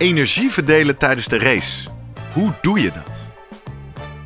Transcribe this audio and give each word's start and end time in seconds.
energie 0.00 0.50
verdelen 0.50 0.96
tijdens 0.96 1.28
de 1.28 1.38
race. 1.38 1.88
Hoe 2.32 2.52
doe 2.60 2.80
je 2.80 2.92
dat? 2.92 3.22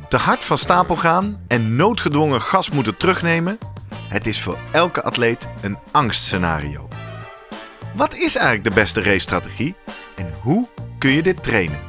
Te 0.09 0.17
hard 0.17 0.45
van 0.45 0.57
stapel 0.57 0.95
gaan 0.95 1.41
en 1.47 1.75
noodgedwongen 1.75 2.41
gas 2.41 2.69
moeten 2.69 2.97
terugnemen? 2.97 3.57
Het 4.09 4.27
is 4.27 4.41
voor 4.41 4.57
elke 4.71 5.03
atleet 5.03 5.47
een 5.61 5.77
angstscenario. 5.91 6.87
Wat 7.95 8.15
is 8.15 8.35
eigenlijk 8.35 8.67
de 8.67 8.81
beste 8.81 9.03
racestrategie 9.03 9.75
en 10.15 10.33
hoe 10.41 10.67
kun 10.97 11.11
je 11.11 11.23
dit 11.23 11.43
trainen? 11.43 11.79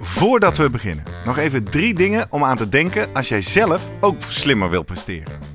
Voordat 0.00 0.56
we 0.56 0.70
beginnen, 0.70 1.04
nog 1.24 1.38
even 1.38 1.64
drie 1.64 1.94
dingen 1.94 2.26
om 2.30 2.44
aan 2.44 2.56
te 2.56 2.68
denken 2.68 3.14
als 3.14 3.28
jij 3.28 3.40
zelf 3.40 3.90
ook 4.00 4.22
slimmer 4.22 4.70
wil 4.70 4.82
presteren. 4.82 5.54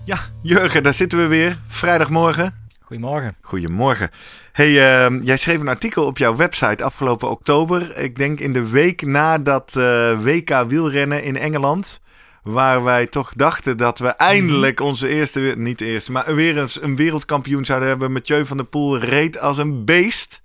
Ja, 0.04 0.18
Jurgen, 0.42 0.82
daar 0.82 0.94
zitten 0.94 1.18
we 1.18 1.26
weer. 1.26 1.58
Vrijdagmorgen. 1.66 2.54
Goedemorgen. 2.80 3.36
Goedemorgen. 3.40 4.10
Hey, 4.52 4.70
uh, 4.70 5.22
jij 5.22 5.36
schreef 5.36 5.60
een 5.60 5.68
artikel 5.68 6.06
op 6.06 6.18
jouw 6.18 6.36
website 6.36 6.84
afgelopen 6.84 7.30
oktober. 7.30 7.96
Ik 7.98 8.16
denk 8.16 8.40
in 8.40 8.52
de 8.52 8.68
week 8.68 9.06
na 9.06 9.38
dat 9.38 9.74
uh, 9.78 10.22
WK 10.22 10.64
wielrennen 10.68 11.22
in 11.22 11.36
Engeland. 11.36 12.00
Waar 12.42 12.82
wij 12.82 13.06
toch 13.06 13.32
dachten 13.34 13.76
dat 13.76 13.98
we 13.98 14.08
eindelijk 14.08 14.80
onze 14.80 15.08
eerste, 15.08 15.54
niet 15.56 15.78
de 15.78 15.84
eerste, 15.84 16.12
maar 16.12 16.34
weer 16.34 16.58
eens 16.58 16.82
een 16.82 16.96
wereldkampioen 16.96 17.64
zouden 17.64 17.88
hebben. 17.88 18.12
Mathieu 18.12 18.46
van 18.46 18.56
der 18.56 18.66
Poel 18.66 18.98
reed 18.98 19.38
als 19.38 19.58
een 19.58 19.84
beest. 19.84 20.42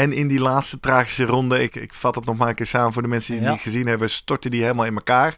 En 0.00 0.12
in 0.12 0.28
die 0.28 0.40
laatste 0.40 0.80
tragische 0.80 1.24
ronde, 1.24 1.62
ik, 1.62 1.76
ik 1.76 1.94
vat 1.94 2.14
het 2.14 2.24
nog 2.24 2.36
maar 2.36 2.48
een 2.48 2.54
keer 2.54 2.66
samen 2.66 2.92
voor 2.92 3.02
de 3.02 3.08
mensen 3.08 3.32
die 3.34 3.42
het 3.42 3.52
niet 3.52 3.62
gezien 3.62 3.86
hebben, 3.86 4.10
stortte 4.10 4.50
die 4.50 4.62
helemaal 4.62 4.84
in 4.84 4.94
elkaar. 4.94 5.36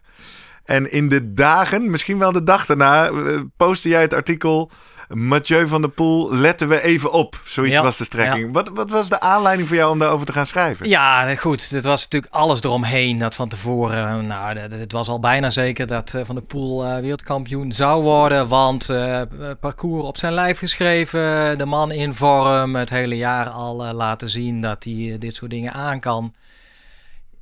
En 0.65 0.91
in 0.91 1.09
de 1.09 1.33
dagen, 1.33 1.89
misschien 1.89 2.17
wel 2.17 2.31
de 2.31 2.43
dag 2.43 2.65
daarna, 2.65 3.09
eh, 3.09 3.39
postte 3.57 3.89
jij 3.89 4.01
het 4.01 4.13
artikel 4.13 4.71
Mathieu 5.09 5.67
van 5.67 5.81
der 5.81 5.89
Poel, 5.89 6.35
letten 6.35 6.67
we 6.67 6.81
even 6.81 7.11
op. 7.11 7.39
Zoiets 7.45 7.79
was 7.79 7.97
de 7.97 8.03
strekking. 8.03 8.53
Wat, 8.53 8.69
wat 8.73 8.89
was 8.89 9.09
de 9.09 9.19
aanleiding 9.19 9.67
voor 9.67 9.77
jou 9.77 9.91
om 9.91 9.99
daarover 9.99 10.25
te 10.25 10.31
gaan 10.31 10.45
schrijven? 10.45 10.89
Ja, 10.89 11.35
goed. 11.35 11.69
Het 11.69 11.83
was 11.83 12.03
natuurlijk 12.03 12.33
alles 12.33 12.63
eromheen. 12.63 13.19
Dat 13.19 13.35
van 13.35 13.47
tevoren, 13.47 14.27
nou, 14.27 14.57
het 14.57 14.91
was 14.91 15.07
al 15.07 15.19
bijna 15.19 15.49
zeker 15.49 15.87
dat 15.87 16.13
Van 16.23 16.35
der 16.35 16.43
Poel 16.43 16.85
uh, 16.85 16.97
wereldkampioen 16.97 17.71
zou 17.71 18.03
worden. 18.03 18.47
Want 18.47 18.89
uh, 18.89 19.21
parcours 19.59 20.05
op 20.05 20.17
zijn 20.17 20.33
lijf 20.33 20.59
geschreven, 20.59 21.57
de 21.57 21.65
man 21.65 21.91
in 21.91 22.13
vorm, 22.13 22.75
het 22.75 22.89
hele 22.89 23.17
jaar 23.17 23.49
al 23.49 23.85
uh, 23.85 23.93
laten 23.93 24.29
zien 24.29 24.61
dat 24.61 24.83
hij 24.83 25.15
dit 25.19 25.35
soort 25.35 25.51
dingen 25.51 25.73
aan 25.73 25.99
kan. 25.99 26.33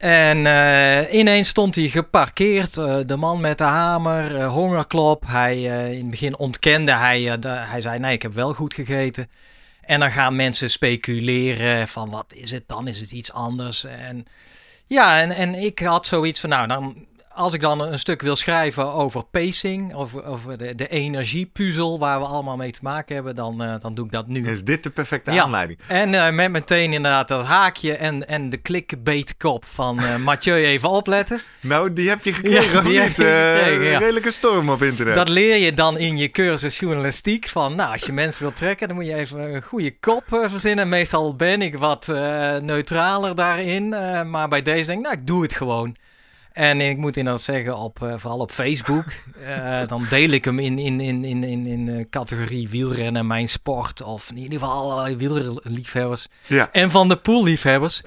En 0.01 0.37
uh, 0.37 1.13
ineens 1.13 1.47
stond 1.47 1.75
hij 1.75 1.87
geparkeerd, 1.87 2.77
uh, 2.77 2.97
de 3.05 3.15
man 3.15 3.41
met 3.41 3.57
de 3.57 3.63
hamer, 3.63 4.35
uh, 4.35 4.51
hongerklop. 4.53 5.23
Hij, 5.27 5.61
in 5.91 5.97
het 5.97 6.09
begin 6.09 6.37
ontkende 6.37 6.91
hij, 6.91 7.21
hij 7.45 7.81
zei 7.81 7.99
nee, 7.99 8.13
ik 8.13 8.21
heb 8.21 8.33
wel 8.33 8.53
goed 8.53 8.73
gegeten. 8.73 9.29
En 9.81 9.99
dan 9.99 10.11
gaan 10.11 10.35
mensen 10.35 10.69
speculeren 10.69 11.87
van 11.87 12.09
wat 12.09 12.33
is 12.35 12.51
het 12.51 12.63
dan, 12.67 12.87
is 12.87 12.99
het 12.99 13.11
iets 13.11 13.31
anders? 13.31 13.83
En 13.83 14.25
ja, 14.85 15.21
en, 15.21 15.31
en 15.31 15.55
ik 15.55 15.79
had 15.79 16.05
zoiets 16.05 16.39
van 16.39 16.49
nou, 16.49 16.67
dan 16.67 17.05
als 17.33 17.53
ik 17.53 17.61
dan 17.61 17.81
een 17.81 17.99
stuk 17.99 18.21
wil 18.21 18.35
schrijven 18.35 18.93
over 18.93 19.23
pacing, 19.23 19.93
over, 19.93 20.25
over 20.25 20.57
de, 20.57 20.75
de 20.75 20.87
energiepuzzel 20.87 21.99
waar 21.99 22.19
we 22.19 22.25
allemaal 22.25 22.57
mee 22.57 22.71
te 22.71 22.79
maken 22.81 23.15
hebben, 23.15 23.35
dan, 23.35 23.63
uh, 23.63 23.75
dan 23.81 23.93
doe 23.93 24.05
ik 24.05 24.11
dat 24.11 24.27
nu. 24.27 24.49
Is 24.49 24.63
dit 24.63 24.83
de 24.83 24.89
perfecte 24.89 25.31
ja. 25.31 25.43
aanleiding? 25.43 25.79
En 25.87 26.13
uh, 26.13 26.29
met 26.29 26.51
meteen 26.51 26.93
inderdaad 26.93 27.27
dat 27.27 27.45
haakje 27.45 27.95
en, 27.95 28.27
en 28.27 28.49
de 28.49 28.61
clickbaitkop 28.61 29.65
van 29.65 30.03
uh, 30.03 30.15
Mathieu 30.25 30.65
even 30.65 30.89
opletten. 30.89 31.41
Nou, 31.59 31.93
die 31.93 32.09
heb 32.09 32.23
je 32.23 32.33
gekregen, 32.33 32.77
ja, 32.77 32.81
die 32.81 32.99
niet? 32.99 33.07
Gekregen, 33.07 33.83
ja. 33.83 33.93
Een 33.93 33.99
redelijke 33.99 34.31
storm 34.31 34.69
op 34.69 34.81
internet. 34.81 35.15
Dat 35.15 35.29
leer 35.29 35.57
je 35.57 35.73
dan 35.73 35.97
in 35.97 36.17
je 36.17 36.29
cursus 36.29 36.79
journalistiek. 36.79 37.47
Van, 37.47 37.75
nou, 37.75 37.91
als 37.91 38.03
je 38.03 38.13
mensen 38.13 38.41
wilt 38.41 38.55
trekken, 38.55 38.87
dan 38.87 38.95
moet 38.95 39.05
je 39.05 39.15
even 39.15 39.53
een 39.53 39.61
goede 39.61 39.97
kop 39.99 40.23
verzinnen. 40.27 40.89
Meestal 40.89 41.35
ben 41.35 41.61
ik 41.61 41.77
wat 41.77 42.07
neutraler 42.61 43.35
daarin, 43.35 43.89
maar 44.29 44.47
bij 44.47 44.61
deze 44.61 44.85
denk 44.85 44.99
ik, 44.99 45.05
nou, 45.05 45.17
ik 45.17 45.27
doe 45.27 45.41
het 45.41 45.53
gewoon. 45.53 45.95
En 46.51 46.81
ik 46.81 46.97
moet 46.97 47.17
inderdaad 47.17 47.41
zeggen, 47.41 47.77
op, 47.77 47.99
uh, 48.03 48.13
vooral 48.17 48.39
op 48.39 48.51
Facebook, 48.51 49.05
uh, 49.41 49.79
dan 49.87 50.05
deel 50.09 50.29
ik 50.29 50.45
hem 50.45 50.59
in, 50.59 50.79
in, 50.79 50.99
in, 50.99 51.23
in, 51.23 51.43
in, 51.43 51.65
in 51.65 51.87
uh, 51.87 52.05
categorie 52.09 52.69
wielrennen, 52.69 53.27
mijn 53.27 53.47
sport. 53.47 54.01
Of 54.03 54.29
in 54.29 54.37
ieder 54.37 54.59
geval 54.59 54.81
allerlei 54.81 55.15
wielrenliefhebbers. 55.15 56.27
Ja. 56.47 56.69
En 56.71 56.91
van 56.91 57.09
de 57.09 57.17
poolliefhebbers. 57.17 58.01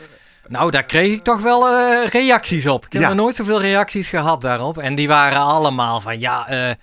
Nou, 0.49 0.71
daar 0.71 0.85
kreeg 0.85 1.13
ik 1.13 1.23
toch 1.23 1.41
wel 1.41 1.69
reacties 2.07 2.67
op. 2.67 2.87
Ik 2.87 2.93
heb 2.93 3.03
ja. 3.03 3.09
nog 3.09 3.17
nooit 3.17 3.37
zoveel 3.37 3.61
reacties 3.61 4.09
gehad 4.09 4.41
daarop. 4.41 4.79
En 4.79 4.95
die 4.95 5.09
waren 5.09 5.41
allemaal 5.41 6.01
van, 6.01 6.21
ja... 6.21 6.77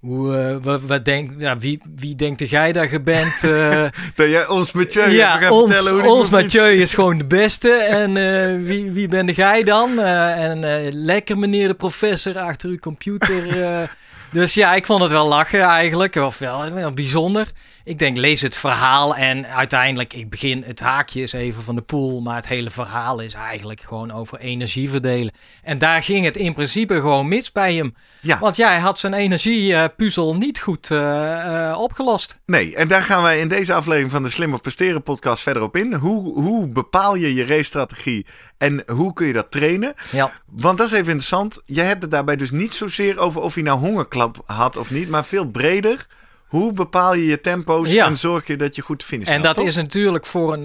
Hoe, 0.00 0.50
uh, 0.50 0.56
wat, 0.62 0.80
wat 0.86 1.04
denk, 1.04 1.30
ja, 1.38 1.58
wie, 1.58 1.80
wie 1.96 2.14
denkt 2.14 2.38
dat 2.38 2.50
jij 2.50 2.72
daar 2.72 3.02
bent? 3.02 3.42
Uh, 3.42 3.84
dat 4.14 4.28
jij 4.28 4.48
ons 4.48 4.72
Mathieu 4.72 5.08
ja, 5.10 5.50
ons, 5.50 5.74
vertellen 5.74 6.02
hoe 6.02 6.12
ons 6.12 6.30
Mathieu 6.30 6.72
is 6.72 6.94
gewoon 6.94 7.18
de 7.18 7.26
beste. 7.26 7.70
En 7.70 8.16
uh, 8.16 8.66
wie, 8.66 8.90
wie 8.90 9.08
ben 9.08 9.26
jij 9.26 9.62
dan? 9.62 10.00
en 10.00 10.92
lekker 10.92 11.38
meneer 11.38 11.68
de 11.68 11.74
professor 11.74 12.38
achter 12.38 12.68
uw 12.68 12.78
computer. 12.78 13.46
dus 14.32 14.54
ja, 14.54 14.74
ik 14.74 14.86
vond 14.86 15.02
het 15.02 15.10
wel 15.10 15.28
lachen 15.28 15.60
eigenlijk. 15.60 16.14
Of 16.14 16.38
wel, 16.38 16.72
wel 16.72 16.92
bijzonder. 16.92 17.46
Ik 17.88 17.98
denk, 17.98 18.16
lees 18.16 18.40
het 18.40 18.56
verhaal 18.56 19.16
en 19.16 19.46
uiteindelijk, 19.46 20.12
ik 20.12 20.30
begin, 20.30 20.62
het 20.66 20.80
haakje 20.80 21.22
is 21.22 21.32
even 21.32 21.62
van 21.62 21.74
de 21.74 21.82
pool, 21.82 22.20
maar 22.20 22.36
het 22.36 22.48
hele 22.48 22.70
verhaal 22.70 23.20
is 23.20 23.34
eigenlijk 23.34 23.80
gewoon 23.80 24.12
over 24.12 24.38
energie 24.38 24.90
verdelen. 24.90 25.32
En 25.62 25.78
daar 25.78 26.02
ging 26.02 26.24
het 26.24 26.36
in 26.36 26.54
principe 26.54 26.94
gewoon 26.94 27.28
mis 27.28 27.52
bij 27.52 27.74
hem. 27.74 27.94
Ja. 28.20 28.38
Want 28.38 28.56
jij 28.56 28.78
had 28.78 28.98
zijn 28.98 29.14
energiepuzzel 29.14 30.36
niet 30.36 30.60
goed 30.60 30.90
uh, 30.90 30.98
uh, 31.00 31.78
opgelost. 31.78 32.38
Nee, 32.46 32.76
en 32.76 32.88
daar 32.88 33.02
gaan 33.02 33.22
wij 33.22 33.40
in 33.40 33.48
deze 33.48 33.74
aflevering 33.74 34.10
van 34.10 34.22
de 34.22 34.30
Slimmer 34.30 34.60
Presteren 34.60 35.02
podcast 35.02 35.42
verder 35.42 35.62
op 35.62 35.76
in. 35.76 35.94
Hoe, 35.94 36.42
hoe 36.42 36.68
bepaal 36.68 37.14
je 37.14 37.34
je 37.34 37.46
racestrategie 37.46 38.26
en 38.58 38.82
hoe 38.86 39.12
kun 39.12 39.26
je 39.26 39.32
dat 39.32 39.50
trainen? 39.50 39.94
Ja. 40.10 40.32
Want 40.46 40.78
dat 40.78 40.86
is 40.86 40.92
even 40.92 41.06
interessant. 41.06 41.62
Jij 41.64 41.86
hebt 41.86 42.02
het 42.02 42.10
daarbij 42.10 42.36
dus 42.36 42.50
niet 42.50 42.74
zozeer 42.74 43.18
over 43.18 43.40
of 43.40 43.54
hij 43.54 43.62
nou 43.62 43.78
hongerklap 43.78 44.42
had 44.46 44.76
of 44.76 44.90
niet, 44.90 45.08
maar 45.08 45.24
veel 45.24 45.44
breder. 45.46 46.06
Hoe 46.48 46.72
bepaal 46.72 47.14
je 47.14 47.26
je 47.26 47.40
tempo's 47.40 47.90
ja. 47.90 48.06
en 48.06 48.16
zorg 48.16 48.46
je 48.46 48.56
dat 48.56 48.76
je 48.76 48.82
goed 48.82 49.04
finisht? 49.04 49.30
En 49.30 49.42
dat 49.42 49.58
is 49.58 49.76
natuurlijk 49.76 50.26
voor 50.26 50.52
een, 50.52 50.64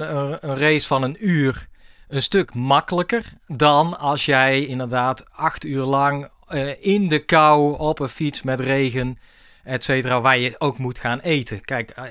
een 0.50 0.57
race 0.57 0.88
van 0.88 1.03
een 1.03 1.18
uur 1.19 1.68
een 2.07 2.24
stuk 2.24 2.53
makkelijker 2.53 3.24
dan 3.47 4.00
als 4.00 4.25
jij 4.25 4.65
inderdaad 4.65 5.24
acht 5.31 5.65
uur 5.65 5.83
lang 5.83 6.30
uh, 6.50 6.71
in 6.80 7.07
de 7.07 7.19
kou 7.19 7.77
op 7.77 8.00
een 8.00 8.09
fiets 8.09 8.41
met 8.41 8.59
regen, 8.59 9.18
et 9.63 9.83
cetera, 9.83 10.21
waar 10.21 10.38
je 10.38 10.56
ook 10.57 10.77
moet 10.77 11.00
gaan 11.00 11.19
eten. 11.19 11.62
Kijk, 11.62 11.94
uh, 11.97 12.03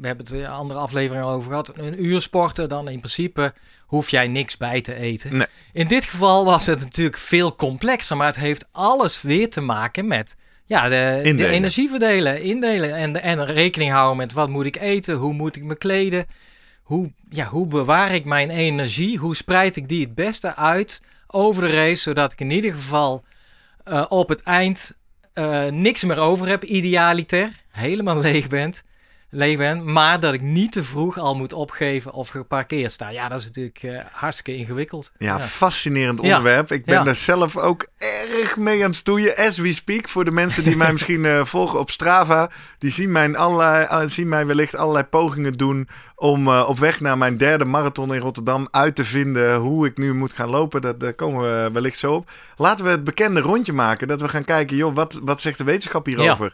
we 0.00 0.06
hebben 0.06 0.24
het 0.24 0.34
in 0.34 0.46
andere 0.46 0.80
afleveringen 0.80 1.26
over 1.26 1.48
gehad. 1.48 1.72
Een 1.76 2.04
uur 2.04 2.20
sporten, 2.20 2.68
dan 2.68 2.88
in 2.88 2.98
principe 2.98 3.54
hoef 3.86 4.10
jij 4.10 4.28
niks 4.28 4.56
bij 4.56 4.80
te 4.80 4.94
eten. 4.94 5.36
Nee. 5.36 5.46
In 5.72 5.86
dit 5.86 6.04
geval 6.04 6.44
was 6.44 6.66
het 6.66 6.80
natuurlijk 6.80 7.18
veel 7.18 7.54
complexer, 7.54 8.16
maar 8.16 8.26
het 8.26 8.36
heeft 8.36 8.66
alles 8.72 9.22
weer 9.22 9.50
te 9.50 9.60
maken 9.60 10.06
met 10.06 10.36
ja, 10.64 10.88
de, 10.88 11.32
de 11.36 11.48
energie 11.48 11.88
verdelen, 11.88 12.42
indelen 12.42 12.94
en, 12.94 13.22
en 13.22 13.46
rekening 13.46 13.90
houden 13.90 14.16
met 14.16 14.32
wat 14.32 14.48
moet 14.48 14.66
ik 14.66 14.76
eten, 14.76 15.14
hoe 15.14 15.32
moet 15.32 15.56
ik 15.56 15.64
me 15.64 15.74
kleden, 15.74 16.26
hoe, 16.82 17.12
ja, 17.28 17.46
hoe 17.46 17.66
bewaar 17.66 18.14
ik 18.14 18.24
mijn 18.24 18.50
energie? 18.50 19.18
Hoe 19.18 19.36
spreid 19.36 19.76
ik 19.76 19.88
die 19.88 20.04
het 20.04 20.14
beste 20.14 20.56
uit 20.56 21.02
over 21.26 21.62
de 21.62 21.70
race, 21.70 22.02
zodat 22.02 22.32
ik 22.32 22.40
in 22.40 22.50
ieder 22.50 22.72
geval 22.72 23.24
uh, 23.88 24.04
op 24.08 24.28
het 24.28 24.42
eind 24.42 24.92
uh, 25.34 25.64
niks 25.66 26.04
meer 26.04 26.18
over 26.18 26.48
heb, 26.48 26.64
idealiter, 26.64 27.50
helemaal 27.70 28.20
leeg 28.20 28.48
bent 28.48 28.82
leeg 29.34 29.56
ben, 29.56 29.92
maar 29.92 30.20
dat 30.20 30.34
ik 30.34 30.40
niet 30.40 30.72
te 30.72 30.84
vroeg 30.84 31.18
al 31.18 31.34
moet 31.34 31.52
opgeven 31.52 32.12
of 32.12 32.28
geparkeerd 32.28 32.92
sta. 32.92 33.08
Ja, 33.08 33.28
dat 33.28 33.38
is 33.38 33.44
natuurlijk 33.44 33.82
uh, 33.82 33.98
hartstikke 34.12 34.60
ingewikkeld. 34.60 35.12
Ja, 35.18 35.40
fascinerend 35.40 36.20
onderwerp. 36.20 36.72
Ik 36.72 36.84
ben 36.84 37.04
daar 37.04 37.14
zelf 37.14 37.56
ook 37.56 37.86
erg 37.98 38.56
mee 38.56 38.80
aan 38.80 38.88
het 38.88 38.96
stoeien, 38.96 39.36
as 39.36 39.58
we 39.58 39.72
speak. 39.72 40.08
Voor 40.08 40.24
de 40.24 40.30
mensen 40.30 40.64
die 40.64 40.76
mij 40.76 40.92
misschien 40.98 41.24
uh, 41.24 41.44
volgen 41.44 41.78
op 41.78 41.90
Strava, 41.90 42.50
die 42.78 42.90
zien, 42.90 43.12
mijn 43.12 43.36
allerlei, 43.36 43.86
uh, 43.90 44.00
zien 44.04 44.28
mij 44.28 44.46
wellicht 44.46 44.74
allerlei 44.74 45.04
pogingen 45.04 45.52
doen 45.52 45.88
om 46.24 46.48
op 46.48 46.78
weg 46.78 47.00
naar 47.00 47.18
mijn 47.18 47.36
derde 47.36 47.64
marathon 47.64 48.14
in 48.14 48.20
Rotterdam 48.20 48.68
uit 48.70 48.94
te 48.94 49.04
vinden 49.04 49.56
hoe 49.56 49.86
ik 49.86 49.98
nu 49.98 50.14
moet 50.14 50.32
gaan 50.32 50.48
lopen. 50.48 50.80
Dat, 50.80 51.00
daar 51.00 51.14
komen 51.14 51.40
we 51.40 51.70
wellicht 51.72 51.98
zo 51.98 52.14
op. 52.14 52.30
Laten 52.56 52.84
we 52.84 52.90
het 52.90 53.04
bekende 53.04 53.40
rondje 53.40 53.72
maken, 53.72 54.08
dat 54.08 54.20
we 54.20 54.28
gaan 54.28 54.44
kijken, 54.44 54.76
joh, 54.76 54.94
wat, 54.94 55.20
wat 55.22 55.40
zegt 55.40 55.58
de 55.58 55.64
wetenschap 55.64 56.06
hierover? 56.06 56.52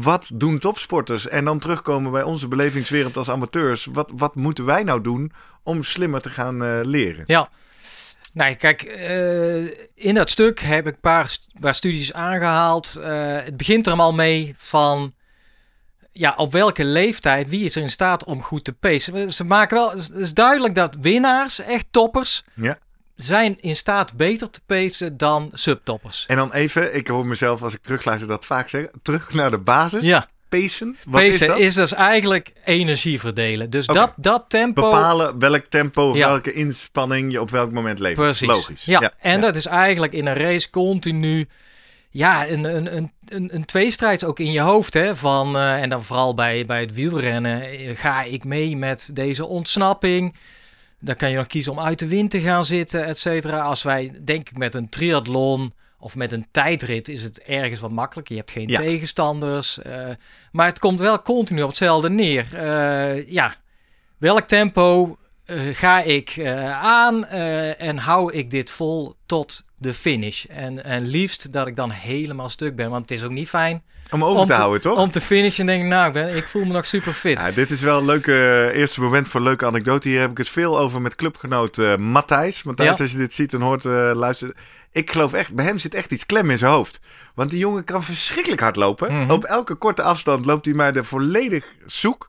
wat 0.00 0.30
doen 0.34 0.58
topsporters? 0.58 1.28
En 1.28 1.44
dan 1.44 1.58
terug 1.58 1.82
komen 1.82 2.12
bij 2.12 2.22
onze 2.22 2.48
belevingswereld 2.48 3.16
als 3.16 3.30
amateurs. 3.30 3.88
Wat, 3.92 4.10
wat 4.16 4.34
moeten 4.34 4.64
wij 4.64 4.82
nou 4.82 5.00
doen 5.00 5.32
om 5.62 5.82
slimmer 5.82 6.20
te 6.20 6.30
gaan 6.30 6.62
uh, 6.62 6.78
leren? 6.82 7.24
Ja. 7.26 7.48
Nou, 8.32 8.54
kijk, 8.54 8.82
uh, 8.84 9.70
in 9.94 10.14
dat 10.14 10.30
stuk 10.30 10.60
heb 10.60 10.86
ik 10.86 10.92
een 10.92 11.00
paar, 11.00 11.36
paar 11.60 11.74
studies 11.74 12.12
aangehaald. 12.12 12.96
Uh, 12.98 13.04
het 13.44 13.56
begint 13.56 13.86
er 13.86 13.92
allemaal 13.92 14.14
mee 14.14 14.54
van 14.56 15.12
ja, 16.12 16.34
op 16.36 16.52
welke 16.52 16.84
leeftijd, 16.84 17.48
wie 17.48 17.64
is 17.64 17.76
er 17.76 17.82
in 17.82 17.90
staat 17.90 18.24
om 18.24 18.42
goed 18.42 18.64
te 18.64 18.72
pacen. 18.72 19.32
Ze 19.32 19.44
maken 19.44 19.76
wel, 19.76 19.90
het 19.90 20.10
is 20.14 20.34
duidelijk 20.34 20.74
dat 20.74 20.96
winnaars, 21.00 21.58
echt 21.60 21.84
toppers, 21.90 22.44
ja. 22.54 22.78
zijn 23.16 23.56
in 23.60 23.76
staat 23.76 24.12
beter 24.12 24.50
te 24.50 24.60
pacen 24.66 25.16
dan 25.16 25.50
subtoppers. 25.52 26.24
En 26.26 26.36
dan 26.36 26.52
even, 26.52 26.96
ik 26.96 27.06
hoor 27.06 27.26
mezelf 27.26 27.62
als 27.62 27.74
ik 27.74 27.82
terugluister 27.82 28.28
dat 28.28 28.46
vaak 28.46 28.68
zeggen, 28.68 28.90
terug 29.02 29.34
naar 29.34 29.50
de 29.50 29.58
basis. 29.58 30.04
Ja. 30.04 30.26
Pacen? 30.48 30.96
Wat 31.04 31.20
Pacen 31.22 31.32
is, 31.32 31.46
dat? 31.46 31.58
is 31.58 31.74
dus 31.74 31.94
eigenlijk 31.94 32.52
energie 32.64 33.20
verdelen. 33.20 33.70
Dus 33.70 33.86
dat, 33.86 34.12
dat 34.16 34.44
tempo... 34.48 34.90
Bepalen 34.90 35.38
welk 35.38 35.64
tempo, 35.64 36.12
welke 36.12 36.52
inspanning 36.52 37.32
je 37.32 37.40
op 37.40 37.50
welk 37.50 37.72
moment 37.72 37.98
levert. 37.98 38.26
Precies. 38.26 38.48
Logisch. 38.48 38.84
Ja, 38.84 39.00
ja. 39.00 39.12
en 39.20 39.40
dat 39.40 39.56
is 39.56 39.66
eigenlijk 39.66 40.12
in 40.12 40.26
een 40.26 40.34
race 40.34 40.70
continu... 40.70 41.48
Ja, 42.10 42.48
een, 42.48 42.64
een, 42.64 42.96
een, 42.96 43.12
een, 43.24 43.54
een 43.54 43.64
tweestrijd 43.64 44.24
ook 44.24 44.38
in 44.38 44.52
je 44.52 44.60
hoofd. 44.60 44.94
Hè, 44.94 45.16
van, 45.16 45.56
uh, 45.56 45.82
en 45.82 45.88
dan 45.88 46.04
vooral 46.04 46.34
bij, 46.34 46.66
bij 46.66 46.80
het 46.80 46.94
wielrennen. 46.94 47.62
Ga 47.96 48.22
ik 48.22 48.44
mee 48.44 48.76
met 48.76 49.10
deze 49.12 49.46
ontsnapping? 49.46 50.36
Dan 51.00 51.16
kan 51.16 51.30
je 51.30 51.36
nog 51.36 51.46
kiezen 51.46 51.72
om 51.72 51.80
uit 51.80 51.98
de 51.98 52.06
wind 52.06 52.30
te 52.30 52.40
gaan 52.40 52.64
zitten, 52.64 53.04
et 53.04 53.18
cetera. 53.18 53.60
Als 53.60 53.82
wij, 53.82 54.12
denk 54.24 54.48
ik, 54.48 54.58
met 54.58 54.74
een 54.74 54.88
triathlon 54.88 55.74
of 55.98 56.16
met 56.16 56.32
een 56.32 56.46
tijdrit 56.50 57.08
is 57.08 57.22
het 57.22 57.42
ergens 57.42 57.80
wat 57.80 57.90
makkelijker. 57.90 58.34
Je 58.34 58.40
hebt 58.40 58.52
geen 58.52 58.66
tegenstanders. 58.66 59.78
Uh, 59.86 60.08
maar 60.52 60.66
het 60.66 60.78
komt 60.78 61.00
wel 61.00 61.22
continu 61.22 61.62
op 61.62 61.68
hetzelfde 61.68 62.10
neer. 62.10 62.48
Uh, 62.54 63.28
ja, 63.28 63.54
welk 64.18 64.48
tempo 64.48 65.18
uh, 65.46 65.74
ga 65.74 66.02
ik 66.02 66.44
aan 66.72 67.26
en 67.26 67.98
hou 67.98 68.32
ik 68.32 68.50
dit 68.50 68.70
vol 68.70 69.14
tot 69.26 69.64
de 69.78 69.94
finish? 69.94 70.44
En, 70.44 70.84
en 70.84 71.06
liefst 71.06 71.52
dat 71.52 71.66
ik 71.66 71.76
dan 71.76 71.90
helemaal 71.90 72.48
stuk 72.48 72.76
ben, 72.76 72.90
want 72.90 73.10
het 73.10 73.18
is 73.18 73.24
ook 73.24 73.30
niet 73.30 73.48
fijn. 73.48 73.82
Om 74.10 74.24
over 74.24 74.46
te, 74.46 74.52
houden, 74.52 74.80
toch? 74.80 74.98
Om 74.98 75.10
te 75.10 75.20
finishen 75.20 75.60
en 75.60 75.66
denk 75.66 75.82
ik, 75.82 75.88
nou, 75.88 76.06
ik, 76.06 76.12
ben, 76.12 76.36
ik 76.36 76.48
voel 76.48 76.64
me 76.64 76.72
nog 76.72 76.86
super 76.86 77.12
fit. 77.12 77.40
Ja, 77.40 77.50
dit 77.50 77.70
is 77.70 77.80
wel 77.80 77.98
een 77.98 78.04
leuke 78.04 78.70
eerste 78.74 79.00
moment 79.00 79.28
voor 79.28 79.40
een 79.40 79.46
leuke 79.46 79.66
anekdote. 79.66 80.08
Hier 80.08 80.20
heb 80.20 80.30
ik 80.30 80.38
het 80.38 80.48
veel 80.48 80.78
over 80.78 81.00
met 81.00 81.14
clubgenoot 81.14 81.78
uh, 81.78 81.96
Matthijs. 81.96 82.62
Matthijs, 82.62 83.00
als 83.00 83.12
je 83.12 83.18
dit 83.18 83.34
ziet 83.34 83.52
en 83.52 83.60
hoort, 83.60 83.84
uh, 83.84 84.10
luister. 84.14 84.54
Ik 84.92 85.10
geloof 85.10 85.32
echt, 85.32 85.54
bij 85.54 85.64
hem 85.64 85.78
zit 85.78 85.94
echt 85.94 86.12
iets 86.12 86.26
klem 86.26 86.50
in 86.50 86.58
zijn 86.58 86.72
hoofd. 86.72 87.00
Want 87.34 87.50
die 87.50 87.58
jongen 87.58 87.84
kan 87.84 88.02
verschrikkelijk 88.02 88.60
hard 88.60 88.76
lopen. 88.76 89.14
Mhm. 89.14 89.30
Op 89.30 89.44
elke 89.44 89.74
korte 89.74 90.02
afstand 90.02 90.46
loopt 90.46 90.64
hij 90.64 90.74
mij 90.74 90.92
er 90.92 91.04
volledig 91.04 91.64
zoek. 91.86 92.28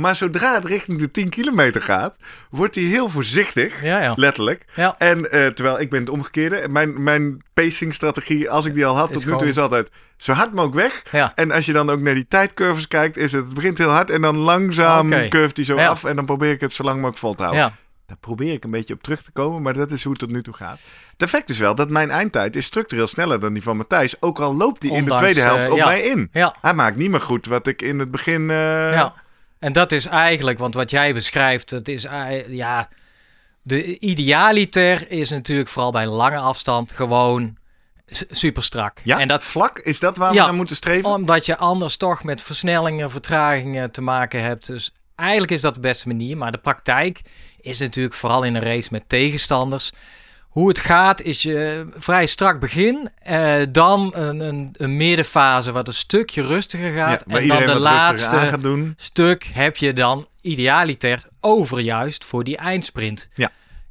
Maar 0.00 0.14
zodra 0.14 0.54
het 0.54 0.64
richting 0.64 0.98
de 0.98 1.10
10 1.10 1.28
kilometer 1.28 1.82
gaat, 1.82 2.16
wordt 2.50 2.74
hij 2.74 2.84
heel 2.84 3.08
voorzichtig. 3.08 3.82
Ja, 3.82 4.02
ja. 4.02 4.12
Letterlijk. 4.16 4.64
Ja. 4.74 4.94
En 4.98 5.18
uh, 5.18 5.46
terwijl 5.46 5.80
ik 5.80 5.90
ben 5.90 6.00
het 6.00 6.10
omgekeerde. 6.10 6.68
Mijn, 6.68 7.02
mijn 7.02 7.42
pacing-strategie, 7.54 8.50
als 8.50 8.64
ik 8.64 8.74
die 8.74 8.86
al 8.86 8.96
had 8.96 9.12
tot 9.12 9.26
nu 9.26 9.36
toe, 9.36 9.48
is 9.48 9.58
altijd 9.58 9.90
zo 10.16 10.32
hard 10.32 10.54
mogelijk 10.54 11.02
weg. 11.12 11.32
En 11.34 11.50
als 11.50 11.66
je 11.66 11.72
dan 11.72 11.90
ook 11.90 12.00
naar 12.00 12.14
die 12.14 12.28
tijdcurves 12.28 12.88
kijkt, 12.88 13.16
is 13.16 13.32
het, 13.32 13.44
het 13.44 13.54
begint 13.54 13.78
heel 13.78 13.88
hard 13.88 14.10
en 14.10 14.20
dan 14.20 14.36
langzaam 14.36 15.06
okay. 15.06 15.28
curft 15.28 15.56
hij 15.56 15.64
zo 15.64 15.76
af. 15.76 16.04
En 16.04 16.16
dan 16.16 16.24
probeer 16.24 16.52
ik 16.52 16.60
het 16.60 16.72
zo 16.72 16.82
lang 16.82 16.96
mogelijk 16.96 17.18
vol 17.18 17.34
te 17.34 17.42
houden. 17.42 17.74
Daar 18.06 18.18
probeer 18.18 18.52
ik 18.52 18.64
een 18.64 18.70
beetje 18.70 18.94
op 18.94 19.02
terug 19.02 19.22
te 19.22 19.30
komen, 19.30 19.62
maar 19.62 19.74
dat 19.74 19.92
is 19.92 20.02
hoe 20.02 20.12
het 20.12 20.20
tot 20.20 20.30
nu 20.30 20.42
toe 20.42 20.54
gaat. 20.54 20.80
Het 21.12 21.22
effect 21.22 21.48
is 21.48 21.58
wel 21.58 21.74
dat 21.74 21.88
mijn 21.90 22.10
eindtijd 22.10 22.56
is 22.56 22.64
structureel 22.64 23.06
sneller 23.06 23.40
dan 23.40 23.52
die 23.52 23.62
van 23.62 23.76
Matthijs. 23.76 24.22
Ook 24.22 24.38
al 24.38 24.56
loopt 24.56 24.82
hij 24.82 24.92
in 24.92 25.04
de 25.04 25.14
tweede 25.14 25.40
helft 25.40 25.64
uh, 25.64 25.72
op 25.72 25.78
mij 25.78 26.00
in. 26.00 26.28
Ja. 26.32 26.54
Hij 26.60 26.74
maakt 26.74 26.96
niet 26.96 27.10
meer 27.10 27.20
goed 27.20 27.46
wat 27.46 27.66
ik 27.66 27.82
in 27.82 27.98
het 27.98 28.10
begin... 28.10 28.42
Uh... 28.42 29.08
En 29.60 29.72
dat 29.72 29.92
is 29.92 30.06
eigenlijk, 30.06 30.58
want 30.58 30.74
wat 30.74 30.90
jij 30.90 31.14
beschrijft, 31.14 31.70
het 31.70 31.88
is... 31.88 32.06
ja, 32.48 32.88
de 33.62 33.98
idealiter 33.98 35.10
is 35.10 35.30
natuurlijk 35.30 35.68
vooral 35.68 35.92
bij 35.92 36.06
lange 36.06 36.38
afstand 36.38 36.92
gewoon 36.92 37.56
super 38.30 38.64
strak. 38.64 38.98
Ja, 39.02 39.18
en 39.18 39.28
dat 39.28 39.44
vlak 39.44 39.78
is 39.78 40.00
dat 40.00 40.16
waar 40.16 40.30
we 40.32 40.36
naar 40.36 40.54
moeten 40.54 40.76
streven? 40.76 41.10
Omdat 41.10 41.46
je 41.46 41.56
anders 41.56 41.96
toch 41.96 42.24
met 42.24 42.42
versnellingen, 42.42 43.10
vertragingen 43.10 43.90
te 43.90 44.00
maken 44.00 44.42
hebt. 44.42 44.66
Dus 44.66 44.92
eigenlijk 45.14 45.50
is 45.50 45.60
dat 45.60 45.74
de 45.74 45.80
beste 45.80 46.08
manier. 46.08 46.36
Maar 46.36 46.52
de 46.52 46.58
praktijk 46.58 47.20
is 47.60 47.78
natuurlijk 47.78 48.14
vooral 48.14 48.42
in 48.42 48.54
een 48.54 48.62
race 48.62 48.88
met 48.92 49.08
tegenstanders. 49.08 49.90
Hoe 50.50 50.68
het 50.68 50.78
gaat 50.78 51.22
is 51.22 51.42
je 51.42 51.86
vrij 51.96 52.26
strak 52.26 52.60
begin, 52.60 53.10
eh, 53.22 53.54
dan 53.68 54.12
een, 54.14 54.40
een, 54.40 54.70
een, 54.72 54.96
middenfase 54.96 55.72
wat 55.72 55.86
een 55.86 55.94
stukje 55.94 56.42
rustiger 56.42 56.92
gaat. 56.92 57.22
en 57.22 57.48
dan 57.48 57.66
de 57.66 57.78
laatste 57.78 58.94
stuk 58.96 59.44
heb 59.44 59.76
je 59.76 59.92
dan 59.92 60.26
idealiter 60.40 61.24
over 61.40 61.78
juist 61.78 62.24
voor 62.24 62.44
die 62.44 62.56
eindsprint. 62.56 63.28
Ja. 63.34 63.50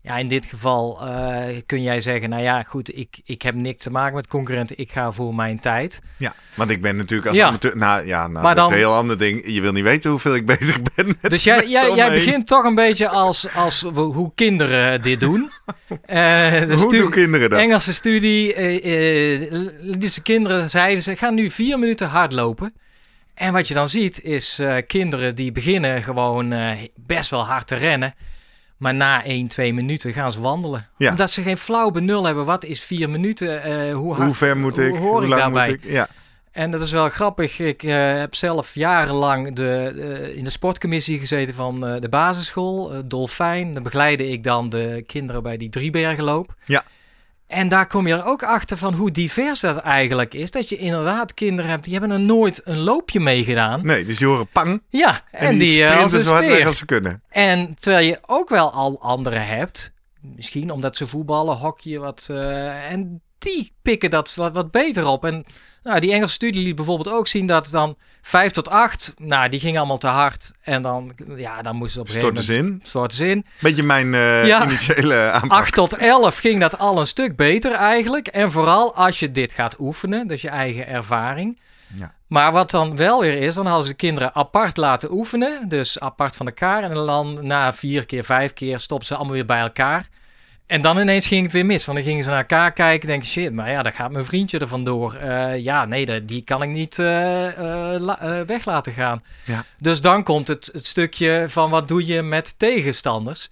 Ja, 0.10 0.18
in 0.18 0.28
dit 0.28 0.46
geval 0.46 1.00
uh, 1.02 1.44
kun 1.66 1.82
jij 1.82 2.02
zeggen, 2.02 2.30
nou 2.30 2.42
ja, 2.42 2.64
goed, 2.64 2.98
ik, 2.98 3.20
ik 3.26 3.42
heb 3.42 3.56
niks 3.56 3.84
te 3.84 3.90
maken 3.90 4.16
met 4.16 4.28
concurrenten, 4.28 4.78
ik 4.80 4.92
ga 4.92 5.12
voor 5.12 5.36
mijn 5.36 5.60
tijd. 5.60 6.02
Ja, 6.18 6.34
want 6.56 6.70
ik 6.70 6.82
ben 6.82 6.96
natuurlijk 6.96 7.28
als 7.28 7.38
ja. 7.38 7.48
amateur, 7.48 7.78
nou 7.78 8.08
ja, 8.08 8.28
nou, 8.28 8.44
maar 8.44 8.56
dat 8.56 8.64
dan, 8.64 8.66
is 8.66 8.72
een 8.72 8.78
heel 8.78 8.96
ander 8.96 9.18
ding. 9.18 9.44
Je 9.46 9.62
wil 9.62 9.72
niet 9.72 9.84
weten 9.84 10.10
hoeveel 10.10 10.36
ik 10.36 10.46
bezig 10.58 10.82
ben 10.96 11.18
met 11.22 11.32
Dus 11.32 11.44
jij, 11.44 11.68
jij, 11.68 11.96
jij 11.96 12.10
begint 12.10 12.48
toch 12.48 12.64
een 12.64 12.76
beetje 12.76 13.10
als, 13.10 13.54
als 13.54 13.82
hoe 13.92 14.32
kinderen 14.36 15.02
dit 15.02 15.20
doen. 15.20 15.40
uh, 15.90 16.62
hoe 16.62 16.98
doen 16.98 17.10
kinderen 17.10 17.50
dat? 17.50 17.60
Engelse 17.60 17.94
studie, 17.94 18.56
uh, 18.82 19.98
dus 19.98 20.14
de 20.14 20.22
kinderen 20.22 20.70
zeiden 20.70 21.04
ze, 21.04 21.16
gaan 21.16 21.34
nu 21.34 21.50
vier 21.50 21.80
minuten 21.80 22.08
hardlopen. 22.08 22.74
En 23.34 23.54
wat 23.54 23.68
je 23.68 23.74
dan 23.74 23.90
ziet 23.90 24.24
is 24.24 24.62
kinderen 24.88 25.36
die 25.36 25.52
beginnen 25.52 26.02
gewoon 26.02 26.54
best 26.96 27.30
wel 27.30 27.46
hard 27.46 27.68
te 27.68 27.76
rennen. 27.76 28.14
Maar 28.80 28.94
na 28.94 29.24
1, 29.24 29.48
2 29.48 29.74
minuten 29.74 30.14
gaan 30.14 30.32
ze 30.32 30.42
wandelen. 30.42 30.88
Ja. 30.98 31.10
Omdat 31.10 31.32
ze 31.32 31.42
geen 31.42 31.58
flauw 31.58 31.92
benul 31.92 32.26
hebben. 32.26 32.46
Wat 32.46 32.66
is 32.66 32.82
4 32.82 33.10
minuten? 33.10 33.70
Uh, 33.70 33.94
hoe, 33.94 34.14
hard, 34.14 34.26
hoe 34.26 34.36
ver 34.36 34.58
moet 34.58 34.78
ik? 34.78 34.96
Hoe 34.96 35.24
ik 35.24 35.30
daarbij? 35.30 35.70
Ik? 35.70 35.84
Ja. 35.84 36.08
En 36.52 36.72
dat 36.72 36.82
is 36.82 36.92
wel 36.92 37.10
grappig. 37.10 37.60
Ik 37.60 37.84
uh, 37.84 37.94
heb 37.96 38.36
zelf 38.36 38.76
jarenlang 38.76 39.56
de, 39.56 39.94
uh, 39.96 40.38
in 40.38 40.44
de 40.44 40.50
sportcommissie 40.50 41.20
gezeten 41.20 41.54
van 41.54 41.80
de 41.80 42.10
basisschool, 42.10 42.92
Dolfijn. 43.06 43.74
Dan 43.74 43.84
begeleide 43.84 44.30
ik 44.30 44.44
dan 44.44 44.70
de 44.70 45.04
kinderen 45.08 45.44
bij 45.44 45.58
die 45.58 45.70
Driebergenloop. 45.70 46.56
Ja. 46.66 46.84
En 47.50 47.68
daar 47.68 47.88
kom 47.88 48.08
je 48.08 48.14
er 48.14 48.26
ook 48.26 48.44
achter 48.44 48.78
van 48.78 48.94
hoe 48.94 49.12
divers 49.12 49.60
dat 49.60 49.78
eigenlijk 49.78 50.34
is. 50.34 50.52
Dat 50.52 50.70
je 50.70 50.78
inderdaad 50.78 51.34
kinderen 51.34 51.72
hebt, 51.72 51.84
die 51.84 51.94
hebben 51.94 52.12
er 52.12 52.20
nooit 52.20 52.62
een 52.64 52.80
loopje 52.80 53.20
meegedaan. 53.20 53.86
Nee, 53.86 54.06
dus 54.06 54.18
die 54.18 54.28
horen 54.28 54.48
pang. 54.48 54.82
Ja, 54.90 55.22
en, 55.32 55.48
en 55.48 55.58
die, 55.58 55.74
die 55.74 55.88
als 55.88 56.12
zo 56.12 56.34
hard 56.34 56.66
als 56.66 56.78
ze 56.78 56.86
kunnen. 56.86 57.22
En 57.30 57.76
terwijl 57.80 58.08
je 58.08 58.20
ook 58.26 58.50
wel 58.50 58.72
al 58.72 59.02
anderen 59.02 59.48
hebt, 59.48 59.92
misschien 60.22 60.72
omdat 60.72 60.98
ze 60.98 61.08
voetballen, 61.08 61.58
hockey, 61.58 62.00
wat... 62.00 62.28
Uh, 62.32 62.92
en 62.92 63.22
die 63.38 63.74
pikken 63.82 64.10
dat 64.10 64.36
wat, 64.36 64.54
wat 64.54 64.72
beter 64.72 65.08
op. 65.08 65.26
En 65.26 65.46
nou, 65.84 66.00
die 66.00 66.12
Engelse 66.12 66.34
studie 66.34 66.64
liet 66.64 66.76
bijvoorbeeld 66.76 67.16
ook 67.16 67.28
zien 67.28 67.46
dat 67.46 67.68
dan 67.72 67.96
5 68.22 68.52
tot 68.52 68.70
8, 68.70 69.14
nou, 69.18 69.50
die 69.50 69.60
ging 69.60 69.78
allemaal 69.78 69.98
te 69.98 70.08
hard. 70.08 70.52
En 70.62 70.82
dan, 70.82 71.14
ja, 71.36 71.62
dan 71.62 71.76
moesten 71.76 71.94
ze 71.94 72.00
op 72.00 72.08
een 72.08 72.34
gegeven 72.42 72.64
moment... 72.64 72.88
Storten 72.88 73.18
ze 73.18 73.28
in. 73.28 73.46
Beetje 73.60 73.84
mijn 73.84 74.14
uh, 74.14 74.48
ja, 74.48 74.64
initiële 74.64 75.16
aanpak. 75.32 75.52
8 75.52 75.74
tot 75.74 75.94
11 75.94 76.38
ging 76.38 76.60
dat 76.60 76.78
al 76.78 77.00
een 77.00 77.08
stuk 77.08 77.36
beter 77.36 77.72
eigenlijk. 77.72 78.28
En 78.28 78.52
vooral 78.52 78.96
als 78.96 79.20
je 79.20 79.32
dit 79.32 79.52
gaat 79.52 79.76
oefenen, 79.80 80.28
dus 80.28 80.42
je 80.42 80.50
eigen 80.50 80.88
ervaring. 80.88 81.60
Ja. 81.98 82.14
Maar 82.28 82.52
wat 82.52 82.72
dan 82.72 82.96
wel 82.96 83.22
weer 83.22 83.42
is, 83.42 83.56
dan 83.56 83.66
hadden 83.66 83.86
ze 83.86 83.92
de 83.92 83.98
kinderen 83.98 84.36
apart 84.36 84.78
laten 84.78 85.12
oefenen. 85.12 85.70
Dus 85.70 86.00
apart 86.00 86.36
van 86.36 86.46
elkaar. 86.46 86.84
En 86.84 86.94
dan 86.94 87.40
na 87.42 87.74
vier 87.74 88.06
keer, 88.06 88.24
vijf 88.24 88.54
keer 88.54 88.80
stoppen 88.80 89.08
ze 89.08 89.16
allemaal 89.16 89.34
weer 89.34 89.46
bij 89.46 89.60
elkaar. 89.60 90.08
En 90.70 90.82
dan 90.82 91.00
ineens 91.00 91.28
ging 91.28 91.44
het 91.44 91.52
weer 91.52 91.66
mis. 91.66 91.86
Want 91.86 91.98
dan 91.98 92.08
gingen 92.08 92.24
ze 92.24 92.30
naar 92.30 92.40
elkaar 92.40 92.72
kijken. 92.72 93.08
Denken, 93.08 93.28
shit, 93.28 93.54
maar 93.54 93.72
ja, 93.72 93.84
daar 93.84 93.94
gaat 93.94 94.12
mijn 94.12 94.26
vriendje 94.26 94.60
er 94.60 94.68
vandoor. 94.68 95.18
Uh, 95.24 95.58
ja, 95.58 95.86
nee, 95.86 96.26
die 96.26 96.42
kan 96.42 96.62
ik 96.62 96.70
niet 96.70 96.98
uh, 96.98 97.58
uh, 97.58 98.42
weg 98.46 98.66
laten 98.66 98.94
gaan. 98.94 99.24
Ja. 99.44 99.64
Dus 99.78 100.02
dan 100.02 100.24
komt 100.24 100.48
het, 100.48 100.70
het 100.74 100.86
stukje 100.86 101.46
van 101.48 101.70
wat 101.70 101.88
doe 101.88 102.06
je 102.06 102.22
met 102.22 102.60
tegenstanders. 102.60 103.50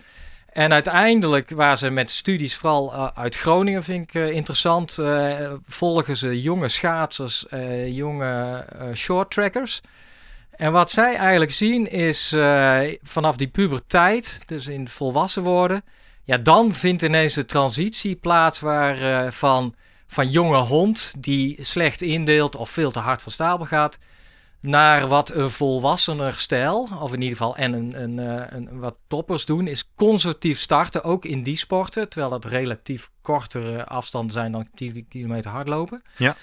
En 0.53 0.74
uiteindelijk 0.74 1.50
waar 1.50 1.77
ze 1.77 1.89
met 1.89 2.12
studies, 2.12 2.55
vooral 2.55 3.15
uit 3.15 3.36
Groningen 3.36 3.83
vind 3.83 4.03
ik 4.03 4.13
interessant, 4.13 5.00
volgen 5.67 6.17
ze 6.17 6.41
jonge 6.41 6.69
schaatsers, 6.69 7.45
jonge 7.86 8.65
short 8.93 9.31
trackers. 9.31 9.81
En 10.51 10.71
wat 10.71 10.91
zij 10.91 11.15
eigenlijk 11.15 11.51
zien 11.51 11.91
is 11.91 12.36
vanaf 13.03 13.36
die 13.36 13.47
puberteit, 13.47 14.39
dus 14.45 14.67
in 14.67 14.88
volwassen 14.88 15.43
worden 15.43 15.83
ja, 16.27 16.38
dan 16.38 16.74
vindt 16.74 17.01
ineens 17.01 17.34
de 17.34 17.46
transitie 17.46 18.15
plaats 18.15 18.60
waar 18.60 19.01
uh, 19.01 19.31
van, 19.31 19.75
van 20.07 20.29
jonge 20.29 20.57
hond 20.57 21.13
die 21.17 21.63
slecht 21.63 22.01
indeelt 22.01 22.55
of 22.55 22.69
veel 22.69 22.91
te 22.91 23.00
hard 23.00 23.22
van 23.22 23.31
stapel 23.31 23.65
gaat, 23.65 23.98
naar 24.60 25.07
wat 25.07 25.34
een 25.34 25.50
volwassener 25.50 26.34
stijl, 26.34 26.89
of 27.01 27.13
in 27.13 27.22
ieder 27.22 27.38
geval 27.38 27.55
en 27.55 27.74
een, 27.74 28.01
een, 28.01 28.17
uh, 28.17 28.43
een, 28.50 28.79
wat 28.79 28.96
toppers 29.07 29.46
doen, 29.46 29.67
is 29.67 29.93
conservatief 29.96 30.60
starten, 30.60 31.03
ook 31.03 31.25
in 31.25 31.43
die 31.43 31.57
sporten, 31.57 32.10
terwijl 32.10 32.31
dat 32.31 32.46
relatief 32.46 33.10
kortere 33.22 33.86
afstanden 33.86 34.34
zijn 34.34 34.51
dan 34.51 34.67
10 34.75 35.05
kilometer 35.10 35.51
hardlopen. 35.51 36.03
Ja. 36.17 36.36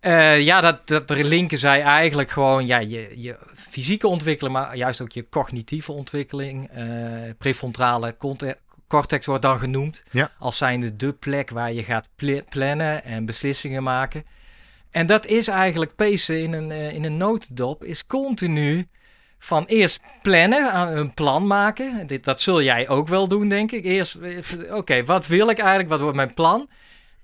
Uh, 0.00 0.40
ja, 0.40 0.60
dat, 0.60 0.86
dat 0.86 1.10
linken 1.10 1.58
zij 1.58 1.82
eigenlijk 1.82 2.30
gewoon 2.30 2.66
ja, 2.66 2.78
je, 2.78 3.12
je 3.16 3.36
fysieke 3.54 4.08
ontwikkeling, 4.08 4.56
maar 4.56 4.76
juist 4.76 5.00
ook 5.00 5.12
je 5.12 5.28
cognitieve 5.28 5.92
ontwikkeling, 5.92 6.70
uh, 6.76 7.30
prefrontale 7.38 8.16
cortex 8.86 9.26
wordt 9.26 9.42
dan 9.42 9.58
genoemd. 9.58 10.04
Ja. 10.10 10.30
Als 10.38 10.56
zijnde 10.56 10.96
de 10.96 11.12
plek 11.12 11.50
waar 11.50 11.72
je 11.72 11.82
gaat 11.82 12.08
plannen 12.48 13.04
en 13.04 13.26
beslissingen 13.26 13.82
maken. 13.82 14.24
En 14.90 15.06
dat 15.06 15.26
is 15.26 15.48
eigenlijk 15.48 15.94
pacen 15.94 16.42
in 16.42 16.52
een, 16.52 16.70
uh, 16.70 16.92
in 16.92 17.04
een 17.04 17.16
notendop, 17.16 17.84
is 17.84 18.06
continu 18.06 18.88
van 19.38 19.64
eerst 19.64 20.00
plannen, 20.22 20.96
een 20.96 21.14
plan 21.14 21.46
maken. 21.46 22.06
Dit, 22.06 22.24
dat 22.24 22.40
zul 22.40 22.62
jij 22.62 22.88
ook 22.88 23.08
wel 23.08 23.28
doen, 23.28 23.48
denk 23.48 23.72
ik. 23.72 23.84
Eerst, 23.84 24.14
eh, 24.14 24.74
oké, 24.76 25.04
wat 25.04 25.26
wil 25.26 25.48
ik 25.48 25.58
eigenlijk? 25.58 25.88
Wat 25.88 26.00
wordt 26.00 26.16
mijn 26.16 26.34
plan? 26.34 26.68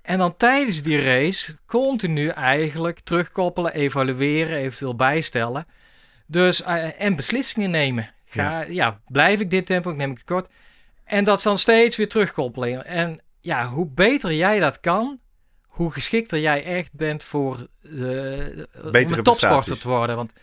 En 0.01 0.17
dan 0.17 0.37
tijdens 0.37 0.81
die 0.81 1.03
race 1.03 1.57
continu 1.65 2.27
eigenlijk 2.27 2.99
terugkoppelen, 2.99 3.73
evalueren, 3.73 4.57
eventueel 4.57 4.95
bijstellen. 4.95 5.65
Dus, 6.25 6.61
uh, 6.61 7.01
en 7.01 7.15
beslissingen 7.15 7.71
nemen. 7.71 8.09
Ga, 8.25 8.59
ja. 8.59 8.65
ja. 8.67 8.99
blijf 9.07 9.39
ik 9.39 9.49
dit 9.49 9.65
tempo, 9.65 9.91
neem 9.91 10.11
ik 10.11 10.17
het 10.17 10.25
kort. 10.25 10.47
En 11.11 11.23
dat 11.23 11.37
is 11.37 11.43
dan 11.43 11.57
steeds 11.57 11.95
weer 11.95 12.09
terugkoppelen. 12.09 12.85
En 12.85 13.21
ja, 13.39 13.67
hoe 13.67 13.87
beter 13.87 14.33
jij 14.33 14.59
dat 14.59 14.79
kan, 14.79 15.19
hoe 15.67 15.91
geschikter 15.91 16.39
jij 16.39 16.63
echt 16.63 16.93
bent 16.93 17.23
voor 17.23 17.67
de, 17.81 18.67
om 19.15 19.23
topsporter 19.23 19.79
te 19.79 19.87
worden. 19.87 20.15
Want, 20.15 20.33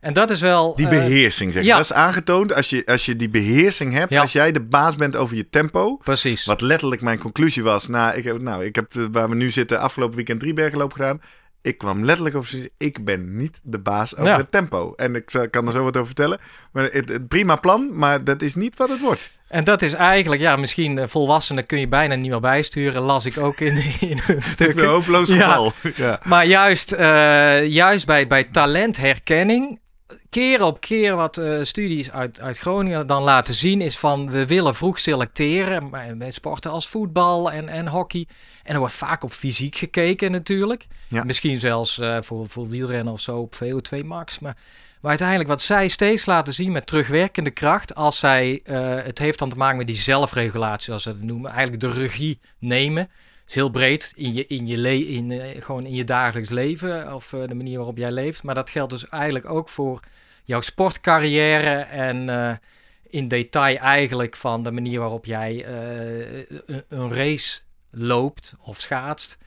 en 0.00 0.12
dat 0.12 0.30
is 0.30 0.40
wel... 0.40 0.74
Die 0.74 0.88
beheersing, 0.88 1.52
zeg 1.52 1.64
ja. 1.64 1.76
Dat 1.76 1.84
is 1.84 1.92
aangetoond 1.92 2.54
als 2.54 2.70
je, 2.70 2.82
als 2.86 3.04
je 3.06 3.16
die 3.16 3.28
beheersing 3.28 3.92
hebt. 3.92 4.10
Ja. 4.10 4.20
Als 4.20 4.32
jij 4.32 4.52
de 4.52 4.62
baas 4.62 4.96
bent 4.96 5.16
over 5.16 5.36
je 5.36 5.48
tempo. 5.48 5.96
Precies. 5.96 6.44
Wat 6.44 6.60
letterlijk 6.60 7.00
mijn 7.00 7.18
conclusie 7.18 7.62
was. 7.62 7.88
Nou, 7.88 8.16
ik 8.16 8.24
heb, 8.24 8.40
nou, 8.40 8.64
ik 8.64 8.74
heb 8.74 8.92
waar 9.12 9.28
we 9.28 9.34
nu 9.34 9.50
zitten 9.50 9.80
afgelopen 9.80 10.16
weekend 10.16 10.40
drie 10.40 10.54
bergenloop 10.54 10.92
gedaan 10.92 11.20
ik 11.64 11.78
kwam 11.78 12.04
letterlijk 12.04 12.36
over 12.36 12.68
ik 12.78 13.04
ben 13.04 13.36
niet 13.36 13.60
de 13.62 13.78
baas 13.78 14.16
over 14.16 14.36
het 14.36 14.50
tempo. 14.50 14.92
En 14.96 15.14
ik 15.14 15.48
kan 15.50 15.66
er 15.66 15.72
zo 15.72 15.82
wat 15.82 15.94
over 15.94 16.06
vertellen. 16.06 16.38
Maar 16.72 16.84
het, 16.92 17.08
het, 17.08 17.28
prima 17.28 17.56
plan, 17.56 17.98
maar 17.98 18.24
dat 18.24 18.42
is 18.42 18.54
niet 18.54 18.76
wat 18.76 18.88
het 18.88 19.00
wordt. 19.00 19.38
En 19.48 19.64
dat 19.64 19.82
is 19.82 19.92
eigenlijk, 19.92 20.40
ja, 20.40 20.56
misschien 20.56 20.96
uh, 20.96 21.04
volwassenen 21.06 21.66
kun 21.66 21.80
je 21.80 21.88
bijna 21.88 22.14
niet 22.14 22.30
meer 22.30 22.40
bijsturen. 22.40 23.02
Las 23.02 23.26
ik 23.26 23.38
ook 23.38 23.60
in, 23.60 23.76
in 24.10 24.20
een 24.26 24.42
stuk. 24.42 24.80
hopeloos 24.80 25.30
geval. 25.30 25.72
Ja. 25.82 25.90
ja. 25.96 26.20
Maar 26.24 26.46
juist, 26.46 26.92
uh, 26.92 27.66
juist 27.66 28.06
bij, 28.06 28.26
bij 28.26 28.44
talentherkenning 28.44 29.80
keer 30.34 30.62
op 30.62 30.80
keer 30.80 31.16
wat 31.16 31.38
uh, 31.38 31.62
studies 31.62 32.10
uit, 32.10 32.40
uit 32.40 32.58
Groningen 32.58 33.06
dan 33.06 33.22
laten 33.22 33.54
zien 33.54 33.80
is 33.80 33.98
van 33.98 34.30
we 34.30 34.46
willen 34.46 34.74
vroeg 34.74 34.98
selecteren 34.98 35.90
bij 36.18 36.30
sporten 36.30 36.70
als 36.70 36.88
voetbal 36.88 37.50
en, 37.52 37.68
en 37.68 37.88
hockey. 37.88 38.26
En 38.62 38.72
er 38.72 38.78
wordt 38.78 38.94
vaak 38.94 39.24
op 39.24 39.32
fysiek 39.32 39.76
gekeken 39.76 40.30
natuurlijk. 40.30 40.86
Ja. 41.08 41.24
Misschien 41.24 41.58
zelfs 41.58 41.98
uh, 41.98 42.16
voor, 42.20 42.48
voor 42.48 42.68
wielrennen 42.68 43.12
of 43.12 43.20
zo 43.20 43.38
op 43.38 43.54
VO2 43.54 44.04
max. 44.04 44.38
Maar, 44.38 44.56
maar 45.00 45.10
uiteindelijk 45.10 45.48
wat 45.48 45.62
zij 45.62 45.88
steeds 45.88 46.26
laten 46.26 46.54
zien 46.54 46.72
met 46.72 46.86
terugwerkende 46.86 47.50
kracht, 47.50 47.94
als 47.94 48.18
zij, 48.18 48.60
uh, 48.64 48.94
het 48.94 49.18
heeft 49.18 49.38
dan 49.38 49.50
te 49.50 49.56
maken 49.56 49.76
met 49.76 49.86
die 49.86 49.96
zelfregulatie, 49.96 50.84
zoals 50.84 51.02
ze 51.02 51.08
het 51.08 51.24
noemen, 51.24 51.50
eigenlijk 51.50 51.80
de 51.80 52.00
regie 52.00 52.40
nemen 52.58 53.08
is 53.46 53.54
heel 53.54 53.70
breed 53.70 54.12
in 54.14 54.34
je, 54.34 54.46
in 54.46 54.66
je, 54.66 54.78
le 54.78 55.06
in, 55.06 55.30
uh, 55.30 55.44
gewoon 55.58 55.86
in 55.86 55.94
je 55.94 56.04
dagelijks 56.04 56.50
leven 56.50 57.14
of 57.14 57.32
uh, 57.32 57.46
de 57.46 57.54
manier 57.54 57.76
waarop 57.76 57.96
jij 57.96 58.12
leeft. 58.12 58.42
Maar 58.42 58.54
dat 58.54 58.70
geldt 58.70 58.92
dus 58.92 59.08
eigenlijk 59.08 59.50
ook 59.50 59.68
voor 59.68 60.00
jouw 60.44 60.60
sportcarrière 60.60 61.76
en 61.80 62.28
uh, 62.28 62.52
in 63.02 63.28
detail 63.28 63.76
eigenlijk 63.76 64.36
van 64.36 64.62
de 64.62 64.70
manier 64.70 64.98
waarop 64.98 65.24
jij 65.24 65.66
een, 65.66 66.84
een 66.88 67.14
race 67.14 67.60
loopt 67.90 68.54
of 68.60 68.80
schaatst. 68.80 69.38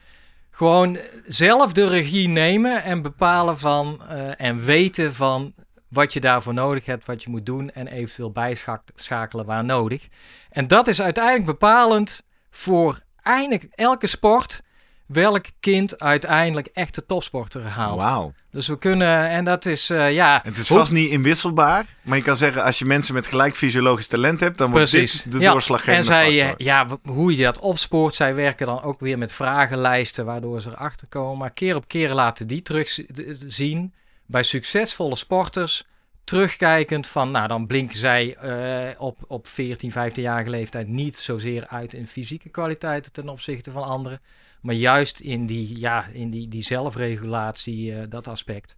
Gewoon 0.50 0.98
zelf 1.26 1.72
de 1.72 1.88
regie 1.88 2.28
nemen 2.28 2.82
en 2.82 3.02
bepalen 3.02 3.58
van 3.58 4.08
en 4.36 4.64
weten 4.64 5.14
van 5.14 5.54
wat 5.88 6.12
je 6.12 6.20
daarvoor 6.20 6.54
nodig 6.54 6.86
hebt, 6.86 7.06
wat 7.06 7.22
je 7.22 7.30
moet 7.30 7.46
doen 7.46 7.70
en 7.70 7.86
eventueel 7.86 8.30
bijschakelen 8.30 9.44
waar 9.44 9.64
nodig. 9.64 10.08
En 10.50 10.66
dat 10.66 10.88
is 10.88 11.02
uiteindelijk 11.02 11.46
bepalend 11.46 12.22
voor 12.50 13.00
eindelijk 13.22 13.66
elke 13.74 14.06
sport 14.06 14.62
welk 15.08 15.44
kind 15.60 16.00
uiteindelijk 16.00 16.68
echt 16.72 16.94
de 16.94 17.06
topsporter 17.06 17.62
haalt. 17.62 18.00
Wauw. 18.00 18.32
Dus 18.50 18.66
we 18.66 18.78
kunnen, 18.78 19.28
en 19.28 19.44
dat 19.44 19.66
is, 19.66 19.90
uh, 19.90 20.12
ja... 20.12 20.40
Het 20.44 20.58
is 20.58 20.66
vast 20.66 20.92
niet 20.92 21.10
inwisselbaar, 21.10 21.86
maar 22.02 22.16
je 22.16 22.22
kan 22.22 22.36
zeggen, 22.36 22.64
als 22.64 22.78
je 22.78 22.84
mensen 22.84 23.14
met 23.14 23.26
gelijk 23.26 23.56
fysiologisch 23.56 24.06
talent 24.06 24.40
hebt, 24.40 24.58
dan 24.58 24.70
wordt 24.70 24.90
Precies. 24.90 25.22
dit 25.22 25.32
de 25.32 25.38
ja. 25.38 25.52
doorslaggevende 25.52 25.98
En 25.98 26.04
zij, 26.04 26.40
factor. 26.40 26.66
ja, 26.66 26.86
hoe 27.02 27.36
je 27.36 27.42
dat 27.42 27.58
opspoort, 27.58 28.14
zij 28.14 28.34
werken 28.34 28.66
dan 28.66 28.82
ook 28.82 29.00
weer 29.00 29.18
met 29.18 29.32
vragenlijsten, 29.32 30.24
waardoor 30.24 30.60
ze 30.60 30.70
erachter 30.70 31.06
komen. 31.08 31.38
Maar 31.38 31.50
keer 31.50 31.76
op 31.76 31.88
keer 31.88 32.14
laten 32.14 32.46
die 32.46 32.62
terugzien 32.62 33.94
bij 34.26 34.42
succesvolle 34.42 35.16
sporters 35.16 35.86
terugkijkend 36.28 37.06
van, 37.06 37.30
nou 37.30 37.48
dan 37.48 37.66
blinken 37.66 37.98
zij 37.98 38.36
uh, 38.44 39.00
op, 39.00 39.18
op 39.26 39.46
14, 39.46 39.90
15-jarige 39.90 40.50
leeftijd 40.50 40.88
niet 40.88 41.16
zozeer 41.16 41.66
uit 41.66 41.94
in 41.94 42.06
fysieke 42.06 42.48
kwaliteiten 42.48 43.12
ten 43.12 43.28
opzichte 43.28 43.70
van 43.70 43.82
anderen, 43.82 44.20
maar 44.60 44.74
juist 44.74 45.20
in 45.20 45.46
die, 45.46 45.78
ja, 45.78 46.06
in 46.12 46.30
die, 46.30 46.48
die 46.48 46.62
zelfregulatie, 46.62 47.92
uh, 47.92 48.02
dat 48.08 48.26
aspect. 48.26 48.76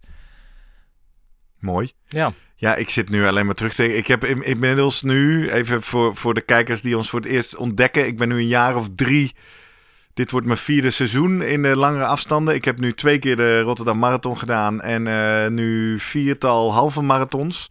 Mooi. 1.59 1.91
Ja. 2.07 2.33
Ja, 2.55 2.75
ik 2.75 2.89
zit 2.89 3.09
nu 3.09 3.25
alleen 3.25 3.45
maar 3.45 3.55
terug 3.55 3.73
te 3.73 3.95
Ik 3.95 4.07
heb 4.07 4.25
inmiddels 4.25 5.01
nu, 5.01 5.51
even 5.51 5.81
voor, 5.81 6.15
voor 6.15 6.33
de 6.33 6.41
kijkers 6.41 6.81
die 6.81 6.97
ons 6.97 7.09
voor 7.09 7.19
het 7.19 7.29
eerst 7.29 7.55
ontdekken, 7.55 8.05
ik 8.05 8.17
ben 8.17 8.27
nu 8.27 8.35
een 8.35 8.47
jaar 8.47 8.75
of 8.75 8.87
drie 8.95 9.31
dit 10.13 10.31
wordt 10.31 10.45
mijn 10.45 10.57
vierde 10.57 10.89
seizoen 10.89 11.41
in 11.41 11.61
de 11.61 11.75
langere 11.75 12.05
afstanden. 12.05 12.55
Ik 12.55 12.65
heb 12.65 12.79
nu 12.79 12.93
twee 12.93 13.19
keer 13.19 13.35
de 13.35 13.59
Rotterdam 13.59 13.97
Marathon 13.97 14.37
gedaan 14.37 14.81
en 14.81 15.05
uh, 15.05 15.47
nu 15.47 15.99
viertal 15.99 16.73
halve 16.73 17.01
marathons. 17.01 17.69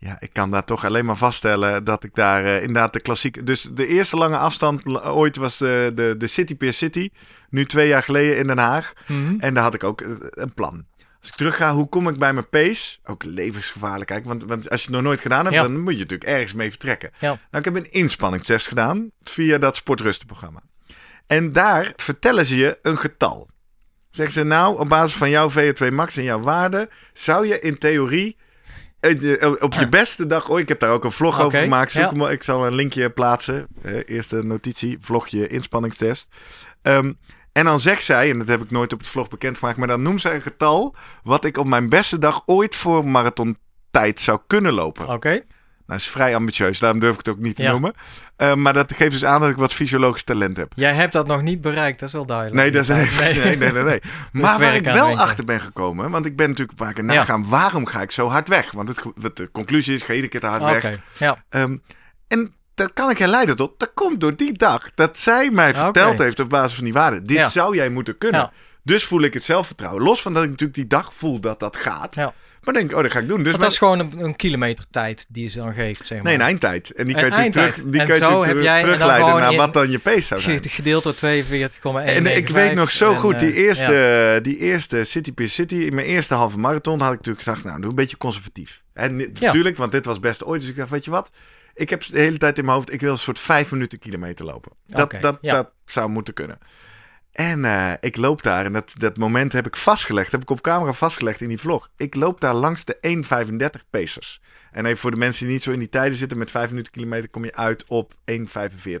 Ja, 0.00 0.16
ik 0.20 0.32
kan 0.32 0.50
daar 0.50 0.64
toch 0.64 0.84
alleen 0.84 1.04
maar 1.04 1.16
vaststellen 1.16 1.84
dat 1.84 2.04
ik 2.04 2.14
daar 2.14 2.44
uh, 2.44 2.54
inderdaad 2.60 2.92
de 2.92 3.00
klassieke... 3.00 3.44
Dus 3.44 3.62
de 3.62 3.86
eerste 3.86 4.16
lange 4.16 4.36
afstand 4.36 5.02
ooit 5.04 5.36
was 5.36 5.56
de, 5.56 5.92
de, 5.94 6.14
de 6.18 6.26
City 6.26 6.56
Pier 6.56 6.72
City. 6.72 7.10
Nu 7.50 7.66
twee 7.66 7.88
jaar 7.88 8.02
geleden 8.02 8.36
in 8.36 8.46
Den 8.46 8.58
Haag. 8.58 8.92
Mm 9.06 9.26
-hmm. 9.26 9.40
En 9.40 9.54
daar 9.54 9.62
had 9.62 9.74
ik 9.74 9.84
ook 9.84 10.00
een 10.30 10.54
plan. 10.54 10.84
Als 11.20 11.28
ik 11.28 11.34
terug 11.34 11.56
ga, 11.56 11.74
hoe 11.74 11.88
kom 11.88 12.08
ik 12.08 12.18
bij 12.18 12.32
mijn 12.32 12.48
pace? 12.48 12.98
Ook 13.04 13.24
levensgevaarlijk. 13.24 14.06
Kijk, 14.06 14.24
want, 14.24 14.44
want 14.44 14.70
als 14.70 14.80
je 14.80 14.86
het 14.86 14.94
nog 14.94 15.04
nooit 15.04 15.20
gedaan 15.20 15.44
hebt, 15.44 15.56
Ja. 15.56 15.62
dan 15.62 15.80
moet 15.80 15.92
je 15.92 15.98
natuurlijk 15.98 16.30
ergens 16.30 16.52
mee 16.52 16.70
vertrekken. 16.70 17.10
Ja. 17.18 17.28
Nou, 17.28 17.38
ik 17.50 17.64
heb 17.64 17.76
een 17.76 17.92
inspanningstest 17.92 18.68
gedaan 18.68 19.10
via 19.22 19.58
dat 19.58 19.76
sportrustenprogramma. 19.76 20.62
En 21.26 21.52
daar 21.52 21.92
vertellen 21.96 22.46
ze 22.46 22.56
je 22.56 22.78
een 22.82 22.98
getal. 22.98 23.48
Zeggen 24.10 24.34
ze 24.34 24.42
nou, 24.42 24.78
op 24.78 24.88
basis 24.88 25.16
van 25.16 25.30
jouw 25.30 25.50
VO2 25.50 25.92
max 25.92 26.16
en 26.16 26.22
jouw 26.22 26.40
waarde, 26.40 26.88
zou 27.12 27.46
je 27.46 27.60
in 27.60 27.78
theorie 27.78 28.36
eh, 28.36 28.48
op 29.60 29.74
je 29.74 29.86
beste 29.90 30.26
dag, 30.26 30.48
oh, 30.48 30.58
ik 30.58 30.68
heb 30.68 30.80
daar 30.80 30.90
ook 30.90 31.04
een 31.04 31.12
vlog 31.12 31.40
over 31.40 31.60
gemaakt. 31.60 31.92
Zoek 31.92 32.02
ja. 32.02 32.10
hem, 32.10 32.22
ik 32.22 32.42
zal 32.42 32.66
een 32.66 32.74
linkje 32.74 33.10
plaatsen. 33.10 33.66
Eh, 33.82 33.98
eerste 34.06 34.42
notitie, 34.42 34.98
vlogje 35.00 35.46
inspanningstest. 35.46 36.28
Ehm, 36.82 37.12
en 37.52 37.64
dan 37.64 37.80
zegt 37.80 38.02
zij, 38.02 38.30
en 38.30 38.38
dat 38.38 38.48
heb 38.48 38.62
ik 38.62 38.70
nooit 38.70 38.92
op 38.92 38.98
het 38.98 39.08
vlog 39.08 39.28
bekendgemaakt, 39.28 39.76
maar 39.76 39.88
dan 39.88 40.02
noemt 40.02 40.20
zij 40.20 40.34
een 40.34 40.42
getal 40.42 40.94
wat 41.22 41.44
ik 41.44 41.56
op 41.56 41.66
mijn 41.66 41.88
beste 41.88 42.18
dag 42.18 42.42
ooit 42.46 42.76
voor 42.76 43.06
marathon 43.06 43.58
tijd 43.90 44.20
zou 44.20 44.40
kunnen 44.46 44.72
lopen. 44.72 45.08
Oké. 45.08 45.42
Nou, 45.90 46.02
is 46.02 46.08
vrij 46.08 46.34
ambitieus, 46.36 46.78
daarom 46.78 47.00
durf 47.00 47.12
ik 47.12 47.18
het 47.18 47.28
ook 47.28 47.38
niet 47.38 47.56
te 47.56 47.62
Ja. 47.62 47.70
noemen. 47.70 47.92
Uh, 48.38 48.54
maar 48.54 48.72
dat 48.72 48.92
geeft 48.94 49.10
dus 49.10 49.24
aan 49.24 49.40
dat 49.40 49.50
ik 49.50 49.56
wat 49.56 49.72
fysiologisch 49.72 50.22
talent 50.22 50.56
heb. 50.56 50.72
Jij 50.76 50.92
hebt 50.94 51.12
dat 51.12 51.26
nog 51.26 51.42
niet 51.42 51.60
bereikt, 51.60 51.98
dat 52.00 52.08
is 52.08 52.14
wel 52.14 52.26
duidelijk. 52.26 52.56
Nee, 52.56 52.70
dat 52.70 52.82
is 52.82 52.88
nee, 52.88 53.34
nee, 53.44 53.56
nee, 53.56 53.72
nee, 53.72 53.82
nee. 53.82 54.00
Maar 54.42 54.58
waar 54.58 54.74
ik 54.74 54.84
wel 54.84 55.18
achter 55.18 55.44
ben 55.44 55.60
gekomen, 55.60 56.10
want 56.10 56.26
ik 56.26 56.36
ben 56.36 56.48
natuurlijk 56.48 56.78
een 56.78 56.84
paar 56.86 56.94
keer 56.94 57.04
Ja. 57.04 57.12
nagaan, 57.12 57.48
waarom 57.48 57.86
ga 57.86 58.02
ik 58.02 58.10
zo 58.10 58.28
hard 58.28 58.48
weg? 58.48 58.70
Want 58.70 58.88
het, 58.88 59.02
wat 59.14 59.36
de 59.36 59.48
conclusie 59.52 59.94
is, 59.94 60.02
ga 60.02 60.12
iedere 60.12 60.28
keer 60.30 60.40
te 60.40 60.46
hard 60.46 60.62
Oké, 60.62 60.70
weg. 60.70 60.98
ja. 61.18 61.44
Ehm, 61.48 61.76
en 62.28 62.54
dat 62.74 62.92
kan 62.92 63.10
ik 63.10 63.18
herleiden 63.18 63.56
tot. 63.56 63.78
Dat 63.78 63.90
komt 63.94 64.20
door 64.20 64.36
die 64.36 64.52
dag 64.52 64.90
dat 64.94 65.18
zij 65.18 65.50
mij 65.50 65.74
verteld 65.74 66.18
heeft 66.18 66.40
op 66.40 66.48
basis 66.48 66.74
van 66.74 66.84
die 66.84 66.92
waarden. 66.92 67.26
Dit 67.26 67.36
Ja. 67.36 67.48
zou 67.48 67.76
jij 67.76 67.88
moeten 67.88 68.18
kunnen. 68.18 68.50
Dus 68.82 69.04
voel 69.04 69.22
ik 69.22 69.34
het 69.34 69.44
zelfvertrouwen. 69.44 70.02
Los 70.02 70.22
van 70.22 70.32
dat 70.34 70.42
ik 70.42 70.48
natuurlijk 70.48 70.78
die 70.78 70.86
dag 70.86 71.14
voel 71.14 71.40
dat 71.40 71.60
dat 71.60 71.76
gaat. 71.76 72.14
Ja. 72.14 72.32
Maar 72.62 72.74
denk 72.74 72.90
ik, 72.90 72.96
oh, 72.96 73.02
dat 73.02 73.12
ga 73.12 73.18
ik 73.18 73.28
doen. 73.28 73.38
Dus 73.42 73.46
Want 73.50 73.60
dat 73.62 73.70
is 73.72 73.78
gewoon 73.78 73.98
een, 73.98 74.12
een 74.18 74.36
kilometer 74.36 74.84
tijd 74.90 75.26
die 75.28 75.48
ze 75.48 75.58
dan 75.58 75.72
geeft, 75.72 76.06
zeg 76.06 76.16
maar. 76.18 76.26
Nee, 76.26 76.34
een 76.34 76.40
eindtijd. 76.40 76.92
En 76.92 77.06
die 77.06 77.14
kan 77.14 77.24
je 77.24 77.30
natuurlijk 77.30 77.74
terug, 77.74 77.90
die 77.90 78.00
En 78.00 78.06
kan 78.06 78.16
je 78.16 78.24
zo 78.24 78.30
natuurlijk 78.30 78.46
heb 78.56 78.62
jij- 78.64 78.74
en 78.80 78.86
dan 78.86 78.96
terugleiden 78.96 79.40
naar 79.40 79.56
wat 79.56 79.72
dan 79.74 79.90
je 79.90 79.98
pace 79.98 80.20
zou 80.20 80.40
zijn. 80.40 80.62
Ge- 80.62 80.68
Gedeeld 80.68 81.02
door 81.02 81.14
42,1. 81.14 82.14
En 82.14 82.26
ik 82.36 82.48
weet 82.48 82.74
nog 82.74 82.90
zo 82.90 83.14
goed, 83.14 83.38
die 83.40 83.50
eh, 83.52 83.56
eerste, 83.58 84.38
die 84.42 84.56
eerste 84.58 85.04
City 85.04 85.32
Pier 85.32 85.48
City, 85.48 85.74
in 85.74 85.94
mijn 85.94 86.06
eerste 86.06 86.34
halve 86.34 86.58
marathon, 86.58 87.00
had 87.00 87.10
ik 87.12 87.16
natuurlijk 87.18 87.44
gezegd, 87.44 87.64
nou, 87.64 87.80
doe 87.80 87.90
een 87.90 87.96
beetje 87.96 88.16
conservatief. 88.16 88.82
En 88.92 89.18
Ja. 89.18 89.26
natuurlijk, 89.40 89.76
want 89.76 89.92
dit 89.92 90.04
was 90.04 90.20
best 90.20 90.44
ooit. 90.44 90.60
Dus 90.60 90.70
ik 90.70 90.76
dacht, 90.76 90.90
weet 90.90 91.04
je 91.04 91.10
wat? 91.10 91.30
Ik 91.74 91.90
heb 91.90 92.02
de 92.12 92.18
hele 92.18 92.38
tijd 92.38 92.58
in 92.58 92.64
mijn 92.64 92.76
hoofd, 92.76 92.92
ik 92.92 93.00
wil 93.00 93.10
een 93.12 93.18
soort 93.18 93.38
vijf 93.40 93.70
minuten 93.70 93.98
kilometer 93.98 94.44
lopen. 94.44 94.72
Dat, 94.86 95.14
dat, 95.20 95.38
ja. 95.40 95.54
dat 95.54 95.70
zou 95.84 96.08
moeten 96.10 96.34
kunnen. 96.34 96.58
En 97.40 97.64
eh, 97.64 97.92
ik 98.00 98.16
loop 98.16 98.42
daar, 98.42 98.64
en 98.64 98.72
dat, 98.72 98.92
dat 98.98 99.16
moment 99.16 99.52
heb 99.52 99.66
ik 99.66 99.76
vastgelegd, 99.76 100.32
heb 100.32 100.42
ik 100.42 100.50
op 100.50 100.60
camera 100.60 100.92
vastgelegd 100.92 101.40
in 101.40 101.48
die 101.48 101.58
vlog. 101.58 101.88
Ik 101.96 102.14
loop 102.14 102.40
daar 102.40 102.54
langs 102.54 102.84
de 102.84 102.96
1,35 103.78 103.88
pacers. 103.90 104.40
En 104.72 104.84
even 104.86 104.98
voor 104.98 105.10
de 105.10 105.16
mensen 105.16 105.44
die 105.44 105.54
niet 105.54 105.62
zo 105.62 105.70
in 105.70 105.78
die 105.78 105.88
tijden 105.88 106.18
zitten, 106.18 106.38
met 106.38 106.50
5 106.50 106.70
minuten 106.70 106.92
kilometer 106.92 107.30
kom 107.30 107.44
je 107.44 107.54
uit 107.54 107.84
op 107.88 108.14
1,45 108.30 108.46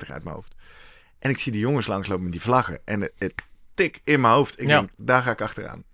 uit 0.08 0.24
mijn 0.24 0.34
hoofd. 0.34 0.54
En 1.18 1.30
ik 1.30 1.38
zie 1.38 1.52
die 1.52 1.60
jongens 1.60 1.86
langslopen 1.86 2.22
met 2.22 2.32
die 2.32 2.40
vlaggen. 2.40 2.80
En 2.84 3.00
het, 3.00 3.12
het 3.18 3.32
tik 3.74 4.00
in 4.04 4.20
mijn 4.20 4.34
hoofd. 4.34 4.60
Ik 4.60 4.68
Ja. 4.68 4.78
denk, 4.78 4.90
daar 4.96 5.22
ga 5.22 5.30
ik 5.30 5.40
achteraan. 5.40 5.84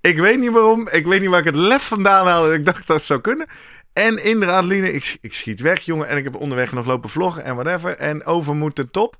Ik 0.00 0.18
weet 0.18 0.38
niet 0.38 0.52
waarom. 0.52 0.88
Ik 0.88 1.06
weet 1.06 1.20
niet 1.20 1.30
waar 1.30 1.38
ik 1.38 1.44
het 1.44 1.56
lef 1.56 1.82
vandaan 1.82 2.26
haalde. 2.26 2.54
Ik 2.54 2.64
dacht 2.64 2.86
dat 2.86 2.96
het 2.96 3.04
zou 3.04 3.20
kunnen. 3.20 3.46
En 3.92 4.24
in 4.24 4.40
de 4.40 4.46
adrenaline, 4.46 4.92
ik, 4.92 5.18
ik 5.20 5.34
schiet 5.34 5.60
weg, 5.60 5.80
jongen. 5.80 6.08
En 6.08 6.16
ik 6.16 6.24
heb 6.24 6.34
onderweg 6.34 6.72
nog 6.72 6.86
lopen 6.86 7.10
vloggen 7.10 7.44
en 7.44 7.54
whatever. 7.54 7.96
En 7.96 8.24
overmoed 8.24 8.74
ten 8.74 8.90
top. 8.90 9.16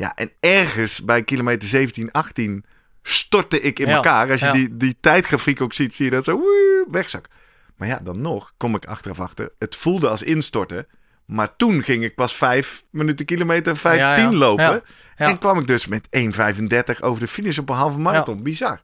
Ja, 0.00 0.14
en 0.14 0.30
ergens 0.40 1.04
bij 1.04 1.22
kilometer 1.22 1.68
17, 1.68 2.12
18 2.12 2.64
stortte 3.02 3.60
ik 3.60 3.78
in 3.78 3.88
Ja, 3.88 3.94
elkaar. 3.94 4.30
Als 4.30 4.40
je 4.40 4.46
ja. 4.46 4.52
die, 4.52 4.76
die 4.76 4.96
tijdgrafiek 5.00 5.60
ook 5.60 5.72
ziet, 5.72 5.94
zie 5.94 6.04
je 6.04 6.10
dat 6.10 6.24
zo 6.24 6.42
wegzak. 6.90 7.28
Maar 7.76 7.88
ja, 7.88 8.00
dan 8.02 8.20
nog 8.20 8.52
kom 8.56 8.74
ik 8.74 8.84
achteraf 8.84 9.20
achter. 9.20 9.52
Het 9.58 9.76
voelde 9.76 10.08
als 10.08 10.22
instorten. 10.22 10.86
Maar 11.24 11.56
toen 11.56 11.82
ging 11.82 12.04
ik 12.04 12.14
pas 12.14 12.34
5 12.34 12.84
minuten 12.90 13.26
kilometer 13.26 13.76
15 13.76 14.04
Ja, 14.06 14.30
ja. 14.30 14.32
lopen. 14.32 14.82
En 15.14 15.38
kwam 15.38 15.58
ik 15.58 15.66
dus 15.66 15.86
met 15.86 16.08
1,35 16.96 17.00
over 17.00 17.20
de 17.20 17.28
finish 17.28 17.58
op 17.58 17.68
een 17.68 17.76
halve 17.76 17.98
marathon. 17.98 18.42
Bizar. 18.42 18.82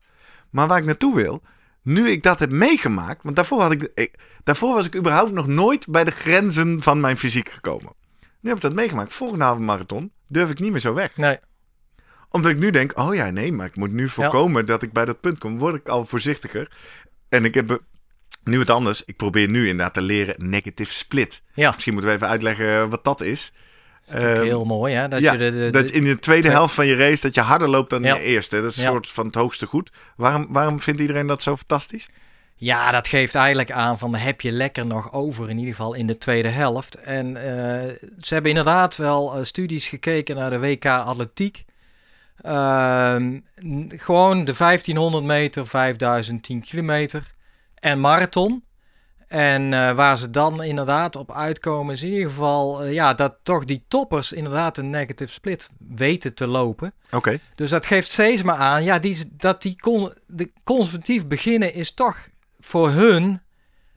Maar 0.51 0.67
waar 0.67 0.79
ik 0.79 0.85
naartoe 0.85 1.15
wil, 1.15 1.43
nu 1.83 2.09
ik 2.09 2.23
dat 2.23 2.39
heb 2.39 2.51
meegemaakt, 2.51 3.23
want 3.23 3.37
daarvoor, 3.37 3.61
had 3.61 3.73
ik, 3.73 3.91
ik, 3.95 4.15
daarvoor 4.45 4.75
was 4.75 4.87
ik 4.87 4.97
überhaupt 4.97 5.33
nog 5.33 5.47
nooit 5.47 5.87
bij 5.89 6.05
de 6.05 6.11
grenzen 6.11 6.83
van 6.83 7.01
mijn 7.01 7.17
fysiek 7.17 7.49
gekomen. 7.49 7.93
Nu 8.41 8.49
heb 8.49 8.57
ik 8.57 8.63
dat 8.63 8.75
meegemaakt. 8.75 9.15
Volgende 9.15 9.45
halve 9.45 9.61
marathon 9.61 10.15
durf 10.29 10.51
ik 10.51 10.59
niet 10.59 10.71
meer 10.73 10.81
zo 10.81 10.95
weg. 10.95 11.17
Nee, 11.17 11.39
Omdat 12.31 12.51
ik 12.51 12.59
nu 12.59 12.71
denk, 12.71 12.99
oh 12.99 13.15
ja, 13.15 13.31
nee, 13.31 13.53
maar 13.53 13.67
ik 13.67 13.77
moet 13.77 13.93
nu 13.93 14.09
voorkomen 14.09 14.67
dat 14.67 14.83
ik 14.83 14.93
bij 14.93 15.05
dat 15.05 15.21
punt 15.21 15.39
kom. 15.39 15.59
Word 15.59 15.75
ik 15.75 15.89
al 15.89 16.07
voorzichtiger. 16.07 16.71
En 17.29 17.45
ik 17.45 17.55
heb 17.55 17.71
eh, 17.71 17.77
nu 18.45 18.59
het 18.59 18.71
anders. 18.71 19.03
Ik 19.05 19.17
probeer 19.17 19.49
nu 19.49 19.61
inderdaad 19.69 19.95
te 19.95 20.01
leren 20.03 20.35
negative 20.51 20.93
split. 20.93 21.43
ja. 21.55 21.71
Misschien 21.71 21.93
moeten 21.93 22.11
we 22.11 22.17
even 22.17 22.29
uitleggen 22.29 22.89
wat 22.91 23.05
dat 23.05 23.21
is. 23.21 23.53
Dat 24.07 24.17
is 24.17 24.23
Ehm, 24.23 24.43
heel 24.43 24.65
mooi, 24.65 24.95
hè? 24.95 25.09
Dat 25.09 25.21
ja, 25.21 25.33
je 25.33 25.39
de, 25.39 25.51
de, 25.51 25.71
dat 25.71 25.91
in 25.91 26.05
de 26.05 26.19
tweede 26.19 26.51
helft 26.51 26.75
van 26.75 26.87
je 26.87 26.95
race 26.97 27.23
dat 27.23 27.35
je 27.35 27.41
harder 27.41 27.69
loopt 27.69 27.91
dan 27.91 28.03
Ja. 28.03 28.15
in 28.15 28.21
de 28.21 28.27
eerste. 28.27 28.61
Dat 28.61 28.71
is 28.71 28.77
een 28.77 28.85
soort 28.87 29.11
van 29.11 29.27
het 29.27 29.35
hoogste 29.35 29.67
goed. 29.67 29.91
Waarom, 30.17 30.47
waarom 30.51 30.81
vindt 30.81 31.01
iedereen 31.01 31.27
dat 31.27 31.43
zo 31.43 31.57
fantastisch? 31.57 32.09
Ja, 32.59 32.91
dat 32.91 33.09
geeft 33.09 33.35
eigenlijk 33.35 33.71
aan 33.71 33.99
van 33.99 34.15
heb 34.15 34.41
je 34.41 34.53
lekker 34.53 34.87
nog 34.87 35.13
over, 35.13 35.51
in 35.51 35.59
ieder 35.59 35.75
geval 35.75 35.95
in 35.95 36.07
de 36.07 36.19
tweede 36.19 36.49
helft. 36.49 36.95
En 36.95 37.37
eh, 37.37 37.95
ze 38.21 38.35
hebben 38.35 38.51
inderdaad 38.51 38.97
wel 38.97 39.35
eh, 39.35 39.45
studies 39.45 39.89
gekeken 39.89 40.37
naar 40.37 40.51
de 40.51 40.59
WK 40.59 40.87
Atletiek. 40.87 41.65
Ehm, 42.41 43.41
gewoon 43.89 44.45
de 44.45 44.55
1500 44.57 45.25
meter, 45.25 45.67
5000, 45.67 46.43
10 46.43 46.61
kilometer 46.61 47.35
en 47.75 48.01
marathon. 48.01 48.65
En 49.29 49.73
eh, 49.73 49.93
waar 49.93 50.19
ze 50.19 50.31
dan 50.31 50.63
inderdaad 50.63 51.17
op 51.17 51.33
uitkomen 51.33 51.95
is 51.95 52.03
in 52.03 52.13
ieder 52.13 52.29
geval 52.29 52.85
ja, 52.85 53.15
dat 53.15 53.35
toch 53.43 53.65
die 53.65 53.85
toppers 53.89 54.33
inderdaad 54.33 54.79
een 54.79 54.91
negative 54.91 55.33
split 55.33 55.69
weten 55.89 56.35
te 56.35 56.47
lopen. 56.47 56.93
Oké. 57.11 57.39
Dus 57.55 57.71
dat 57.71 57.87
geeft 57.87 58.11
steeds 58.11 58.43
maar 58.43 58.57
aan 58.57 58.85
ja, 58.85 58.99
die, 58.99 59.37
dat 59.37 59.63
die 59.63 59.77
con, 59.77 60.13
de 60.27 60.53
conservatief 60.65 61.27
beginnen 61.27 61.75
is 61.75 61.95
toch 61.95 62.17
voor 62.67 62.91
hun 62.91 63.41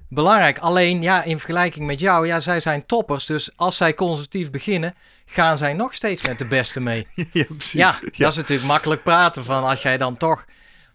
belangrijk. 0.08 0.58
Alleen 0.60 1.02
ja, 1.02 1.24
in 1.24 1.38
vergelijking 1.38 1.86
met 1.86 2.00
jou, 2.00 2.28
ja, 2.28 2.40
zij 2.40 2.60
zijn 2.60 2.86
toppers. 2.86 3.26
Dus 3.26 3.50
als 3.56 3.78
zij 3.78 3.94
conservatief 3.94 4.52
beginnen, 4.52 4.94
gaan 5.26 5.58
zij 5.58 5.74
nog 5.74 5.94
steeds 5.94 6.28
met 6.28 6.38
de 6.38 6.46
beste 6.46 6.80
mee. 6.80 7.08
ja, 7.32 7.46
precies. 7.48 7.72
Ja, 7.72 8.00
dat 8.18 8.32
is 8.32 8.36
natuurlijk 8.36 8.68
makkelijk 8.68 9.04
praten 9.04 9.44
van 9.44 9.64
als 9.64 9.82
jij 9.82 9.98
dan 9.98 10.18
toch. 10.18 10.46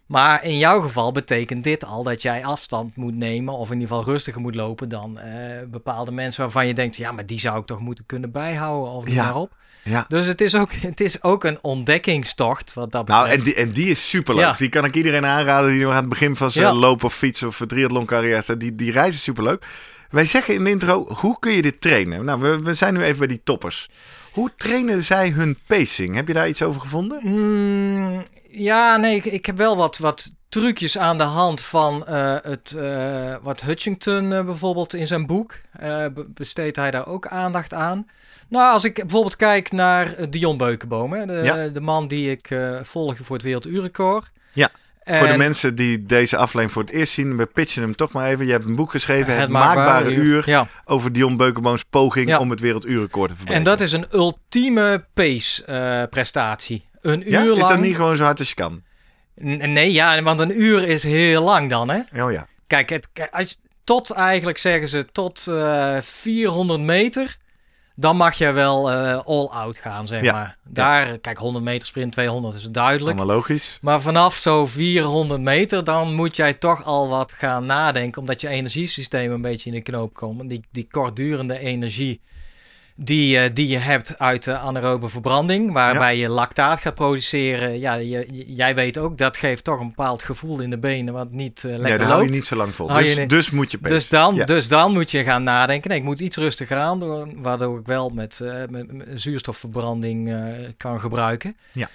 Maar 0.07 0.45
in 0.45 0.59
jouw 0.59 0.81
geval 0.81 1.13
betekent 1.13 1.65
dit 1.65 1.85
al 1.85 2.03
dat 2.03 2.23
jij 2.23 2.45
afstand 2.45 2.97
moet 2.97 3.15
nemen, 3.15 3.55
of 3.55 3.71
in 3.71 3.81
ieder 3.81 3.89
geval 3.97 4.13
rustiger 4.13 4.41
moet 4.41 4.55
lopen 4.55 4.89
dan 4.89 5.19
eh, 5.19 5.33
bepaalde 5.71 6.11
mensen 6.11 6.43
waarvan 6.43 6.67
je 6.67 6.75
denkt, 6.75 6.97
ja, 6.97 7.13
maar 7.13 7.27
die 7.27 7.41
zou 7.41 7.61
ik 7.61 7.67
toch 7.67 7.81
moeten 7.81 8.07
kunnen 8.07 8.31
bijhouden 8.31 8.93
of 8.93 9.05
noem 9.05 9.49
Ja. 9.83 10.05
Dus 10.09 10.27
het 10.27 10.41
is, 10.41 10.55
ook, 10.55 10.73
het 10.91 11.01
is 11.01 11.23
ook 11.23 11.45
een 11.45 11.59
ontdekkingstocht 11.63 12.75
wat 12.75 12.93
dat 12.93 13.05
betreft. 13.05 13.27
Nou, 13.29 13.39
en 13.39 13.45
die, 13.45 13.55
en 13.55 13.73
die 13.73 13.87
is 13.87 14.09
superleuk. 14.09 14.45
Ja. 14.45 14.53
Die 14.53 14.69
kan 14.69 14.85
ik 14.85 14.97
iedereen 14.97 15.27
aanraden 15.27 15.71
die 15.71 15.83
nog 15.83 15.93
aan 15.93 15.97
het 15.97 16.09
begin 16.09 16.37
van 16.37 16.51
zijn 16.51 16.67
Ja. 16.67 16.73
lopen 16.75 17.07
of 17.07 17.15
fietsen 17.15 17.49
of 17.49 17.63
triathlon 17.67 18.07
carrière 18.07 18.43
staat. 18.43 18.61
Die, 18.61 18.75
die 18.75 18.93
reis 18.93 19.15
is 19.15 19.23
superleuk. 19.23 19.67
Wij 20.11 20.25
zeggen 20.25 20.55
in 20.55 20.65
de 20.65 20.71
intro, 20.71 21.07
hoe 21.15 21.39
kun 21.39 21.53
je 21.53 21.63
dit 21.63 21.81
trainen? 21.81 22.25
Nou, 22.25 22.41
we, 22.41 22.61
we 22.63 22.75
zijn 22.75 22.95
nu 22.95 23.03
even 23.03 23.19
bij 23.19 23.27
die 23.27 23.41
toppers. 23.45 23.89
Hoe 24.33 24.51
trainen 24.57 25.03
zij 25.05 25.31
hun 25.31 25.59
pacing? 25.67 26.15
Heb 26.15 26.27
je 26.29 26.35
daar 26.35 26.49
iets 26.49 26.63
over 26.63 26.81
gevonden? 26.81 27.21
Mm, 27.23 28.23
ja, 28.57 28.97
nee, 28.97 29.17
ik, 29.17 29.25
ik 29.25 29.47
heb 29.47 29.57
wel 29.57 29.77
wat, 29.77 29.99
wat 29.99 30.33
trucjes 30.49 30.99
aan 30.99 31.19
de 31.19 31.25
hand 31.25 31.61
van 31.61 32.07
eh, 32.07 32.35
het, 32.43 32.73
eh, 32.73 33.35
wat 33.43 33.61
Hutchington 33.61 34.33
eh, 34.33 34.45
bijvoorbeeld 34.45 34.95
in 34.95 35.07
zijn 35.07 35.27
boek. 35.27 35.55
be- 35.81 36.27
besteedt 36.29 36.77
hij 36.77 36.91
daar 36.91 37.07
ook 37.07 37.27
aandacht 37.27 37.73
aan. 37.75 38.07
Nou, 38.49 38.73
als 38.73 38.85
ik 38.85 38.95
bijvoorbeeld 38.95 39.37
kijk 39.37 39.73
naar 39.73 40.31
Dion 40.31 40.57
Beukenboom, 40.57 41.13
hè, 41.13 41.27
de, 41.27 41.33
Ja. 41.43 41.69
de 41.69 41.81
man 41.81 42.09
die 42.09 42.31
ik 42.31 42.49
volgde 42.83 43.25
voor 43.25 43.37
het 43.37 43.45
Werelduurrecord. 43.45 44.31
Ja, 44.53 44.71
Voor 45.05 45.27
de 45.27 45.33
En 45.33 45.39
mensen 45.39 45.75
die 45.75 46.03
deze 46.07 46.37
aflevering 46.37 46.73
voor 46.73 46.83
het 46.83 46.91
eerst 46.93 47.13
zien, 47.13 47.37
we 47.37 47.47
pitchen 47.47 47.83
hem 47.83 47.97
toch 47.97 48.13
maar 48.13 48.29
even. 48.31 48.47
Je 48.47 48.53
hebt 48.53 48.65
een 48.65 48.77
boek 48.77 48.91
geschreven, 48.91 49.33
Het, 49.33 49.41
het 49.43 49.51
Maakbare 49.51 50.15
Uur, 50.15 50.43
Ja. 50.47 50.67
over 50.85 51.13
Dion 51.13 51.37
Beukenbooms 51.37 51.85
poging 51.91 52.29
Ja. 52.29 52.39
om 52.39 52.51
het 52.51 52.61
werelduurrecord 52.61 53.29
te 53.29 53.35
En 53.37 53.37
verbeteren. 53.37 53.77
dat 53.79 53.81
is 53.87 53.93
een 53.93 54.07
ultieme 54.13 55.05
pace 55.15 56.07
prestatie. 56.11 56.89
Een 57.05 57.23
ja? 57.27 57.43
uur 57.45 57.53
Is 57.55 57.59
lang. 57.61 57.73
dat 57.73 57.81
niet 57.81 57.95
gewoon 57.97 58.17
zo 58.17 58.25
hard 58.25 58.39
als 58.39 58.49
je 58.49 58.55
kan? 58.55 58.83
N- 59.45 59.73
Nee, 59.73 59.93
ja, 59.93 60.23
want 60.23 60.41
een 60.41 60.61
uur 60.63 60.89
is 60.89 61.03
heel 61.03 61.43
lang 61.43 61.71
dan, 61.71 61.91
hè? 61.91 62.23
Oh 62.25 62.33
ja. 62.33 62.47
Kijk, 62.67 62.89
het, 62.89 63.09
kijk, 63.13 63.35
als 63.35 63.51
je- 63.51 63.57
tot 63.85 64.11
eigenlijk 64.11 64.59
zeggen 64.59 64.89
ze 64.89 65.07
tot 65.13 65.47
eh 65.49 65.97
400 66.01 66.81
meter, 66.81 67.37
dan 67.97 68.17
mag 68.17 68.35
je 68.35 68.53
wel 68.53 68.91
eh, 68.91 69.21
all 69.25 69.47
out 69.47 69.79
gaan, 69.79 70.07
zeg 70.07 70.23
Ja, 70.23 70.33
maar. 70.33 70.57
Daar, 70.65 71.19
kijk, 71.19 71.39
100 71.39 71.65
meter 71.65 71.87
sprint, 71.87 72.13
200 72.13 72.55
is 72.55 72.63
duidelijk. 72.71 73.17
Allemaal 73.19 73.37
logisch. 73.37 73.79
Maar 73.83 74.01
vanaf 74.01 74.35
zo 74.35 74.67
400 74.67 75.41
meter, 75.41 75.85
dan 75.85 76.15
moet 76.15 76.37
jij 76.37 76.53
toch 76.53 76.85
al 76.85 77.09
wat 77.09 77.33
gaan 77.33 77.67
nadenken, 77.67 78.21
omdat 78.21 78.41
je 78.41 78.49
energiesysteem 78.49 79.33
een 79.33 79.43
beetje 79.43 79.71
in 79.71 79.77
de 79.77 79.83
knoop 79.83 80.15
komt. 80.15 80.49
Die, 80.49 80.65
die 80.71 80.89
kortdurende 80.91 81.59
energie 81.59 82.21
die, 82.97 83.39
eh, 83.39 83.51
die 83.55 83.69
je 83.69 83.79
hebt 83.79 84.19
uit 84.19 84.45
de 84.45 84.57
anaerobe 84.57 85.09
verbranding, 85.09 85.73
waarbij 85.73 86.17
je 86.17 86.29
lactaat 86.29 86.81
gaat 86.81 86.95
produceren. 86.95 87.79
Ja, 87.79 87.95
je, 87.95 88.27
jij 88.47 88.75
weet 88.75 88.99
ook, 88.99 89.19
dat 89.19 89.37
geeft 89.37 89.65
toch 89.65 89.81
een 89.81 89.89
bepaald 89.89 90.23
gevoel 90.23 90.61
in 90.61 90.71
de 90.71 90.79
benen, 90.79 91.15
wat 91.15 91.31
niet 91.31 91.65
eh, 91.65 91.71
lekker 91.71 91.89
Ja, 91.89 91.97
daar 91.97 91.99
loopt. 91.99 92.11
hou 92.13 92.25
je 92.25 92.31
niet 92.31 92.47
zo 92.47 92.57
lang 92.57 92.75
vol. 92.75 92.87
Dus, 92.87 93.17
niet. 93.17 93.29
dus 93.29 93.51
moet 93.51 93.71
je. 93.71 93.79
Dus 93.83 94.09
dan, 94.09 94.35
Ja. 94.35 94.45
dus 94.45 94.69
dan 94.69 94.93
moet 94.93 95.11
je 95.11 95.25
gaan 95.25 95.43
nadenken. 95.43 95.89
Nee, 95.91 95.99
ik 95.99 96.05
moet 96.05 96.21
iets 96.21 96.37
rustiger 96.37 96.77
aan 96.77 97.01
doen, 97.01 97.43
waardoor 97.43 97.79
ik 97.79 97.87
wel 97.87 98.11
met, 98.11 98.41
eh, 98.41 98.53
met, 98.69 98.93
met 98.93 99.07
zuurstofverbranding 99.15 100.33
eh, 100.33 100.43
kan 100.77 101.01
gebruiken. 101.01 101.57
Ja. 101.73 101.89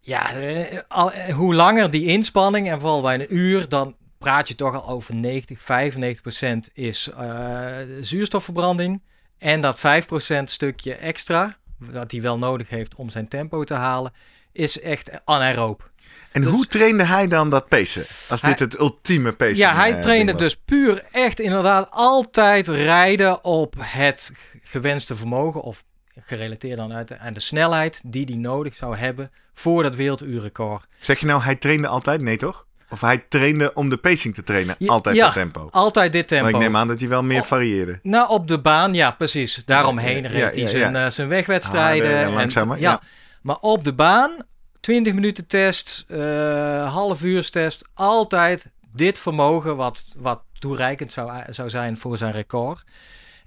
Ja, 0.00 0.32
eh, 0.34 0.78
al, 0.88 1.12
eh, 1.12 1.34
hoe 1.34 1.54
langer 1.54 1.90
die 1.90 2.04
inspanning, 2.06 2.70
en 2.70 2.80
vooral 2.80 3.02
bij 3.02 3.14
een 3.14 3.34
uur, 3.36 3.68
dan 3.68 3.94
praat 4.18 4.48
je 4.48 4.54
toch 4.54 4.74
al 4.74 4.88
over 4.94 5.14
90, 5.14 5.60
95 5.62 6.20
procent 6.22 6.68
is 6.74 7.08
eh, 7.18 7.66
zuurstofverbranding. 8.00 9.00
En 9.38 9.60
dat 9.60 9.78
5 9.80 10.06
procent 10.06 10.50
stukje 10.50 10.94
extra, 10.94 11.56
dat 11.78 12.10
hij 12.10 12.20
wel 12.20 12.38
nodig 12.38 12.68
heeft 12.68 12.94
om 12.94 13.10
zijn 13.10 13.28
tempo 13.28 13.64
te 13.64 13.74
halen, 13.74 14.12
is 14.52 14.80
echt 14.80 15.10
anaeroop. 15.24 15.90
En 16.32 16.42
dus- 16.42 16.50
hoe 16.50 16.66
trainde 16.66 17.04
hij 17.04 17.26
dan 17.26 17.50
dat 17.50 17.68
pacen? 17.68 18.04
Als 18.28 18.42
Hij- 18.42 18.50
dit 18.50 18.58
het 18.60 18.78
ultieme 18.78 19.32
pacen 19.32 19.56
Ja, 19.56 19.74
hij 19.74 19.94
eh, 19.94 20.02
trainde 20.02 20.34
dus 20.34 20.56
puur 20.56 21.04
echt 21.12 21.40
inderdaad 21.40 21.88
altijd 21.90 22.68
rijden 22.68 23.44
op 23.44 23.74
het 23.78 24.32
gewenste 24.62 25.14
vermogen 25.14 25.60
of 25.62 25.84
gerelateerd 26.20 26.76
dan 26.76 26.92
uit, 26.92 27.18
aan 27.18 27.32
de 27.32 27.40
snelheid 27.40 28.00
die 28.04 28.24
hij 28.24 28.36
nodig 28.36 28.74
zou 28.74 28.96
hebben 28.96 29.30
voor 29.54 29.82
dat 29.82 29.94
werelduurrecord. 29.94 30.86
Zeg 30.98 31.20
je 31.20 31.26
nou, 31.26 31.42
hij 31.42 31.56
trainde 31.56 31.86
altijd? 31.88 32.20
Nee, 32.20 32.36
toch? 32.36 32.65
Of 32.90 33.00
hij 33.00 33.24
trainde 33.28 33.72
om 33.74 33.88
de 33.88 33.96
pacing 33.96 34.34
te 34.34 34.42
trainen. 34.42 34.76
Altijd 34.86 35.16
ja, 35.16 35.24
dat 35.24 35.34
tempo. 35.34 35.68
Altijd 35.70 36.12
dit 36.12 36.28
tempo. 36.28 36.44
Maar 36.44 36.54
ik 36.54 36.60
neem 36.60 36.76
aan 36.76 36.88
dat 36.88 37.00
hij 37.00 37.08
wel 37.08 37.22
meer 37.22 37.44
varieerde. 37.44 37.98
Nou, 38.02 38.28
op 38.28 38.48
de 38.48 38.58
baan, 38.60 38.94
ja, 38.94 39.10
precies. 39.10 39.62
Daaromheen 39.64 40.22
Ja, 40.22 40.28
reed 40.28 40.54
hij 40.54 40.66
zijn, 40.66 40.96
eh, 40.96 41.10
zijn 41.10 41.28
wegwedstrijden. 41.28 42.06
Harder 42.06 42.22
en 42.24 42.28
en- 42.28 42.34
langzamer, 42.34 42.78
ja. 42.78 42.90
ja. 42.90 43.00
Maar 43.42 43.56
op 43.60 43.84
de 43.84 43.92
baan, 43.92 44.36
20 44.80 45.14
minuten 45.14 45.46
test, 45.46 46.04
eh 46.08 46.92
half 46.94 47.22
uur 47.22 47.50
test, 47.50 47.88
altijd 47.94 48.70
dit 48.92 49.18
vermogen 49.18 49.76
wat, 49.76 50.04
wat 50.16 50.40
toereikend 50.58 51.12
zou, 51.12 51.32
zou 51.50 51.70
zijn 51.70 51.96
voor 51.96 52.16
zijn 52.16 52.32
record. 52.32 52.84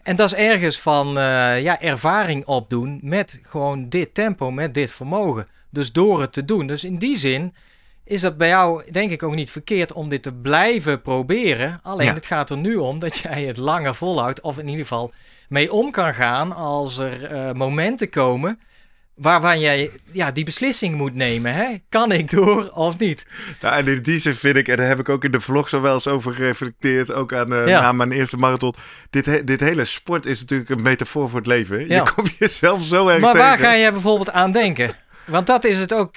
En 0.03 0.15
dat 0.15 0.31
is 0.31 0.37
ergens 0.37 0.79
van 0.79 1.07
eh, 1.17 1.61
ja, 1.61 1.81
ervaring 1.81 2.45
opdoen 2.45 2.99
met 3.03 3.39
gewoon 3.43 3.89
dit 3.89 4.13
tempo, 4.13 4.51
met 4.51 4.73
dit 4.73 4.91
vermogen. 4.91 5.47
Dus 5.69 5.91
door 5.91 6.21
het 6.21 6.33
te 6.33 6.45
doen. 6.45 6.67
Dus 6.67 6.83
in 6.83 6.97
die 6.97 7.17
zin 7.17 7.55
is 8.09 8.21
dat 8.21 8.37
bij 8.37 8.47
jou 8.47 8.91
denk 8.91 9.11
ik 9.11 9.23
ook 9.23 9.35
niet 9.35 9.51
verkeerd 9.51 9.93
om 9.93 10.09
dit 10.09 10.23
te 10.23 10.33
blijven 10.33 11.01
proberen. 11.01 11.79
Alleen 11.83 12.07
Ja. 12.07 12.13
het 12.13 12.25
gaat 12.25 12.49
er 12.49 12.57
nu 12.57 12.75
om 12.75 12.99
dat 12.99 13.17
jij 13.17 13.43
het 13.43 13.57
langer 13.57 13.95
volhoudt. 13.95 14.41
Of 14.41 14.57
in 14.57 14.65
ieder 14.67 14.81
geval 14.81 15.11
mee 15.49 15.71
om 15.71 15.91
kan 15.91 16.13
gaan 16.13 16.55
als 16.55 16.97
er 16.97 17.23
eh, 17.25 17.51
momenten 17.51 18.09
komen 18.09 18.59
waarvan 19.15 19.59
jij 19.59 19.91
ja, 20.11 20.31
die 20.31 20.43
beslissing 20.45 20.95
moet 20.95 21.15
nemen. 21.15 21.53
Hè? 21.53 21.65
Kan 21.89 22.11
ik 22.11 22.29
door 22.31 22.69
of 22.73 22.99
niet? 22.99 23.25
Nou, 23.61 23.75
en 23.77 23.87
in 23.87 24.01
die 24.01 24.19
zin 24.19 24.33
vind 24.33 24.55
ik, 24.55 24.67
en 24.67 24.77
daar 24.77 24.87
heb 24.87 24.99
ik 24.99 25.09
ook 25.09 25.23
in 25.23 25.31
de 25.31 25.39
vlog 25.41 25.69
zo 25.69 25.81
wel 25.81 25.93
eens 25.93 26.07
over 26.07 26.33
gereflecteerd, 26.33 27.11
ook 27.11 27.33
aan, 27.33 27.53
eh, 27.53 27.67
Ja. 27.67 27.81
na 27.81 27.91
mijn 27.91 28.11
eerste 28.11 28.37
marathon. 28.37 28.73
Dit, 29.09 29.25
he- 29.25 29.43
dit 29.43 29.59
hele 29.59 29.85
sport 29.85 30.25
is 30.25 30.39
natuurlijk 30.39 30.69
een 30.69 30.81
metafoor 30.81 31.29
voor 31.29 31.37
het 31.39 31.47
leven. 31.47 31.87
Ja. 31.87 31.95
Je 32.03 32.11
komt 32.15 32.37
jezelf 32.37 32.83
zo 32.83 33.07
erg 33.07 33.19
Maar 33.19 33.31
tegen. 33.31 33.47
waar 33.47 33.57
ga 33.57 33.73
je 33.73 33.91
bijvoorbeeld 33.91 34.31
aan 34.31 34.51
denken? 34.51 34.91
Want 35.29 35.47
dat 35.47 35.63
is 35.63 35.79
het 35.79 35.93
ook. 35.93 36.15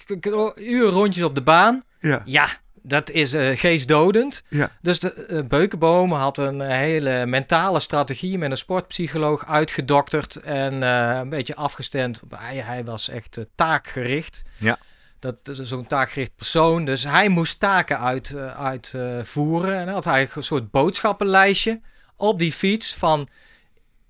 Uren 0.55 0.91
rondjes 0.91 1.25
op 1.25 1.35
de 1.35 1.43
baan. 1.43 1.85
Ja, 2.01 2.23
Ja, 2.25 2.49
dat 2.83 3.11
is 3.11 3.33
eh, 3.33 3.59
geestdodend. 3.59 4.43
ja. 4.49 4.71
Dus 4.83 4.99
de 4.99 5.13
eh, 5.13 5.43
Beukenboom 5.49 6.13
had 6.13 6.39
een 6.39 6.61
eh, 6.61 6.69
hele 6.69 7.27
mentale 7.27 7.81
strategie 7.81 8.39
met 8.39 8.51
een 8.51 8.57
sportpsycholoog 8.57 9.47
uitgedokterd 9.47 10.37
en 10.37 10.83
een 10.83 11.29
beetje 11.29 11.57
afgestemd. 11.57 12.21
Hij, 12.29 12.57
hij 12.57 12.85
was 12.85 13.09
echt 13.09 13.47
taakgericht. 13.55 14.43
Ja. 14.57 14.79
Dat 15.23 15.49
is 15.49 15.59
zo'n 15.59 15.87
taakgericht 15.87 16.37
persoon. 16.37 16.85
Dus 16.85 17.05
hij 17.05 17.29
moest 17.29 17.61
taken 17.61 17.99
uitvoeren. 17.99 18.57
Uit, 18.57 18.93
eh, 18.95 19.25
voeren. 19.25 19.75
en 19.77 19.85
hij 19.85 19.93
had 19.93 20.07
eigenlijk 20.07 20.37
een 20.37 20.43
soort 20.43 20.71
boodschappenlijstje 20.71 21.81
op 22.17 22.39
die 22.39 22.53
fiets 22.53 22.95
van... 22.95 23.29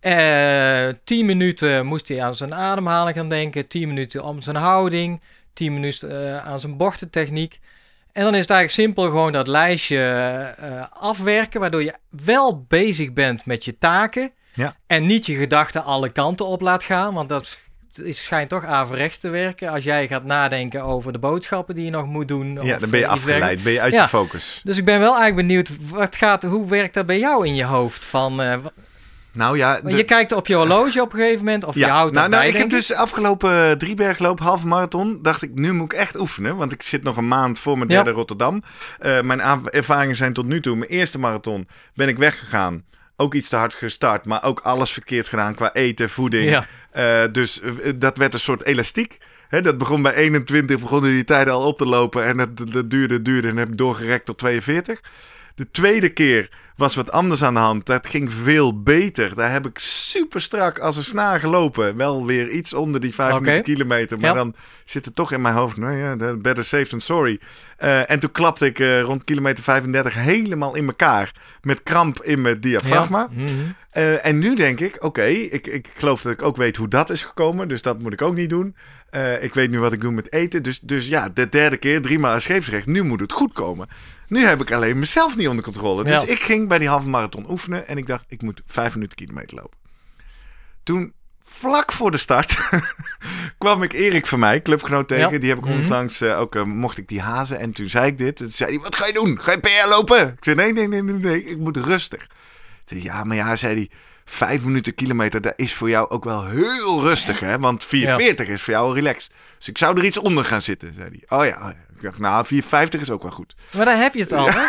eh 0.02 0.94
10 1.04 1.26
minuten 1.26 1.86
moest 1.86 2.08
hij 2.08 2.22
aan 2.22 2.34
zijn 2.34 2.54
ademhaling 2.54 3.16
gaan 3.16 3.28
denken. 3.28 3.66
10 3.66 3.88
minuten 3.88 4.24
om 4.24 4.42
zijn 4.42 4.56
houding. 4.56 5.20
10 5.52 5.74
minuten 5.74 6.34
eh, 6.34 6.46
aan 6.46 6.60
zijn 6.60 6.76
bochtentechniek. 6.76 7.60
En 8.12 8.24
dan 8.24 8.34
is 8.34 8.40
het 8.40 8.50
eigenlijk 8.50 8.80
simpel 8.88 9.04
gewoon 9.04 9.32
dat 9.32 9.46
lijstje 9.48 9.98
eh, 10.58 10.84
afwerken, 10.92 11.60
waardoor 11.60 11.82
je 11.82 11.94
wel 12.10 12.64
bezig 12.68 13.12
bent 13.12 13.46
met 13.46 13.64
je 13.64 13.78
taken. 13.78 14.30
Ja. 14.54 14.76
En 14.86 15.06
niet 15.06 15.26
je 15.26 15.34
gedachten 15.34 15.84
alle 15.84 16.08
kanten 16.08 16.46
op 16.46 16.60
laat 16.60 16.82
gaan, 16.84 17.14
want 17.14 17.28
dat 17.28 17.60
is, 18.02 18.24
schijnt 18.24 18.48
toch 18.48 18.64
averechts 18.64 19.18
te 19.18 19.28
werken. 19.28 19.68
Als 19.68 19.84
jij 19.84 20.08
gaat 20.08 20.24
nadenken 20.24 20.82
over 20.82 21.12
de 21.12 21.18
boodschappen 21.18 21.74
die 21.74 21.84
je 21.84 21.90
nog 21.90 22.06
moet 22.06 22.28
doen. 22.28 22.58
ja, 22.62 22.78
dan 22.78 22.90
ben 22.90 22.98
je 22.98 23.04
eh, 23.04 23.10
afgeleid, 23.10 23.62
ben 23.62 23.72
je 23.72 23.80
uit 23.80 23.92
Ja. 23.92 24.02
je 24.02 24.08
focus. 24.08 24.60
Dus 24.64 24.78
ik 24.78 24.84
ben 24.84 24.98
wel 24.98 25.16
eigenlijk 25.16 25.46
benieuwd, 25.48 25.70
wat 25.88 26.16
gaat, 26.16 26.42
hoe 26.42 26.68
werkt 26.68 26.94
dat 26.94 27.06
bij 27.06 27.18
jou 27.18 27.46
in 27.46 27.54
je 27.54 27.64
hoofd? 27.64 28.04
Van, 28.04 28.42
eh, 28.42 28.58
Nou 29.32 29.56
ja, 29.56 29.80
de- 29.80 29.96
Je 29.96 30.04
kijkt 30.04 30.32
op 30.32 30.46
je 30.46 30.54
horloge 30.54 31.00
op 31.00 31.12
een 31.12 31.18
gegeven 31.18 31.44
moment, 31.44 31.64
of 31.64 31.74
je 31.74 31.86
houdt 31.86 32.14
nou, 32.14 32.28
nou, 32.28 32.42
bij, 32.42 32.50
ik 32.50 32.56
heb 32.56 32.70
dus 32.70 32.94
afgelopen 32.94 33.50
uh, 33.50 33.70
Driebergloop, 33.70 34.40
halve 34.40 34.66
marathon, 34.66 35.18
dacht 35.22 35.42
ik, 35.42 35.50
nu 35.54 35.72
moet 35.72 35.92
ik 35.92 35.98
echt 35.98 36.18
oefenen. 36.20 36.56
Want 36.56 36.72
ik 36.72 36.82
zit 36.82 37.02
nog 37.02 37.16
een 37.16 37.28
maand 37.28 37.58
voor 37.58 37.78
mijn 37.78 37.90
Ja. 37.90 37.94
derde 37.96 38.10
Rotterdam. 38.18 38.62
Eh, 38.98 39.20
mijn 39.20 39.40
ervaringen 39.70 40.16
zijn 40.16 40.32
tot 40.32 40.46
nu 40.46 40.60
toe, 40.60 40.76
mijn 40.76 40.90
eerste 40.90 41.18
marathon 41.18 41.68
ben 41.94 42.08
ik 42.08 42.18
weggegaan. 42.18 42.84
Ook 43.16 43.34
iets 43.34 43.48
te 43.48 43.56
hard 43.56 43.74
gestart, 43.74 44.26
maar 44.26 44.42
ook 44.44 44.60
alles 44.60 44.90
verkeerd 44.92 45.28
gedaan 45.28 45.54
qua 45.54 45.72
eten, 45.72 46.10
voeding. 46.10 46.50
Ja. 46.50 46.66
Eh, 46.90 47.32
dus 47.32 47.60
eh, 47.60 47.92
dat 47.96 48.16
werd 48.16 48.34
een 48.34 48.40
soort 48.40 48.64
elastiek. 48.64 49.18
Dat 49.60 49.78
begon 49.78 50.02
bij 50.02 50.14
21, 50.14 50.78
begonnen 50.80 51.10
die 51.10 51.24
tijden 51.24 51.52
al 51.54 51.66
op 51.66 51.78
te 51.78 51.86
lopen. 51.86 52.24
En 52.24 52.36
dat, 52.36 52.72
dat 52.72 52.90
duurde, 52.90 53.22
duurde 53.22 53.48
en 53.48 53.56
heb 53.56 53.68
ik 53.68 53.78
doorgerekt 53.78 54.24
tot 54.24 54.38
42. 54.38 55.00
De 55.54 55.70
tweede 55.70 56.08
keer 56.08 56.48
was 56.82 56.94
wat 56.94 57.10
anders 57.12 57.42
aan 57.42 57.54
de 57.54 57.60
hand. 57.60 57.86
Dat 57.86 58.06
ging 58.06 58.32
veel 58.32 58.82
beter. 58.82 59.34
Daar 59.34 59.52
heb 59.52 59.66
ik 59.66 59.78
super 59.78 60.40
strak 60.40 60.78
als 60.78 60.96
een 60.96 61.02
snaar 61.04 61.40
gelopen. 61.40 61.96
Wel 61.96 62.26
weer 62.26 62.48
iets 62.50 62.74
onder 62.74 63.00
die 63.00 63.14
5 63.14 63.32
Oké. 63.32 63.40
minuten 63.40 63.62
kilometer. 63.62 64.18
Maar 64.18 64.30
Ja. 64.30 64.36
dan 64.36 64.54
zit 64.84 65.04
het 65.04 65.14
toch 65.14 65.32
in 65.32 65.40
mijn 65.40 65.54
hoofd. 65.54 65.76
Nou 65.76 65.96
ja, 65.96 66.34
better 66.36 66.64
safe 66.64 66.86
than 66.86 67.00
sorry. 67.00 67.40
Eh, 67.76 68.10
en 68.10 68.18
toen 68.18 68.32
klapte 68.32 68.66
ik 68.66 68.78
eh, 68.78 69.00
rond 69.00 69.24
kilometer 69.24 69.64
35 69.64 70.14
helemaal 70.14 70.74
in 70.74 70.86
elkaar. 70.86 71.34
Met 71.60 71.82
kramp 71.82 72.22
in 72.22 72.40
mijn 72.40 72.60
diafragma. 72.60 73.28
Ja. 73.30 73.42
Mhm. 73.42 73.52
Eh, 73.90 74.26
en 74.26 74.38
nu 74.38 74.54
denk 74.54 74.80
ik, 74.80 75.04
oké, 75.04 75.24
ik, 75.24 75.66
ik 75.66 75.90
geloof 75.96 76.22
dat 76.22 76.32
ik 76.32 76.42
ook 76.42 76.56
weet 76.56 76.76
hoe 76.76 76.88
dat 76.88 77.10
is 77.10 77.22
gekomen. 77.22 77.68
Dus 77.68 77.82
dat 77.82 77.98
moet 77.98 78.12
ik 78.12 78.22
ook 78.22 78.34
niet 78.34 78.50
doen. 78.50 78.76
Ik 79.40 79.54
weet 79.54 79.70
nu 79.70 79.78
wat 79.80 79.92
ik 79.92 80.00
doe 80.00 80.12
met 80.12 80.32
eten. 80.32 80.62
Dus, 80.62 80.80
dus 80.80 81.06
ja, 81.06 81.28
de 81.34 81.48
derde 81.48 81.76
keer, 81.76 82.02
drie 82.02 82.18
maal 82.18 82.40
scheepsrecht. 82.40 82.86
Nu 82.86 83.02
moet 83.02 83.20
het 83.20 83.32
goed 83.32 83.52
komen. 83.52 83.88
Nu 84.28 84.44
heb 84.46 84.60
ik 84.60 84.72
alleen 84.72 84.98
mezelf 84.98 85.36
niet 85.36 85.48
onder 85.48 85.64
controle. 85.64 86.04
Dus 86.04 86.24
ik 86.24 86.42
ging 86.42 86.68
bij 86.72 86.80
die 86.80 86.88
halve 86.90 87.08
marathon 87.08 87.50
oefenen. 87.50 87.86
En 87.88 87.96
ik 87.96 88.06
dacht, 88.06 88.24
ik 88.28 88.42
moet 88.42 88.62
vijf 88.66 88.94
minuten 88.94 89.16
kilometer 89.16 89.56
lopen. 89.56 89.78
Toen, 90.82 91.12
vlak 91.44 91.92
voor 91.92 92.10
de 92.10 92.16
start, 92.16 92.56
kwam 93.58 93.82
ik 93.82 93.92
Erik 93.92 94.26
van 94.26 94.38
mij, 94.38 94.62
clubgenoot 94.62 95.08
tegen. 95.08 95.32
Ja. 95.32 95.38
Die 95.38 95.48
heb 95.48 95.58
ik 95.58 95.64
Mhm. 95.64 95.80
onlangs, 95.80 96.20
eh, 96.20 96.40
ook 96.40 96.54
eh, 96.54 96.62
mocht 96.62 96.98
ik 96.98 97.08
die 97.08 97.20
hazen. 97.20 97.58
En 97.58 97.72
toen 97.72 97.88
zei 97.88 98.06
ik 98.06 98.18
dit. 98.18 98.36
Toen 98.36 98.48
zei 98.50 98.70
hij, 98.74 98.82
wat 98.82 98.94
ga 98.96 99.06
je 99.06 99.12
doen? 99.12 99.38
Ga 99.42 99.52
je 99.52 99.58
PR 99.60 99.88
lopen? 99.88 100.28
Ik 100.28 100.44
zei, 100.44 100.56
nee, 100.56 100.72
nee, 100.72 100.88
nee, 100.88 101.02
nee, 101.02 101.14
nee. 101.14 101.44
Ik 101.44 101.58
moet 101.58 101.76
rustig. 101.76 102.26
Zei 102.84 103.02
ja, 103.02 103.24
maar 103.24 103.36
ja, 103.36 103.56
zei 103.56 103.74
hij. 103.74 103.90
Vijf 104.24 104.62
minuten 104.62 104.94
kilometer, 104.94 105.40
dat 105.40 105.52
is 105.56 105.74
voor 105.74 105.88
jou 105.88 106.10
ook 106.10 106.24
wel 106.24 106.46
heel 106.46 107.00
rustig, 107.00 107.40
hè? 107.40 107.58
Want 107.58 107.84
440 107.84 108.48
is 108.48 108.62
voor 108.62 108.74
jou 108.74 108.94
relaxed. 108.94 109.30
Dus 109.58 109.68
ik 109.68 109.78
zou 109.78 109.98
er 109.98 110.04
iets 110.04 110.18
onder 110.18 110.44
gaan 110.44 110.60
zitten, 110.62 110.92
zei 110.94 111.08
hij. 111.08 111.38
Oh 111.38 111.44
ja, 111.46 111.62
oh 111.62 111.68
ik 111.94 112.02
dacht, 112.02 112.18
nou, 112.18 112.46
450 112.46 113.00
is 113.00 113.10
ook 113.10 113.22
wel 113.22 113.30
goed. 113.30 113.54
Maar 113.76 113.84
daar 113.84 113.96
heb 113.96 114.14
je 114.14 114.20
het 114.20 114.32
al, 114.32 114.50
hè? 114.50 114.64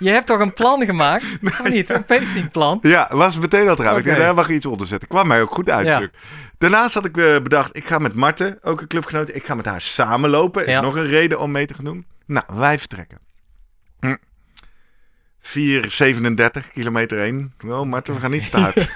Je 0.00 0.10
hebt 0.10 0.26
toch 0.26 0.40
een 0.40 0.52
plan 0.52 0.84
gemaakt? 0.84 1.24
Of 1.60 1.68
niet? 1.68 1.88
Een 1.90 2.04
pacingplan? 2.04 2.78
Ja, 2.82 3.08
was 3.12 3.38
meteen 3.38 3.68
al 3.68 3.76
trouwens. 3.76 4.06
Oké. 4.06 4.16
Daar 4.18 4.34
mag 4.34 4.48
je 4.48 4.54
iets 4.54 4.66
onder 4.66 4.86
zetten. 4.86 5.08
Kwam 5.08 5.26
mij 5.26 5.40
ook 5.42 5.50
goed 5.50 5.70
uit. 5.70 5.86
Ja. 5.86 6.08
Daarnaast 6.58 6.94
had 6.94 7.04
ik 7.04 7.16
eh, 7.16 7.38
bedacht, 7.42 7.76
ik 7.76 7.86
ga 7.86 7.98
met 7.98 8.14
Marten, 8.14 8.58
ook 8.62 8.80
een 8.80 8.86
clubgenoot, 8.86 9.34
ik 9.34 9.44
ga 9.44 9.54
met 9.54 9.64
haar 9.66 9.80
samen 9.80 10.30
lopen. 10.30 10.66
Is 10.66 10.72
Ja. 10.72 10.80
nog 10.80 10.94
een 10.94 11.06
reden 11.06 11.38
om 11.38 11.50
mee 11.50 11.66
te 11.66 11.74
gaan 11.74 11.84
doen. 11.84 12.06
Nou, 12.26 12.44
wij 12.54 12.78
vertrekken. 12.78 13.18
Hm. 14.00 14.16
4,37 15.40 16.70
kilometer 16.72 17.18
heen. 17.18 17.52
Oh, 17.66 17.82
Marten, 17.82 18.14
we 18.14 18.20
gaan 18.20 18.30
niet 18.30 18.50
te 18.50 18.58
hard. 18.58 18.88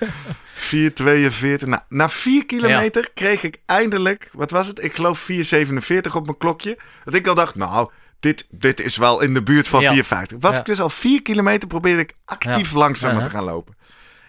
4,42. 1.62 1.68
Nou, 1.68 1.82
na 1.88 2.08
4 2.08 2.46
kilometer 2.46 3.10
kreeg 3.14 3.42
ik 3.42 3.56
eindelijk, 3.66 4.28
wat 4.32 4.50
was 4.50 4.66
het? 4.66 4.82
Ik 4.84 4.94
geloof 4.94 5.30
4,47 5.32 6.14
op 6.14 6.24
mijn 6.24 6.38
klokje. 6.38 6.78
Dat 7.04 7.14
ik 7.14 7.26
al 7.26 7.34
dacht, 7.34 7.54
nou, 7.54 7.90
dit, 8.24 8.46
dit 8.50 8.80
is 8.80 8.96
wel 8.96 9.20
in 9.22 9.34
de 9.34 9.42
buurt 9.42 9.68
van 9.68 9.80
Ja. 9.80 9.92
4,50. 9.94 10.36
Was 10.40 10.54
Ja. 10.54 10.60
ik 10.60 10.66
dus 10.66 10.80
al 10.80 10.90
4 10.90 11.22
kilometer, 11.22 11.68
probeerde 11.68 12.00
ik 12.02 12.14
actief 12.24 12.72
langzamer 12.72 13.16
Uh-huh. 13.16 13.30
te 13.30 13.36
gaan 13.36 13.46
lopen. 13.46 13.76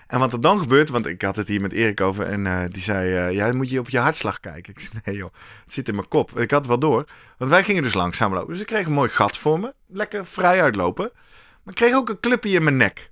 En 0.08 0.20
wat 0.20 0.34
er 0.34 0.42
dan 0.42 0.58
gebeurt, 0.60 0.90
want 0.90 1.06
ik 1.06 1.22
had 1.22 1.36
het 1.36 1.48
hier 1.48 1.62
met 1.62 1.74
Erik 1.74 2.02
over 2.02 2.26
en 2.26 2.46
eh, 2.48 2.64
die 2.70 2.82
zei, 2.84 3.16
eh, 3.16 3.32
ja, 3.36 3.54
moet 3.54 3.70
je 3.70 3.80
op 3.80 3.90
je 3.90 4.00
hartslag 4.00 4.40
kijken. 4.40 4.74
Ik 4.74 4.80
zei, 4.80 4.92
nee 5.06 5.16
joh, 5.16 5.34
het 5.64 5.74
zit 5.74 5.88
in 5.88 5.96
mijn 5.96 6.08
kop. 6.08 6.40
Ik 6.40 6.52
had 6.52 6.60
het 6.60 6.68
wel 6.68 6.80
door, 6.80 7.06
want 7.38 7.52
wij 7.52 7.64
gingen 7.64 7.84
dus 7.84 7.94
langzaam 7.94 8.34
lopen. 8.34 8.52
Dus 8.52 8.60
ik 8.62 8.68
kreeg 8.68 8.86
een 8.86 8.92
mooi 8.92 9.10
gat 9.10 9.38
voor 9.38 9.60
me, 9.60 9.74
lekker 9.88 10.26
vrij 10.26 10.62
uitlopen. 10.62 11.10
Maar 11.64 11.74
ik 11.74 11.76
kreeg 11.76 11.94
ook 11.94 12.10
een 12.10 12.20
clubje 12.20 12.50
in 12.56 12.64
mijn 12.64 12.78
nek. 12.78 13.10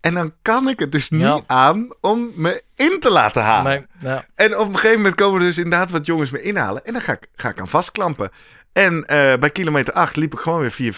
En 0.00 0.14
dan 0.14 0.32
kan 0.42 0.68
ik 0.68 0.78
het 0.78 0.92
dus 0.92 1.08
niet 1.08 1.20
Ja. 1.20 1.40
aan 1.46 1.88
om 2.00 2.30
me 2.34 2.62
in 2.76 2.96
te 3.00 3.10
laten 3.10 3.42
halen. 3.42 3.86
Nee, 4.00 4.10
ja. 4.12 4.24
En 4.34 4.58
op 4.58 4.68
een 4.68 4.74
gegeven 4.74 4.96
moment 4.96 5.14
komen 5.14 5.40
er 5.40 5.46
dus 5.46 5.56
inderdaad 5.56 5.90
wat 5.90 6.06
jongens 6.06 6.30
me 6.30 6.42
inhalen. 6.42 6.84
En 6.84 6.92
dan 6.92 7.02
ga 7.02 7.12
ik, 7.12 7.26
ga 7.34 7.48
ik 7.48 7.60
aan 7.60 7.68
vastklampen. 7.68 8.30
En 8.78 9.06
eh, 9.06 9.38
bij 9.38 9.50
kilometer 9.50 9.94
8 9.94 10.16
liep 10.16 10.32
ik 10.32 10.38
gewoon 10.38 10.60
weer 10.60 10.92
4,35. 10.92 10.96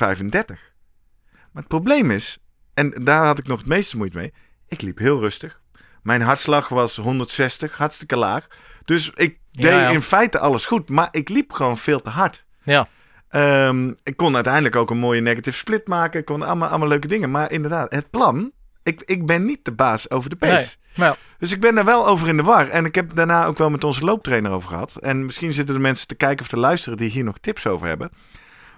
Maar 1.53 1.63
het 1.63 1.69
probleem 1.69 2.11
is, 2.11 2.39
en 2.75 2.91
daar 2.91 3.27
had 3.27 3.39
ik 3.39 3.47
nog 3.47 3.59
het 3.59 3.69
meeste 3.69 3.97
moeite 3.97 4.19
mee. 4.19 4.33
Ik 4.69 4.83
liep 4.83 4.99
heel 4.99 5.21
rustig. 5.21 5.61
Mijn 6.03 6.21
hartslag 6.21 6.69
was 6.69 6.97
160, 6.97 7.77
hartstikke 7.77 8.17
laag. 8.17 8.47
Dus 8.85 9.11
ik 9.15 9.39
deed 9.53 9.73
ja. 9.73 9.89
in 9.89 10.03
feite 10.03 10.39
alles 10.39 10.67
goed. 10.67 10.89
Maar 10.89 11.09
ik 11.11 11.29
liep 11.29 11.53
gewoon 11.53 11.79
veel 11.79 12.03
te 12.03 12.11
hard. 12.11 12.45
ja. 12.63 12.89
Ehm, 13.29 13.93
ik 14.03 14.17
kon 14.17 14.35
uiteindelijk 14.35 14.77
ook 14.77 14.91
een 14.91 14.99
mooie 14.99 15.21
negative 15.21 15.57
split 15.57 15.89
maken. 15.89 16.21
Ik 16.21 16.27
kon 16.27 16.43
allemaal, 16.43 16.69
allemaal 16.69 16.89
leuke 16.89 17.09
dingen. 17.09 17.31
Maar 17.31 17.51
inderdaad, 17.51 17.93
het 17.93 18.11
plan. 18.11 18.53
Ik, 18.83 19.03
ik 19.05 19.27
ben 19.27 19.45
niet 19.45 19.65
de 19.65 19.73
baas 19.73 20.11
over 20.11 20.31
de 20.31 20.37
pace. 20.37 20.77
Nee. 20.95 21.13
Dus 21.39 21.53
ik 21.53 21.61
ben 21.61 21.75
daar 21.75 21.85
wel 21.85 22.07
over 22.07 22.29
in 22.29 22.37
de 22.37 22.43
war. 22.43 22.69
En 22.69 22.85
ik 22.85 22.95
heb 22.95 23.15
daarna 23.15 23.47
ook 23.47 23.59
wel 23.59 23.71
met 23.71 23.85
onze 23.85 24.05
looptrainer 24.05 24.51
over 24.51 24.69
gehad. 24.69 24.97
En 24.97 25.27
misschien 25.27 25.53
zitten 25.53 25.75
er 25.75 25.81
mensen 25.81 26.07
te 26.07 26.15
kijken 26.15 26.41
of 26.41 26.49
te 26.49 26.59
luisteren 26.59 26.99
die 26.99 27.11
hier 27.11 27.25
nog 27.25 27.39
tips 27.39 27.67
over 27.67 27.87
hebben. 27.87 28.11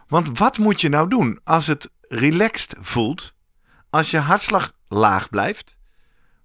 Want 0.08 0.38
wat 0.38 0.58
moet 0.58 0.80
je 0.80 0.88
nou 0.88 1.08
doen 1.08 1.40
als 1.44 1.66
het 1.66 1.90
relaxed 2.08 2.76
voelt? 2.80 3.34
Als 3.90 4.10
je 4.10 4.18
hartslag 4.18 4.72
laag 4.88 5.30
blijft? 5.30 5.76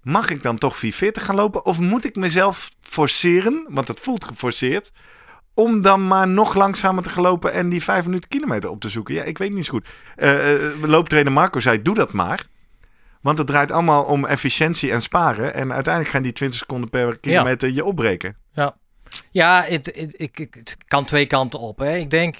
Mag 0.01 0.29
ik 0.29 0.41
dan 0.41 0.57
toch 0.57 0.77
440 0.77 1.25
gaan 1.25 1.35
lopen? 1.35 1.65
Of 1.65 1.79
moet 1.79 2.05
ik 2.05 2.15
mezelf 2.15 2.69
forceren, 2.81 3.65
want 3.69 3.87
het 3.87 3.99
voelt 3.99 4.25
geforceerd, 4.25 4.91
om 5.53 5.81
dan 5.81 6.07
maar 6.07 6.27
nog 6.27 6.53
langzamer 6.53 7.03
te 7.03 7.09
gelopen 7.09 7.53
en 7.53 7.69
die 7.69 7.83
vijf 7.83 8.05
minuten 8.05 8.29
kilometer 8.29 8.69
op 8.69 8.81
te 8.81 8.89
zoeken? 8.89 9.15
Ja, 9.15 9.23
ik 9.23 9.37
weet 9.37 9.53
niet 9.53 9.65
zo 9.65 9.71
goed. 9.71 9.87
Uh, 10.17 10.53
uh, 10.53 10.83
looptrainer 10.83 11.33
Marco 11.33 11.59
zei, 11.59 11.81
doe 11.81 11.95
dat 11.95 12.13
maar. 12.13 12.47
Want 13.21 13.37
het 13.37 13.47
draait 13.47 13.71
allemaal 13.71 14.03
om 14.03 14.25
efficiëntie 14.25 14.91
en 14.91 15.01
sparen. 15.01 15.53
En 15.53 15.73
uiteindelijk 15.73 16.13
gaan 16.13 16.23
die 16.23 16.31
20 16.31 16.59
seconden 16.59 16.89
per 16.89 17.19
kilometer 17.19 17.73
je 17.73 17.85
opbreken. 17.85 18.35
Ja, 18.51 18.75
ja 19.31 19.63
het, 19.63 19.91
het, 19.95 20.15
het, 20.17 20.77
kan 20.87 21.05
twee 21.05 21.27
kanten 21.27 21.59
op. 21.59 21.79
Hè. 21.79 21.95
Ik 21.95 22.11
denk 22.11 22.35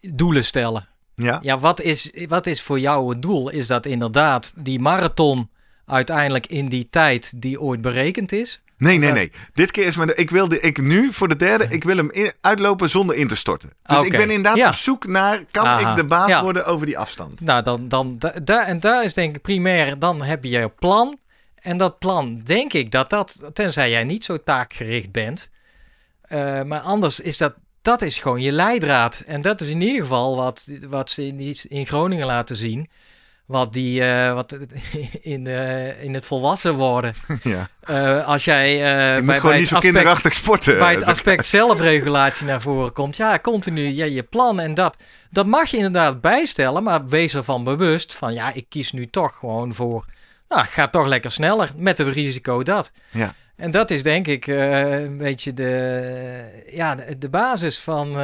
doelen 0.00 0.44
stellen. 0.44 0.88
Ja, 1.14 1.38
ja 1.42 1.58
wat, 1.58 1.80
is, 1.80 2.12
wat 2.28 2.46
is 2.46 2.62
voor 2.62 2.80
jou 2.80 3.08
het 3.08 3.22
doel? 3.22 3.48
Is 3.48 3.66
dat 3.66 3.86
inderdaad 3.86 4.52
die 4.56 4.80
marathon 4.80 5.50
uiteindelijk 5.86 6.46
in 6.46 6.66
die 6.66 6.88
tijd 6.90 7.40
die 7.42 7.60
ooit 7.60 7.80
berekend 7.80 8.32
is? 8.32 8.61
Nee, 8.82 8.98
nee, 8.98 9.12
nee. 9.12 9.32
Dit 9.54 9.70
keer 9.70 9.86
is 9.86 9.96
maar. 9.96 10.16
Ik 10.16 10.30
wilde 10.30 10.60
ik 10.60 10.80
nu 10.80 11.12
voor 11.12 11.28
de 11.28 11.36
derde. 11.36 11.66
Ik 11.68 11.84
wil 11.84 11.96
hem 11.96 12.10
uitlopen 12.40 12.90
zonder 12.90 13.16
in 13.16 13.28
te 13.28 13.36
storten. 13.36 13.70
Dus 13.82 14.02
ik 14.02 14.10
ben 14.10 14.30
inderdaad 14.30 14.68
op 14.68 14.74
zoek 14.74 15.06
naar. 15.06 15.44
Kan 15.50 15.78
ik 15.78 15.96
de 15.96 16.04
baas 16.04 16.40
worden 16.40 16.66
over 16.66 16.86
die 16.86 16.98
afstand? 16.98 17.40
Nou, 17.40 17.62
dan, 17.62 17.88
dan 17.88 18.18
daar 18.42 18.66
en 18.66 18.80
daar 18.80 19.04
is 19.04 19.14
denk 19.14 19.36
ik 19.36 19.42
primair. 19.42 19.98
Dan 19.98 20.22
heb 20.22 20.44
je 20.44 20.50
je 20.50 20.68
plan. 20.68 21.20
En 21.54 21.76
dat 21.76 21.98
plan, 21.98 22.40
denk 22.44 22.72
ik 22.72 22.90
dat 22.90 23.10
dat, 23.10 23.50
tenzij 23.52 23.90
jij 23.90 24.04
niet 24.04 24.24
zo 24.24 24.42
taakgericht 24.44 25.12
bent. 25.12 25.50
Uh, 26.28 26.62
maar 26.62 26.80
anders 26.80 27.20
is 27.20 27.36
dat, 27.36 27.54
dat 27.82 28.02
is 28.02 28.18
gewoon 28.18 28.40
je 28.40 28.52
leidraad. 28.52 29.22
En 29.26 29.40
dat 29.40 29.60
is 29.60 29.70
in 29.70 29.80
ieder 29.80 30.00
geval 30.00 30.36
wat, 30.36 30.66
wat 30.88 31.10
ze 31.10 31.26
in, 31.26 31.56
in 31.68 31.86
Groningen 31.86 32.26
laten 32.26 32.56
zien 32.56 32.88
wat, 33.46 33.72
die, 33.72 34.00
uh, 34.00 34.34
wat 34.34 34.52
in, 35.20 35.44
uh, 35.44 36.02
in 36.02 36.14
het 36.14 36.26
volwassen 36.26 36.74
worden. 36.74 37.14
Ja. 37.42 37.68
Uh, 37.90 38.26
als 38.26 38.44
jij 38.44 38.76
je 38.76 39.22
bij, 39.24 39.40
gewoon 39.40 39.56
niet 39.56 39.68
zo 39.68 39.74
aspect, 39.74 39.94
kinderachtig 39.94 40.34
sporten. 40.34 40.78
Bij 40.78 40.94
het 40.94 41.06
aspect 41.06 41.46
zelfregulatie 41.46 42.46
naar 42.46 42.60
voren 42.60 42.92
komt. 42.92 43.16
Ja, 43.16 43.38
continu 43.38 43.88
ja, 43.88 44.04
je 44.04 44.22
plan 44.22 44.60
en 44.60 44.74
dat. 44.74 44.96
Dat 45.30 45.46
mag 45.46 45.70
je 45.70 45.76
inderdaad 45.76 46.20
bijstellen, 46.20 46.82
maar 46.82 47.06
wees 47.06 47.34
ervan 47.34 47.64
bewust 47.64 48.14
van 48.14 48.34
ja, 48.34 48.52
ik 48.52 48.66
kies 48.68 48.92
nu 48.92 49.10
toch 49.10 49.36
gewoon 49.38 49.74
voor. 49.74 50.04
Nou, 50.48 50.66
ga 50.66 50.88
toch 50.88 51.06
lekker 51.06 51.32
sneller 51.32 51.70
met 51.76 51.98
het 51.98 52.08
risico 52.08 52.62
dat. 52.62 52.92
Ja. 53.10 53.34
En 53.56 53.70
dat 53.70 53.90
is 53.90 54.02
denk 54.02 54.26
ik 54.26 54.46
een 54.46 55.18
beetje 55.18 55.52
de, 55.52 56.64
ja, 56.70 56.94
de, 56.94 57.18
de 57.18 57.28
basis 57.28 57.78
van. 57.78 58.16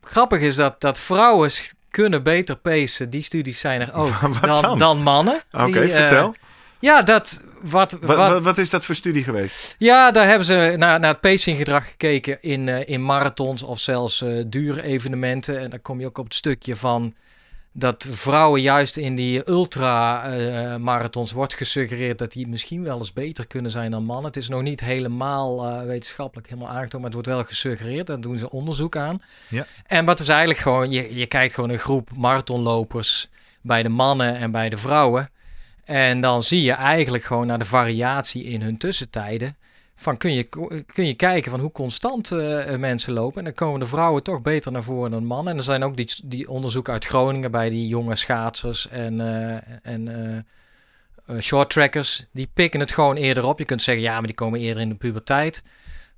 grappig 0.00 0.40
is 0.40 0.54
dat, 0.56 0.80
dat 0.80 0.98
vrouwen 0.98 1.50
kunnen 1.96 2.22
beter 2.22 2.56
pacen. 2.56 3.10
Die 3.10 3.22
studies 3.22 3.60
zijn 3.60 3.80
er 3.80 3.94
ook 3.94 4.12
dan, 4.40 4.78
dan? 4.78 5.02
mannen. 5.02 5.42
Oké, 5.52 5.80
eh, 5.80 5.90
vertel. 5.90 6.34
ja, 6.78 7.02
dat... 7.02 7.42
Wat, 7.60 7.98
wat, 8.00 8.42
wat, 8.42 8.58
is 8.58 8.70
dat 8.70 8.84
voor 8.84 8.94
studie 8.94 9.22
geweest? 9.22 9.76
Ja, 9.78 10.10
daar 10.10 10.26
hebben 10.26 10.46
ze 10.46 10.74
naar, 10.76 11.00
naar 11.00 11.10
het 11.10 11.20
pacinggedrag 11.20 11.88
gekeken 11.88 12.42
in, 12.42 12.66
uh, 12.66 12.88
in 12.88 13.02
marathons 13.02 13.62
of 13.62 13.80
zelfs 13.80 14.22
uh, 14.22 14.42
dure 14.46 14.82
evenementen. 14.82 15.60
En 15.60 15.70
dan 15.70 15.82
kom 15.82 16.00
je 16.00 16.06
ook 16.06 16.18
op 16.18 16.24
het 16.24 16.34
stukje 16.34 16.76
van 16.76 17.14
dat 17.78 18.06
vrouwen 18.10 18.60
juist 18.60 18.96
in 18.96 19.14
die 19.14 19.48
ultra-marathons 19.48 21.32
wordt 21.32 21.54
gesuggereerd 21.54 22.18
dat 22.18 22.32
die 22.32 22.48
misschien 22.48 22.82
wel 22.82 22.98
eens 22.98 23.12
beter 23.12 23.46
kunnen 23.46 23.70
zijn 23.70 23.90
dan 23.90 24.04
mannen. 24.04 24.26
Het 24.26 24.36
is 24.36 24.48
nog 24.48 24.62
niet 24.62 24.80
helemaal 24.80 25.64
uh, 25.64 25.86
wetenschappelijk 25.86 26.48
helemaal 26.48 26.70
aangetoond, 26.70 26.92
maar 26.92 27.12
het 27.12 27.12
wordt 27.12 27.28
wel 27.28 27.44
gesuggereerd. 27.44 28.06
Daar 28.06 28.20
doen 28.20 28.36
ze 28.36 28.50
onderzoek 28.50 28.96
aan. 28.96 29.22
Ja. 29.48 29.66
En 29.86 30.04
wat 30.04 30.20
is 30.20 30.28
eigenlijk 30.28 30.58
gewoon, 30.58 30.90
je, 30.90 31.14
je 31.14 31.26
kijkt 31.26 31.54
gewoon 31.54 31.70
een 31.70 31.78
groep 31.78 32.10
marathonlopers 32.16 33.28
bij 33.60 33.82
de 33.82 33.88
mannen 33.88 34.36
en 34.36 34.50
bij 34.50 34.68
de 34.68 34.76
vrouwen. 34.76 35.30
En 35.84 36.20
dan 36.20 36.42
zie 36.42 36.62
je 36.62 36.72
eigenlijk 36.72 37.24
gewoon 37.24 37.46
naar 37.46 37.58
de 37.58 37.64
variatie 37.64 38.44
in 38.44 38.62
hun 38.62 38.76
tussentijden 38.76 39.56
van 39.96 40.16
kun 40.16 40.32
je, 40.32 40.44
kun 40.86 41.06
je 41.06 41.14
kijken 41.14 41.50
van 41.50 41.60
hoe 41.60 41.72
constant 41.72 42.30
uh, 42.30 42.76
mensen 42.76 43.12
lopen. 43.12 43.38
En 43.38 43.44
dan 43.44 43.54
komen 43.54 43.80
de 43.80 43.86
vrouwen 43.86 44.22
toch 44.22 44.42
beter 44.42 44.72
naar 44.72 44.82
voren 44.82 45.10
dan 45.10 45.24
mannen. 45.24 45.52
En 45.52 45.58
er 45.58 45.64
zijn 45.64 45.84
ook 45.84 45.96
die, 45.96 46.14
die 46.24 46.50
onderzoeken 46.50 46.92
uit 46.92 47.04
Groningen 47.04 47.50
bij 47.50 47.68
die 47.70 47.88
jonge 47.88 48.16
schaatsers 48.16 48.88
en, 48.88 49.14
uh, 49.20 49.56
en 49.82 50.44
uh, 51.30 51.40
short 51.40 51.70
trackers. 51.70 52.26
Die 52.32 52.50
pikken 52.54 52.80
het 52.80 52.92
gewoon 52.92 53.16
eerder 53.16 53.46
op. 53.46 53.58
Je 53.58 53.64
kunt 53.64 53.82
zeggen, 53.82 54.04
ja, 54.04 54.12
maar 54.12 54.26
die 54.26 54.34
komen 54.34 54.60
eerder 54.60 54.82
in 54.82 54.88
de 54.88 54.94
puberteit. 54.94 55.62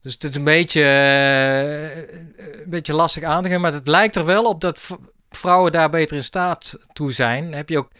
Dus 0.03 0.13
het 0.13 0.25
is 0.25 0.35
een 0.35 0.45
beetje, 0.45 0.83
een 2.63 2.71
beetje 2.71 2.93
lastig 2.93 3.23
aan 3.23 3.43
te 3.43 3.49
gaan. 3.49 3.61
Maar 3.61 3.73
het 3.73 3.89
lijkt 3.89 4.17
er 4.17 4.25
wel 4.25 4.45
op 4.45 4.61
dat 4.61 4.87
vrouwen 5.31 5.73
daar 5.73 5.91
beter 5.91 6.17
in 6.17 6.25
staat 6.25 6.79
toe 6.93 7.13
zijn. 7.13 7.53
Heb 7.55 7.69
je 7.69 7.79
ook... 7.79 7.91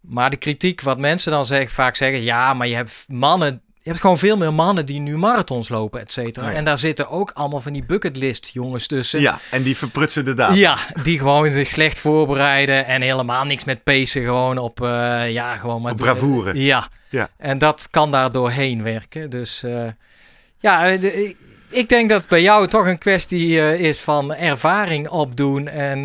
Maar 0.00 0.30
de 0.30 0.36
kritiek, 0.36 0.80
wat 0.80 0.98
mensen 0.98 1.32
dan 1.32 1.46
zeggen, 1.46 1.70
vaak 1.70 1.96
zeggen, 1.96 2.22
ja, 2.22 2.54
maar 2.54 2.66
je 2.66 2.74
hebt 2.74 3.04
mannen 3.08 3.62
je 3.84 3.90
hebt 3.90 4.02
gewoon 4.02 4.18
veel 4.18 4.36
meer 4.36 4.54
mannen 4.54 4.86
die 4.86 5.00
nu 5.00 5.16
marathons 5.16 5.68
lopen, 5.68 6.00
et 6.00 6.12
cetera. 6.12 6.48
Oh 6.48 6.56
en 6.56 6.64
daar 6.64 6.78
zitten 6.78 7.08
ook 7.08 7.30
allemaal 7.34 7.60
van 7.60 7.72
die 7.72 7.84
bucketlist 7.84 8.50
jongens 8.52 8.86
tussen. 8.86 9.20
Ja, 9.20 9.38
en 9.50 9.62
die 9.62 9.76
verprutsen 9.76 10.24
de 10.24 10.34
data. 10.34 10.54
Ja, 10.54 10.76
die 11.02 11.18
gewoon 11.18 11.50
zich 11.50 11.68
slecht 11.68 11.98
voorbereiden 11.98 12.86
en 12.86 13.02
helemaal 13.02 13.44
niks 13.44 13.64
met 13.64 13.82
pacen. 13.82 14.22
Gewoon 14.22 14.58
op, 14.58 14.80
uh, 14.80 15.32
ja, 15.32 15.56
gewoon 15.56 15.82
maar... 15.82 15.92
Op 15.92 15.98
bravoure. 15.98 16.58
ja. 16.58 16.88
ja, 17.08 17.28
en 17.36 17.58
dat 17.58 17.88
kan 17.90 18.10
daar 18.10 18.32
doorheen 18.32 18.82
werken. 18.82 19.30
Dus 19.30 19.62
uh, 19.64 19.86
ja, 20.58 20.96
de, 20.96 21.36
ik 21.68 21.88
denk 21.88 22.08
dat 22.08 22.28
bij 22.28 22.42
jou 22.42 22.68
toch 22.68 22.86
een 22.86 22.98
kwestie 22.98 23.48
uh, 23.48 23.80
is 23.80 24.00
van 24.00 24.34
ervaring 24.34 25.08
opdoen. 25.08 25.68
En 25.68 26.04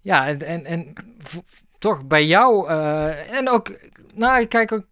ja, 0.00 0.26
en, 0.26 0.42
en, 0.42 0.66
en 0.66 0.92
toch 1.78 2.04
bij 2.04 2.26
jou 2.26 2.68
en 3.30 3.48
ook... 3.50 3.68
Nou, 4.14 4.44
kijk 4.44 4.72
ook 4.72 4.84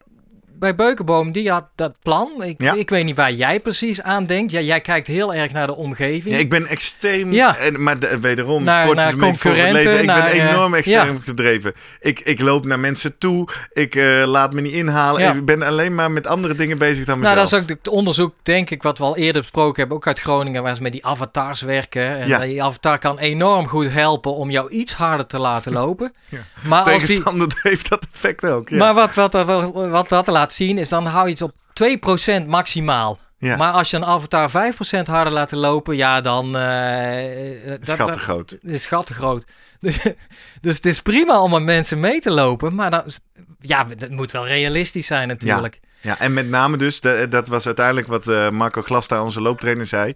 bij 0.59 0.75
Beukenboom, 0.75 1.33
die 1.33 1.51
had 1.51 1.65
dat 1.75 1.97
plan. 2.03 2.43
Ik, 2.43 2.63
ik 2.63 2.91
weet 2.91 3.05
niet 3.05 3.17
waar 3.17 3.33
jij 3.33 3.61
precies 3.61 4.03
aan 4.03 4.27
denkt. 4.27 4.53
Ja, 4.53 4.61
jij 4.61 4.81
kijkt 4.81 5.07
heel 5.07 5.35
erg 5.35 5.53
naar 5.53 5.67
de 5.67 5.77
omgeving. 5.77 6.35
Ja, 6.35 6.41
ik 6.41 6.51
ben 6.51 6.67
extreem... 6.67 7.33
Ja. 7.33 7.57
En, 7.57 7.83
maar 7.83 7.99
de, 7.99 8.21
wederom, 8.21 8.65
naar, 8.65 8.95
naar 8.95 9.17
concurrenten. 9.17 10.01
Ik 10.01 10.07
ben 10.07 10.27
enorm 10.27 10.75
extreem 10.75 11.21
gedreven. 11.21 11.73
Ik, 12.01 12.21
ik 12.21 12.41
loop 12.41 12.65
naar 12.65 12.81
mensen 12.81 13.19
toe. 13.19 13.49
Ik 13.73 13.95
uh, 13.95 14.25
laat 14.27 14.53
me 14.53 14.61
niet 14.61 14.73
inhalen. 14.73 15.37
Ik 15.37 15.45
ben 15.45 15.63
alleen 15.63 15.95
maar 15.95 16.11
met 16.11 16.27
andere 16.27 16.55
dingen 16.55 16.79
bezig 16.79 17.05
dan 17.05 17.19
mezelf. 17.19 17.35
Nou, 17.35 17.49
dat 17.49 17.59
is 17.59 17.63
ook 17.63 17.69
het 17.79 17.89
onderzoek, 17.89 18.35
denk 18.43 18.71
ik, 18.71 18.83
wat 18.83 18.99
we 18.99 19.05
al 19.05 19.17
eerder 19.17 19.41
besproken 19.43 19.79
hebben. 19.79 19.97
Ook 19.97 20.07
uit 20.07 20.21
Groningen, 20.21 20.63
waar 20.63 20.77
ze 20.77 20.83
met 20.83 20.93
die 20.93 21.07
avatars 21.07 21.61
werken. 21.61 22.19
En 22.19 22.49
die 22.49 22.63
avatar 22.63 22.99
kan 22.99 23.19
enorm 23.19 23.67
goed 23.69 23.93
helpen 23.93 24.35
om 24.35 24.51
jou 24.51 24.71
iets 24.71 24.95
harder 24.95 25.27
te 25.27 25.39
laten 25.39 25.73
lopen. 25.73 26.15
Maar 26.63 26.85
Tegenstander 26.85 27.45
als 27.45 27.63
die... 27.63 27.71
heeft 27.73 27.89
dat 27.89 28.07
effect 28.13 28.45
ook. 28.45 28.71
Maar 28.71 28.95
wat, 28.95 29.15
wat, 29.15 29.33
wat, 29.33 29.89
wat 29.89 30.09
dat 30.09 30.27
laat 30.27 30.46
zien, 30.53 30.79
is 30.79 30.89
dan 30.89 31.07
hou 31.07 31.27
je 31.27 31.33
het 31.33 31.43
op 31.43 31.53
2% 32.43 32.47
maximaal. 32.47 33.19
Ja. 33.39 33.57
Maar 33.57 33.73
als 33.73 33.91
je 33.91 33.97
een 33.97 34.05
avatar 34.05 34.51
5% 34.51 35.03
harder 35.05 35.33
laat 35.33 35.53
lopen, 35.53 35.97
ja, 35.97 36.21
dan... 36.21 36.47
Uh, 36.47 37.67
dat, 37.67 37.79
schat 37.81 38.13
te 38.13 38.19
groot. 38.19 38.59
is 38.61 38.83
schat 38.83 39.07
te 39.07 39.15
groot. 39.15 39.45
Dus, 39.81 39.99
dus 40.61 40.77
het 40.77 40.87
is 40.87 41.01
prima 41.01 41.41
om 41.41 41.51
met 41.51 41.63
mensen 41.63 42.01
mee 42.01 42.21
te 42.21 42.31
lopen, 42.31 42.75
maar 42.75 42.91
dan, 42.91 43.03
ja, 43.61 43.87
het 43.89 44.11
moet 44.11 44.31
wel 44.31 44.47
realistisch 44.47 45.07
zijn 45.07 45.29
natuurlijk. 45.29 45.81
Ja, 46.01 46.11
ja 46.11 46.19
en 46.19 46.33
met 46.33 46.49
name 46.49 46.77
dus, 46.77 47.01
dat 47.29 47.49
was 47.49 47.67
uiteindelijk 47.67 48.07
wat 48.07 48.27
uh, 48.27 48.51
Marco 48.51 48.83
Glasta, 48.83 49.23
onze 49.23 49.41
looptrainer, 49.41 49.87
zei. 49.87 50.15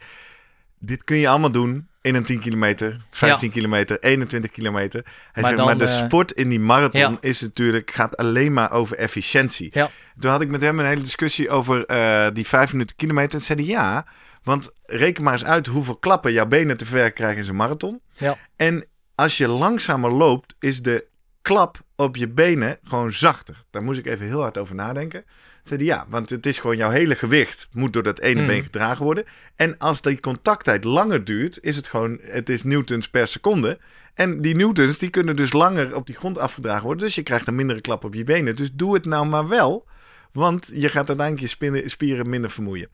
Dit 0.79 1.05
kun 1.05 1.17
je 1.17 1.29
allemaal 1.29 1.53
doen 1.53 1.90
10 2.01 2.41
kilometer, 2.41 2.97
15 3.11 3.51
kilometer, 3.51 3.99
21 4.01 4.51
kilometer. 4.51 5.05
Hij 5.05 5.43
maar 5.43 5.53
zegt, 5.53 5.65
maar 5.65 5.79
de 5.79 5.85
uh, 5.85 5.97
sport 5.97 6.33
in 6.33 6.49
die 6.49 6.61
marathon 6.61 7.01
ja. 7.01 7.17
is 7.21 7.41
natuurlijk, 7.41 7.91
gaat 7.91 8.17
alleen 8.17 8.53
maar 8.53 8.73
over 8.73 8.97
efficiëntie. 8.97 9.71
Ja. 9.73 9.91
Toen 10.19 10.31
had 10.31 10.41
ik 10.41 10.49
met 10.49 10.61
hem 10.61 10.79
een 10.79 10.87
hele 10.87 11.01
discussie 11.01 11.51
over 11.51 11.91
uh, 11.91 12.27
die 12.33 12.47
5 12.47 12.73
minuten 12.73 12.97
kilometer. 12.97 13.39
En 13.39 13.45
zei 13.45 13.59
hij 13.59 13.69
ja, 13.69 14.07
want 14.43 14.71
reken 14.83 15.25
maar 15.25 15.33
eens 15.33 15.45
uit 15.45 15.67
hoeveel 15.67 15.97
klappen 15.97 16.33
jouw 16.33 16.47
benen 16.47 16.77
te 16.77 16.87
ver 16.87 17.13
krijgen 17.13 17.43
in 17.43 17.49
een 17.49 17.57
marathon. 17.57 18.01
Ja. 18.13 18.39
En 18.57 18.85
als 19.15 19.39
je 19.39 19.49
langzamer 19.49 20.11
loopt, 20.11 20.55
is 20.59 20.83
de 20.83 21.07
klap 21.43 21.81
op 22.01 22.17
je 22.17 22.29
benen 22.29 22.79
gewoon 22.85 23.13
zachter. 23.13 23.65
Daar 23.71 23.83
moest 23.83 23.99
ik 23.99 24.07
even 24.07 24.27
heel 24.27 24.41
hard 24.41 24.59
over 24.59 24.75
nadenken. 24.75 25.25
Zei 25.63 25.85
ja, 25.85 26.07
want 26.09 26.31
het 26.31 26.47
is 26.47 26.59
gewoon 26.59 26.77
jouw 26.77 26.91
hele 26.91 27.15
gewicht 27.15 27.69
moet 27.73 27.93
door 27.93 28.03
dat 28.03 28.21
ene 28.21 28.41
mm. 28.41 28.47
been 28.47 28.63
gedragen 28.63 29.05
worden. 29.05 29.25
En 29.57 29.79
als 29.79 30.01
die 30.01 30.21
contacttijd 30.21 30.85
langer 30.85 31.25
duurt, 31.25 31.59
is 31.63 31.77
het 31.77 31.89
gewoon, 31.89 32.19
het 32.23 32.49
is 32.49 32.63
newtons 32.63 33.09
per 33.09 33.27
seconde. 33.27 33.79
En 34.15 34.41
die 34.41 34.57
newtons, 34.57 34.99
die 34.99 35.11
kunnen 35.11 35.37
dus 35.37 35.53
langer 35.53 35.95
op 35.95 36.07
die 36.07 36.17
grond 36.17 36.39
afgedragen 36.39 36.85
worden. 36.85 37.05
Dus 37.05 37.15
je 37.15 37.23
krijgt 37.23 37.47
een 37.47 37.55
mindere 37.55 37.81
klap 37.81 38.05
op 38.05 38.15
je 38.15 38.25
benen. 38.25 38.57
Dus 38.57 38.71
doe 38.73 38.95
het 38.95 39.05
nou 39.05 39.27
maar 39.27 39.49
wel, 39.49 39.87
want 40.33 40.71
je 40.75 40.89
gaat 40.89 41.09
uiteindelijk 41.09 41.53
je 41.61 41.89
spieren 41.89 42.29
minder 42.29 42.51
vermoeien. 42.51 42.89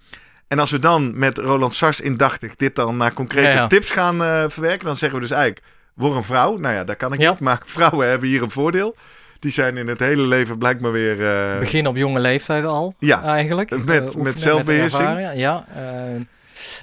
En 0.49 0.59
als 0.59 0.71
we 0.71 0.79
dan 0.79 1.19
met 1.19 1.39
Roland 1.39 1.75
Sars 1.75 2.01
indachtig 2.01 2.57
dit 2.57 2.75
dan 2.75 2.97
naar 2.97 3.13
concrete 3.13 3.49
ja, 3.49 3.55
ja. 3.55 3.67
tips 3.67 3.91
gaan 3.91 4.23
uh, 4.23 4.45
verwerken, 4.49 4.87
dan 4.87 4.97
zeggen 4.97 5.19
we 5.19 5.27
dus 5.27 5.37
eigenlijk, 5.37 5.67
word 5.97 6.17
een 6.17 6.25
vrouw. 6.25 6.57
Nou 6.57 6.75
ja, 6.75 6.85
dat 6.85 6.97
kan 6.97 7.13
ik 7.13 7.21
ja. 7.21 7.31
niet, 7.31 7.41
maar 7.41 7.63
vrouwen 7.77 8.09
hebben 8.09 8.29
hier 8.29 8.43
een 8.43 8.51
voordeel. 8.51 8.97
Die 9.39 9.51
zijn 9.51 9.77
in 9.77 9.89
het 9.89 9.99
hele 9.99 10.23
leven 10.23 10.59
blijkbaar 10.59 10.93
weer... 10.93 11.19
Uh... 11.19 11.59
Begin 11.59 11.87
op 11.87 11.97
jonge 11.97 12.21
leeftijd 12.21 12.65
al, 12.65 12.95
ja, 12.99 13.23
eigenlijk. 13.23 13.85
Met, 13.85 14.15
uh, 14.15 14.23
met 14.23 14.41
zelfbeheersing. 14.41 15.15
Met 15.15 15.37
ja, 15.37 15.67
uh... 15.77 16.21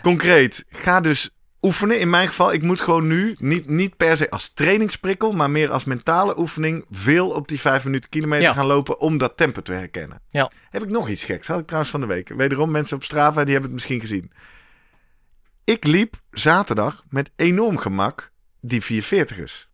Concreet, 0.01 0.65
ga 0.69 1.01
dus 1.01 1.29
oefenen. 1.61 1.99
In 1.99 2.09
mijn 2.09 2.27
geval, 2.27 2.53
ik 2.53 2.61
moet 2.61 2.81
gewoon 2.81 3.07
nu, 3.07 3.35
niet, 3.37 3.69
niet 3.69 3.97
per 3.97 4.17
se 4.17 4.29
als 4.29 4.51
trainingsprikkel, 4.53 5.31
maar 5.31 5.49
meer 5.49 5.71
als 5.71 5.83
mentale 5.83 6.39
oefening, 6.39 6.85
veel 6.91 7.29
op 7.29 7.47
die 7.47 7.59
vijf 7.59 7.83
minuten 7.83 8.09
kilometer 8.09 8.45
ja. 8.45 8.53
gaan 8.53 8.65
lopen 8.65 8.99
om 8.99 9.17
dat 9.17 9.37
tempo 9.37 9.61
te 9.61 9.73
herkennen. 9.73 10.21
Ja. 10.29 10.51
Heb 10.69 10.83
ik 10.83 10.89
nog 10.89 11.09
iets 11.09 11.23
geks? 11.23 11.47
Had 11.47 11.59
ik 11.59 11.65
trouwens 11.65 11.91
van 11.91 12.01
de 12.01 12.07
week. 12.07 12.29
Wederom 12.35 12.71
mensen 12.71 12.97
op 12.97 13.03
Strava, 13.03 13.43
die 13.43 13.53
hebben 13.53 13.63
het 13.63 13.73
misschien 13.73 13.99
gezien. 13.99 14.31
Ik 15.63 15.85
liep 15.85 16.15
zaterdag 16.31 17.03
met 17.09 17.31
enorm 17.35 17.77
gemak 17.77 18.31
die 18.65 19.03
440ers. 19.03 19.67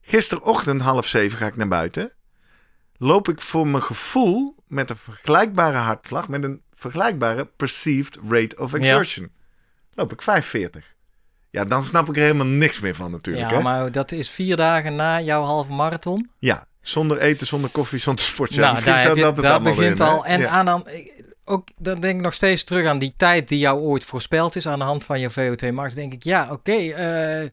Gisterochtend 0.00 0.80
half 0.80 1.06
zeven 1.06 1.38
ga 1.38 1.46
ik 1.46 1.56
naar 1.56 1.68
buiten. 1.68 2.12
Loop 2.96 3.28
ik 3.28 3.40
voor 3.40 3.66
mijn 3.66 3.82
gevoel 3.82 4.56
met 4.66 4.90
een 4.90 4.96
vergelijkbare 4.96 5.76
hartslag, 5.76 6.28
met 6.28 6.44
een 6.44 6.62
vergelijkbare 6.74 7.44
perceived 7.56 8.18
rate 8.28 8.56
of 8.58 8.74
exertion. 8.74 9.30
Loop 9.92 10.12
ik 10.12 10.22
540. 10.22 10.94
Ja, 11.50 11.64
dan 11.64 11.84
snap 11.84 12.08
ik 12.08 12.16
er 12.16 12.22
helemaal 12.22 12.46
niks 12.46 12.80
meer 12.80 12.94
van 12.94 13.10
natuurlijk. 13.10 13.50
Ja, 13.50 13.56
hè? 13.56 13.62
maar 13.62 13.92
dat 13.92 14.12
is 14.12 14.30
vier 14.30 14.56
dagen 14.56 14.94
na 14.96 15.20
jouw 15.20 15.42
halve 15.42 15.72
marathon. 15.72 16.30
Ja, 16.38 16.66
zonder 16.80 17.18
eten, 17.18 17.46
zonder 17.46 17.70
koffie, 17.70 17.98
zonder 17.98 18.24
sportje. 18.24 18.60
nou, 18.60 18.72
Misschien 18.72 18.98
je, 18.98 19.20
dat 19.22 19.36
het 19.36 19.44
daar 19.44 19.52
allemaal 19.52 19.74
begint 19.74 20.00
in, 20.00 20.06
al. 20.06 20.24
En 20.26 20.40
Ja. 20.40 20.48
aan 20.48 20.64
dan, 20.64 20.88
ook, 21.44 21.68
dan 21.76 22.00
denk 22.00 22.16
ik 22.16 22.22
nog 22.22 22.34
steeds 22.34 22.64
terug 22.64 22.86
aan 22.86 22.98
die 22.98 23.14
tijd 23.16 23.48
die 23.48 23.58
jou 23.58 23.80
ooit 23.80 24.04
voorspeld 24.04 24.56
is 24.56 24.66
aan 24.68 24.78
de 24.78 24.84
hand 24.84 25.04
van 25.04 25.20
je 25.20 25.30
VO2 25.30 25.72
max. 25.72 25.94
Denk 25.94 26.12
ik, 26.12 26.22
ja, 26.22 26.48
oké, 26.50 26.72
eh, 26.72 27.48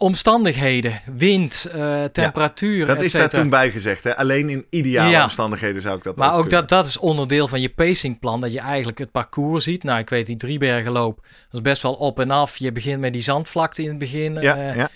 omstandigheden, 0.00 1.00
wind, 1.16 1.66
eh, 1.72 2.04
temperatuur, 2.04 2.86
Dat 2.86 2.96
et 2.96 3.02
is 3.02 3.12
daar 3.12 3.28
toen 3.28 3.48
bij 3.48 3.70
gezegd. 3.70 4.04
Hè? 4.04 4.16
Alleen 4.16 4.48
in 4.48 4.66
ideale 4.70 5.10
Ja. 5.10 5.22
omstandigheden 5.22 5.82
zou 5.82 5.96
ik 5.96 6.02
dat 6.02 6.16
Maar 6.16 6.28
ook 6.28 6.34
kunnen. 6.34 6.58
dat, 6.58 6.68
dat 6.68 6.86
is 6.86 6.98
onderdeel 6.98 7.48
van 7.48 7.60
je 7.60 7.68
pacingplan. 7.68 8.40
Dat 8.40 8.52
je 8.52 8.60
eigenlijk 8.60 8.98
het 8.98 9.10
parcours 9.10 9.64
ziet. 9.64 9.82
Nou, 9.82 9.98
ik 9.98 10.08
weet 10.08 10.26
die 10.26 10.36
Driebergenloop. 10.36 11.16
Dat 11.20 11.52
is 11.52 11.60
best 11.60 11.82
wel 11.82 11.94
op 11.94 12.20
en 12.20 12.30
af. 12.30 12.56
Je 12.56 12.72
begint 12.72 13.00
met 13.00 13.12
die 13.12 13.22
zandvlakte 13.22 13.82
in 13.82 13.88
het 13.88 13.98
begin. 13.98 14.32
Ja, 14.40 14.56
eh, 14.56 14.76
ja. 14.76 14.88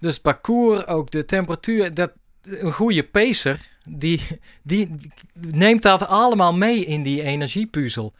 Dus 0.00 0.12
het 0.12 0.22
parcours, 0.22 0.86
ook 0.86 1.10
de 1.10 1.24
temperatuur. 1.24 1.94
Dat, 1.94 2.10
een 2.42 2.72
goede 2.72 3.02
pacer, 3.02 3.58
die, 3.84 4.26
die 4.62 4.96
neemt 5.50 5.82
dat 5.82 6.06
allemaal 6.06 6.54
mee 6.54 6.84
in 6.84 7.02
die 7.02 7.22
energiepuzzel. 7.22 8.12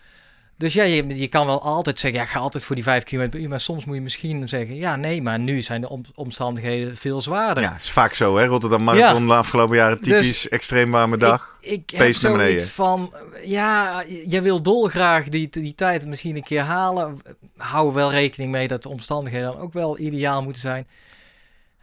Dus 0.60 0.72
ja, 0.72 0.82
je, 0.84 1.18
je 1.18 1.28
kan 1.28 1.46
wel 1.46 1.62
altijd 1.62 1.98
zeggen, 1.98 2.20
ja, 2.20 2.26
ga 2.26 2.38
altijd 2.38 2.64
voor 2.64 2.74
die 2.74 2.84
5 2.84 3.04
km. 3.04 3.48
Maar 3.48 3.60
soms 3.60 3.84
moet 3.84 3.94
je 3.94 4.00
misschien 4.00 4.48
zeggen, 4.48 4.76
ja, 4.76 4.96
nee, 4.96 5.22
maar 5.22 5.38
nu 5.38 5.62
zijn 5.62 5.80
de 5.80 5.88
om- 5.88 6.04
omstandigheden 6.14 6.96
veel 6.96 7.20
zwaarder. 7.20 7.64
Ja, 7.64 7.76
is 7.76 7.90
vaak 7.90 8.14
zo. 8.14 8.36
Hè? 8.38 8.46
Rotterdam 8.46 8.82
Marathon 8.82 9.26
de 9.26 9.34
afgelopen 9.34 9.76
jaren 9.76 10.00
typisch 10.00 10.26
Dus 10.42 10.48
extreem 10.48 10.90
warme 10.90 11.16
dag. 11.16 11.56
Ik, 11.60 11.90
heb 11.90 12.00
naar 12.00 12.32
beneden. 12.32 12.36
zoiets 12.36 12.64
van, 12.64 13.12
ja, 13.44 14.04
je 14.26 14.42
wil 14.42 14.62
dolgraag 14.62 15.28
die, 15.28 15.48
die 15.50 15.74
tijd 15.74 16.06
misschien 16.06 16.36
een 16.36 16.42
keer 16.42 16.62
halen. 16.62 17.18
Hou 17.56 17.92
wel 17.92 18.10
rekening 18.10 18.50
mee 18.50 18.68
dat 18.68 18.82
de 18.82 18.88
omstandigheden 18.88 19.52
dan 19.52 19.60
ook 19.60 19.72
wel 19.72 19.98
ideaal 19.98 20.42
moeten 20.42 20.62
zijn. 20.62 20.86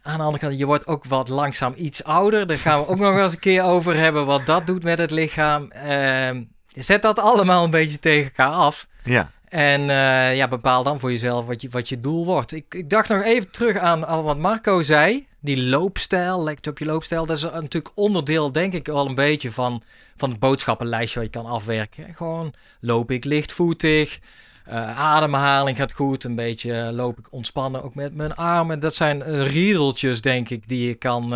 Aan 0.01 0.17
de 0.17 0.23
andere 0.23 0.43
kant, 0.45 0.59
je 0.59 0.65
wordt 0.65 0.87
ook 0.87 1.05
wat 1.05 1.29
langzaam 1.29 1.73
iets 1.77 2.03
ouder. 2.03 2.47
Daar 2.47 2.57
gaan 2.57 2.79
we 2.79 2.87
ook 2.87 2.99
nog 2.99 3.13
wel 3.13 3.23
eens 3.23 3.33
een 3.33 3.39
keer 3.39 3.63
over 3.63 3.95
hebben 3.95 4.25
wat 4.25 4.45
dat 4.45 4.65
doet 4.67 4.83
met 4.83 4.97
het 4.97 5.11
lichaam. 5.11 5.71
Ehm, 5.71 6.43
zet 6.79 7.01
dat 7.01 7.19
allemaal 7.19 7.63
een 7.63 7.69
beetje 7.71 7.99
tegen 7.99 8.23
elkaar 8.23 8.53
af. 8.53 8.87
Ja, 9.03 9.31
En 9.47 9.81
eh, 9.89 10.35
ja, 10.35 10.47
bepaal 10.47 10.83
dan 10.83 10.99
voor 10.99 11.11
jezelf 11.11 11.45
wat 11.45 11.61
je, 11.61 11.69
wat 11.69 11.89
je 11.89 12.01
doel 12.01 12.25
wordt. 12.25 12.51
Ik, 12.51 12.65
ik 12.73 12.89
dacht 12.89 13.09
nog 13.09 13.23
even 13.23 13.51
terug 13.51 13.77
aan, 13.77 14.23
wat 14.23 14.37
Marco 14.37 14.81
zei. 14.81 15.27
Die 15.39 15.63
loopstijl, 15.63 16.43
lijkt 16.43 16.67
op 16.67 16.77
je 16.79 16.85
loopstijl. 16.85 17.25
Dat 17.25 17.37
is 17.37 17.43
natuurlijk 17.43 17.91
onderdeel, 17.95 18.51
denk 18.51 18.73
ik, 18.73 18.85
wel 18.85 19.07
een 19.07 19.15
beetje 19.15 19.51
van, 19.51 19.81
van 20.17 20.29
het 20.29 20.39
boodschappenlijstje 20.39 21.19
wat 21.19 21.33
je 21.33 21.39
kan 21.41 21.51
afwerken. 21.51 22.13
Gewoon 22.15 22.53
loop 22.79 23.11
ik 23.11 23.23
lichtvoetig. 23.23 24.19
eh, 24.65 24.99
ademhaling 24.99 25.77
gaat 25.77 25.91
goed. 25.93 26.23
Een 26.23 26.35
beetje 26.35 26.73
eh, 26.73 26.89
loop 26.91 27.17
ik 27.19 27.27
ontspannen 27.29 27.83
ook 27.83 27.95
met 27.95 28.15
mijn 28.15 28.35
armen. 28.35 28.79
Dat 28.79 28.95
zijn 28.95 29.43
riedeltjes, 29.43 30.21
denk 30.21 30.49
ik, 30.49 30.67
die 30.67 30.87
je 30.87 30.93
kan, 30.95 31.33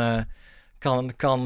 kan, 0.77 1.13
kan, 1.15 1.43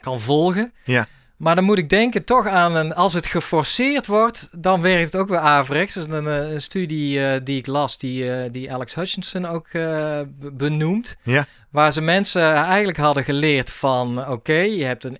kan 0.00 0.20
volgen. 0.20 0.72
Ja. 0.84 1.06
Maar 1.40 1.54
dan 1.54 1.64
moet 1.64 1.78
ik 1.78 1.88
denken 1.88 2.24
toch 2.24 2.46
aan 2.46 2.76
een, 2.76 2.94
als 2.94 3.14
het 3.14 3.26
geforceerd 3.26 4.06
wordt, 4.06 4.48
dan 4.52 4.80
werkt 4.80 5.12
het 5.12 5.22
ook 5.22 5.28
weer 5.28 5.38
averechts. 5.38 5.96
Is 5.96 6.04
een, 6.08 6.26
eh, 6.26 6.50
een 6.50 6.62
studie 6.62 7.24
eh, 7.24 7.40
die 7.44 7.58
ik 7.58 7.66
las, 7.66 7.98
die, 7.98 8.32
eh, 8.32 8.52
die 8.52 8.72
Alex 8.72 8.94
Hutchinson 8.94 9.46
ook 9.46 9.68
be- 9.72 10.26
benoemt. 10.52 11.16
Ja. 11.22 11.46
Waar 11.70 11.92
ze 11.92 12.00
mensen 12.00 12.52
eigenlijk 12.52 12.98
hadden 12.98 13.24
geleerd 13.24 13.70
van, 13.70 14.28
oké, 14.28 14.52
je 14.58 14.84
hebt 14.84 15.04
een, 15.04 15.18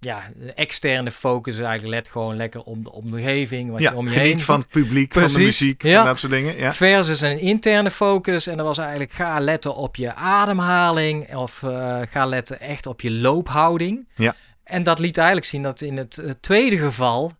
ja, 0.00 0.22
externe 0.54 1.10
focus, 1.10 1.58
eigenlijk 1.58 1.94
let 1.94 2.08
gewoon 2.08 2.36
lekker 2.36 2.62
om 2.62 2.82
de 2.82 2.92
omgeving, 2.92 3.70
wat 3.70 3.80
ja 3.80 3.90
je 3.90 3.96
om 3.96 4.08
je 4.08 4.12
heen 4.12 4.22
geniet 4.24 4.44
van 4.44 4.60
het 4.60 4.68
publiek, 4.68 5.12
van 5.12 5.28
de 5.28 5.38
muziek, 5.38 5.82
ja. 5.82 5.96
van 5.96 6.06
dat 6.06 6.18
soort 6.18 6.32
dingen. 6.32 6.56
Ja. 6.56 6.72
Versus 6.72 7.20
een 7.20 7.38
interne 7.38 7.90
focus. 7.90 8.46
En 8.46 8.56
dat 8.56 8.66
was 8.66 8.78
eigenlijk 8.78 9.12
ga 9.12 9.40
letten 9.40 9.74
op 9.74 9.96
je 9.96 10.14
ademhaling. 10.14 11.36
Of 11.36 11.64
ga 12.10 12.26
letten 12.26 12.60
echt 12.60 12.86
op 12.86 13.00
je 13.00 13.10
loophouding. 13.10 14.06
Ja. 14.14 14.34
En 14.64 14.82
dat 14.82 14.98
liet 14.98 15.16
eigenlijk 15.16 15.46
zien 15.46 15.62
dat 15.62 15.80
in 15.80 15.96
het 15.96 16.18
eh, 16.18 16.30
tweede 16.40 16.78
geval... 16.78 17.32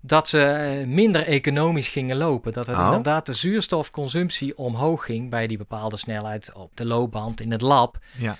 dat 0.00 0.28
ze 0.28 0.42
eh, 0.42 0.86
minder 0.86 1.26
economisch 1.26 1.88
gingen 1.88 2.16
lopen. 2.16 2.52
Dat 2.52 2.66
het 2.66 2.76
Oh. 2.76 2.84
inderdaad 2.84 3.26
de 3.26 3.32
zuurstofconsumptie 3.32 4.58
omhoog 4.58 5.04
ging... 5.04 5.30
bij 5.30 5.46
die 5.46 5.56
bepaalde 5.58 5.96
snelheid 5.96 6.52
op 6.52 6.70
de 6.76 6.84
loopband 6.84 7.40
in 7.40 7.50
het 7.52 7.60
lab. 7.60 7.98
Ja. 8.18 8.36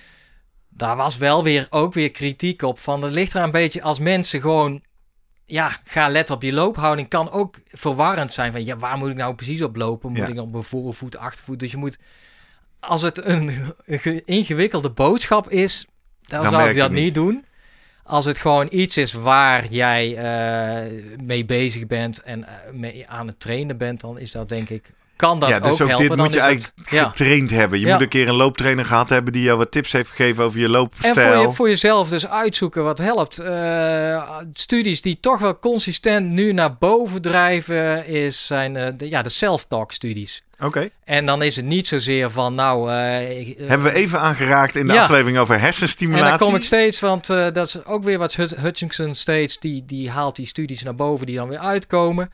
Daar 0.69 0.97
was 0.97 1.17
wel 1.17 1.43
weer 1.43 1.67
ook 1.71 1.93
weer 1.95 2.11
kritiek 2.11 2.63
op. 2.63 2.79
Van 2.79 3.03
het 3.03 3.13
ligt 3.13 3.35
er 3.35 3.43
een 3.43 3.51
beetje 3.51 3.83
als 3.83 3.99
mensen 3.99 4.41
gewoon 4.41 4.83
ja, 5.45 5.71
ga 5.85 6.09
letten 6.09 6.35
op 6.35 6.43
je 6.43 6.53
loophouding 6.53 7.09
kan 7.09 7.31
ook 7.31 7.57
verwarrend 7.67 8.33
zijn. 8.33 8.53
Van 8.53 8.65
ja, 8.65 8.77
waar 8.77 8.99
moet 8.99 9.11
ik 9.11 9.17
nou 9.17 9.35
precies 9.35 9.63
op 9.63 9.77
lopen? 9.77 10.09
Moet 10.11 10.19
Ja. 10.19 10.27
ik 10.27 10.41
op 10.41 10.51
mijn 10.53 10.63
voorvoet, 10.65 11.17
achtervoet? 11.17 11.59
Dus 11.61 11.71
je 11.71 11.77
moet, 11.77 11.99
als 12.81 13.03
het 13.03 13.25
een, 13.25 13.51
een 13.85 13.99
ge- 13.99 14.23
ingewikkelde 14.25 14.91
boodschap 14.91 15.51
is, 15.51 15.87
dan, 16.23 16.43
Dan 16.43 16.51
zou 16.53 16.69
ik 16.71 16.77
dat 16.77 16.91
niet 16.91 17.15
doen. 17.15 17.45
Als 18.07 18.25
het 18.25 18.39
gewoon 18.39 18.67
iets 18.71 18.97
is 18.97 19.13
waar 19.13 19.67
jij 19.71 20.17
eh, 20.17 20.93
mee 21.25 21.45
bezig 21.45 21.87
bent 21.87 22.21
en 22.23 22.45
eh, 22.49 22.53
mee 22.73 23.05
aan 23.09 23.27
het 23.27 23.41
trainen 23.41 23.77
bent, 23.79 24.01
dan 24.01 24.19
is 24.19 24.31
dat 24.31 24.49
denk 24.49 24.69
ik, 24.69 24.91
kan 25.17 25.41
dat 25.41 25.49
ja, 25.49 25.59
dus 25.61 25.73
ook, 25.73 25.81
ook, 25.81 25.89
helpen. 25.89 26.09
dit 26.09 26.17
moet 26.17 26.33
je 26.33 26.39
het- 26.41 26.49
eigenlijk 26.49 26.91
ja. 26.91 27.09
getraind 27.09 27.51
hebben. 27.51 27.81
Je 27.81 27.87
Ja. 27.87 27.93
moet 27.93 28.03
een 28.03 28.09
keer 28.09 28.29
een 28.29 28.35
looptrainer 28.35 28.85
gehad 28.85 29.09
hebben 29.09 29.33
die 29.33 29.43
jou 29.43 29.59
wat 29.59 29.71
tips 29.71 29.93
heeft 29.93 30.11
gegeven 30.11 30.45
over 30.45 30.59
je 30.59 30.65
En 30.65 30.71
loopstijl. 30.71 31.15
voor, 31.15 31.43
je, 31.49 31.51
voor 31.57 31.69
jezelf 31.69 32.09
dus 32.09 32.27
uitzoeken 32.29 32.85
wat 32.85 32.99
helpt. 32.99 33.39
Eh, 33.39 34.39
studies 34.53 35.01
die 35.03 35.19
toch 35.21 35.39
wel 35.41 35.59
consistent 35.59 36.31
nu 36.31 36.53
naar 36.53 36.77
boven 36.77 37.23
drijven, 37.23 38.07
is, 38.07 38.47
zijn 38.47 38.73
de, 38.73 39.09
ja, 39.09 39.23
de 39.23 39.29
self-talk 39.29 39.93
studies. 39.93 40.43
Oké. 40.61 40.89
En 41.05 41.27
dan 41.27 41.43
is 41.43 41.57
het 41.57 41.65
niet 41.65 41.89
zozeer 41.89 42.31
van, 42.31 42.55
nou... 42.55 42.91
eh, 42.93 43.39
ik- 43.41 43.59
eh, 43.59 43.69
Hebben 43.69 43.87
we 43.93 43.99
even 43.99 44.21
aangeraakt 44.21 44.77
in 44.77 44.87
de 44.87 44.93
Ja. 44.95 45.03
aflevering 45.03 45.39
over 45.39 45.55
en 45.55 45.61
hersenstimulatie. 45.61 46.39
dan 46.39 46.39
kom 46.49 46.55
ik 46.57 46.65
steeds, 46.65 47.01
want 47.01 47.31
eh, 47.31 47.47
dat 47.53 47.67
is 47.67 47.85
ook 47.85 48.05
weer 48.05 48.19
wat 48.19 48.35
Hut- 48.35 48.57
Hutchinson 48.57 49.15
steeds, 49.15 49.59
die, 49.59 49.85
die 49.87 50.11
haalt 50.11 50.37
die 50.37 50.47
studies 50.47 50.83
naar 50.83 50.95
boven 50.95 51.27
die 51.27 51.37
dan 51.37 51.49
weer 51.49 51.59
uitkomen. 51.59 52.31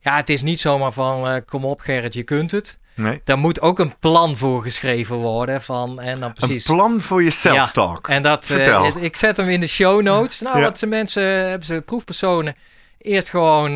Ja, 0.00 0.16
het 0.16 0.30
is 0.30 0.42
niet 0.42 0.60
zomaar 0.60 0.92
van, 0.92 1.44
kom 1.44 1.64
op 1.64 1.80
Gerrit, 1.80 2.14
je 2.14 2.22
kunt 2.22 2.50
het. 2.50 2.78
Nee. 2.94 3.20
Daar 3.24 3.38
moet 3.38 3.60
ook 3.60 3.78
een 3.78 3.98
plan 3.98 4.36
voor 4.36 4.62
geschreven 4.62 5.16
worden. 5.16 5.62
Van, 5.62 6.00
en 6.00 6.20
dan 6.20 6.32
precies. 6.32 6.68
Een 6.68 6.74
plan 6.74 7.00
voor 7.00 7.22
je 7.22 7.30
self-talk. 7.30 8.08
En 8.08 8.22
dat, 8.22 8.48
het- 8.48 8.96
ik 9.02 9.16
zet 9.16 9.36
hem 9.36 9.48
in 9.48 9.60
de 9.60 9.66
show 9.66 10.02
notes. 10.02 10.40
Nou, 10.40 10.58
Ja. 10.58 10.62
wat 10.64 10.78
ze 10.78 10.86
mensen, 10.86 11.22
hebben 11.22 11.66
ze 11.66 11.82
proefpersonen 11.86 12.54
eerst 12.98 13.30
gewoon 13.30 13.70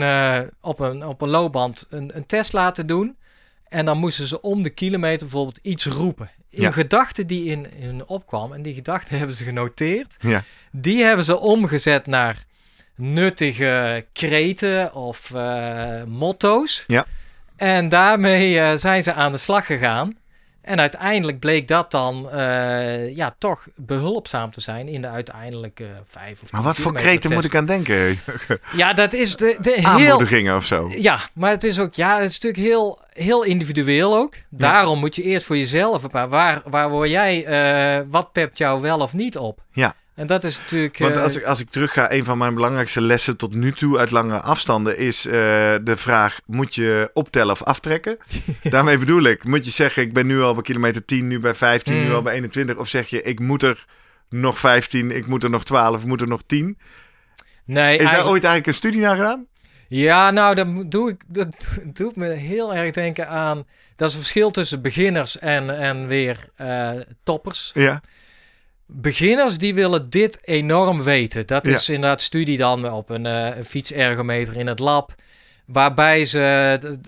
op, 0.61 0.81
een, 0.81 1.07
op 1.07 1.23
een 1.23 1.31
loopband 1.31 1.87
een, 1.91 2.11
een 2.15 2.27
test 2.27 2.53
laten 2.53 2.87
doen. 2.87 3.17
En 3.71 3.85
dan 3.85 3.99
moesten 3.99 4.27
ze 4.27 4.41
om 4.41 4.63
de 4.63 4.71
kilometer 4.71 5.19
bijvoorbeeld 5.19 5.59
iets 5.63 5.87
roepen. 5.87 6.31
Een 6.51 6.63
Ja. 6.63 6.71
gedachte 6.71 7.27
die 7.27 7.45
in, 7.45 7.73
in 7.77 7.83
hun 7.87 8.07
opkwam, 8.07 8.53
en 8.53 8.63
die 8.63 8.75
gedachte 8.75 9.15
hebben 9.17 9.37
ze 9.37 9.45
genoteerd. 9.45 10.15
Ja. 10.21 10.45
Die 10.73 11.03
hebben 11.03 11.25
ze 11.25 11.39
omgezet 11.39 12.07
naar 12.07 12.45
nuttige 12.95 14.07
kreten 14.13 14.95
of 14.95 15.31
eh, 15.35 16.03
motto's. 16.05 16.85
Ja. 16.87 17.07
En 17.57 17.89
daarmee 17.89 18.61
eh, 18.61 18.77
zijn 18.79 19.03
ze 19.03 19.13
aan 19.13 19.33
de 19.33 19.39
slag 19.39 19.67
gegaan. 19.67 20.17
En 20.71 20.81
uiteindelijk 20.81 21.39
bleek 21.39 21.69
dat 21.69 21.91
dan 21.91 22.31
eh, 22.31 23.17
ja, 23.17 23.35
toch 23.39 23.67
behulpzaam 23.77 24.51
te 24.51 24.61
zijn 24.61 24.89
in 24.89 25.01
de 25.01 25.09
uiteindelijke 25.09 25.87
vijf 26.07 26.43
of 26.43 26.53
Maar 26.53 26.63
wat 26.63 26.77
voor 26.77 26.95
kreten 26.95 27.33
moet 27.33 27.45
ik 27.45 27.55
aan 27.55 27.65
denken? 27.65 28.19
Ja, 28.73 28.93
dat 28.93 29.13
is 29.13 29.37
de, 29.37 29.57
de 29.61 29.73
heel... 29.73 29.85
Aanmoedigingen 29.85 30.57
of 30.57 30.65
zo? 30.65 30.91
Ja, 30.97 31.19
maar 31.33 31.51
het 31.51 31.65
is 31.65 31.79
ook, 31.79 31.95
ja, 31.95 32.19
het 32.19 32.31
is 32.31 32.39
natuurlijk 32.41 32.63
heel, 32.63 32.99
heel 33.11 33.45
individueel 33.45 34.17
ook. 34.17 34.35
Daarom 34.49 34.99
moet 34.99 35.17
je 35.17 35.23
eerst 35.23 35.47
voor 35.47 35.57
jezelf 35.57 36.03
bepalen. 36.03 36.31
Waar, 36.31 36.63
waar 36.65 36.91
word 36.91 37.11
jij, 37.11 37.45
eh, 37.45 38.07
wat 38.11 38.33
pept 38.33 38.59
jou 38.59 38.81
wel 38.81 38.99
of 38.99 39.13
niet 39.13 39.39
op? 39.39 39.63
Ja. 39.73 39.95
En 40.21 40.27
dat 40.27 40.45
is 40.45 40.59
natuurlijk... 40.59 40.99
Want 40.99 41.15
eh, 41.17 41.23
als 41.23 41.37
ik, 41.37 41.45
als 41.45 41.61
ik 41.61 41.71
terug 41.71 41.93
ga, 41.93 42.13
een 42.13 42.25
van 42.25 42.39
mijn 42.39 42.55
belangrijkste 42.55 43.01
lessen 43.01 43.37
tot 43.37 43.55
nu 43.55 43.73
toe 43.73 43.99
uit 43.99 44.11
lange 44.11 44.41
afstanden 44.41 44.99
is 44.99 45.27
eh, 45.27 45.33
de 45.83 45.95
vraag: 45.97 46.41
moet 46.47 46.75
je 46.75 47.11
optellen 47.13 47.53
of 47.53 47.63
aftrekken? 47.63 48.17
Daarmee 48.63 48.99
bedoel 48.99 49.23
ik, 49.23 49.45
moet 49.45 49.65
je 49.65 49.71
zeggen: 49.71 50.03
ik 50.03 50.13
ben 50.13 50.27
nu 50.27 50.41
al 50.41 50.55
bij 50.55 50.63
kilometer 50.63 51.05
10, 51.05 51.27
nu 51.27 51.41
bij 51.41 51.55
15, 51.55 51.95
nu 51.95 52.07
Mm. 52.07 52.15
al 52.15 52.23
bij 52.23 52.35
21? 52.35 52.77
Of 52.77 52.89
zeg 52.89 53.09
je: 53.09 53.23
ik 53.23 53.41
moet 53.41 53.63
er 53.63 53.87
nog 54.29 54.59
15, 54.59 55.11
ik 55.11 55.27
moet 55.27 55.45
er 55.45 55.51
nog 55.51 55.65
12, 55.65 56.01
ik 56.01 56.07
moet 56.07 56.21
er 56.21 56.29
nog 56.29 56.43
10? 56.47 56.65
nee, 56.65 56.73
Is 57.67 57.75
daar 57.75 57.89
eigenlijk- 57.99 58.25
ooit 58.25 58.45
eigenlijk 58.45 58.67
een 58.67 58.75
studie 58.75 59.01
naar 59.01 59.17
gedaan? 59.17 59.47
Ja, 59.89 60.31
nou, 60.31 60.55
dat 60.55 60.91
doe 60.91 61.11
ik, 61.11 61.23
dat 61.29 61.67
doet 61.99 62.17
me 62.17 62.29
heel 62.29 62.75
erg 62.75 62.91
denken 62.91 63.29
aan... 63.29 63.67
Dat 63.97 64.09
is 64.09 64.15
het 64.15 64.23
verschil 64.23 64.51
tussen 64.51 64.83
beginners 64.83 65.39
en, 65.39 65.79
en 65.79 66.07
weer 66.07 66.49
eh, 66.57 66.91
toppers. 67.25 67.71
Ja. 67.75 68.03
Beginners 68.93 69.59
die 69.59 69.75
willen 69.75 70.11
dit 70.11 70.39
enorm 70.43 71.03
weten. 71.03 71.47
Dat 71.47 71.67
Ja. 71.67 71.75
is 71.75 71.89
inderdaad 71.89 72.23
studie 72.23 72.57
dan 72.57 72.93
op 72.93 73.11
een, 73.11 73.27
eh, 73.27 73.57
een 73.57 73.65
fietsergometer 73.65 74.57
in 74.57 74.67
het 74.67 74.79
lab. 74.79 75.15
Waarbij 75.67 76.25
ze... 76.25 76.41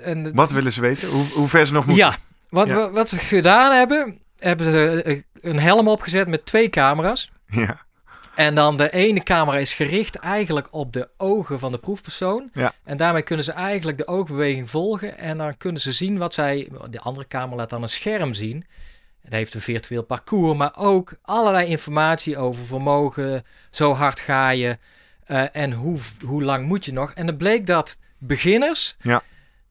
En, 0.03 0.35
Wat 0.35 0.51
willen 0.51 0.73
ze 0.73 0.81
weten? 0.81 1.09
Hoe, 1.09 1.25
hoe 1.35 1.49
ver 1.49 1.67
ze 1.67 1.73
nog 1.73 1.87
moeten? 1.87 2.05
Ja, 2.05 2.17
wat, 2.49 2.67
Ja. 2.67 2.75
wat- 2.75 2.91
wat 2.93 3.09
ze 3.09 3.19
gedaan 3.19 3.73
hebben, 3.77 4.19
hebben 4.39 4.67
ze 4.67 5.03
eh, 5.03 5.21
een 5.41 5.59
helm 5.59 5.89
opgezet 5.89 6.29
met 6.29 6.47
twee 6.47 6.69
camera's. 6.69 7.31
Ja. 7.47 7.81
En 8.35 8.55
dan 8.55 8.77
de 8.77 8.91
ene 8.93 9.23
camera 9.23 9.59
is 9.59 9.73
gericht 9.75 10.17
eigenlijk 10.17 10.69
op 10.71 10.93
de 10.93 11.09
ogen 11.17 11.59
van 11.59 11.73
de 11.73 11.79
proefpersoon. 11.79 12.51
Ja. 12.53 12.73
En 12.85 12.97
daarmee 12.97 13.23
kunnen 13.23 13.45
ze 13.45 13.53
eigenlijk 13.53 13.99
de 13.99 14.07
oogbeweging 14.07 14.71
volgen. 14.71 15.19
En 15.19 15.39
dan 15.39 15.57
kunnen 15.57 15.81
ze 15.83 15.93
zien 15.93 16.19
wat 16.19 16.35
zij... 16.35 16.69
De 16.91 17.01
andere 17.01 17.29
camera 17.29 17.57
laat 17.57 17.71
dan 17.71 17.83
een 17.83 17.89
scherm 17.89 18.35
zien. 18.35 18.67
Het 19.23 19.33
heeft 19.33 19.55
een 19.55 19.61
virtueel 19.61 20.03
parcours, 20.03 20.59
maar 20.59 20.73
ook 20.77 21.13
allerlei 21.23 21.67
informatie 21.67 22.37
over 22.39 22.65
vermogen. 22.65 23.45
Zo 23.71 23.93
hard 23.95 24.21
ga 24.21 24.51
je 24.51 24.79
eh, 25.25 25.45
en 25.53 25.73
hoe, 25.73 25.99
hoe 26.25 26.43
lang 26.43 26.67
moet 26.67 26.85
je 26.85 26.93
nog. 26.93 27.13
En 27.13 27.27
het 27.27 27.39
bleek 27.39 27.67
dat 27.67 27.97
beginners, 28.19 28.97
Ja. 29.01 29.23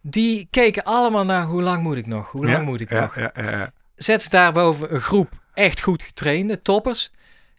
die 0.02 0.48
keken 0.50 0.84
allemaal 0.84 1.26
naar 1.26 1.46
hoe 1.46 1.62
lang 1.62 1.84
moet 1.84 1.98
ik 1.98 2.08
nog, 2.08 2.32
hoe 2.32 2.46
lang 2.46 2.58
Ja, 2.58 2.64
moet 2.64 2.82
ik 2.82 2.92
ja, 2.92 3.02
nog. 3.02 3.16
Ja, 3.16 3.32
ja, 3.36 3.50
ja. 3.50 3.72
Zet 3.96 4.30
daarboven 4.30 4.94
een 4.94 5.00
groep 5.02 5.30
echt 5.54 5.82
goed 5.82 6.04
getrainde 6.04 6.62
toppers. 6.62 7.12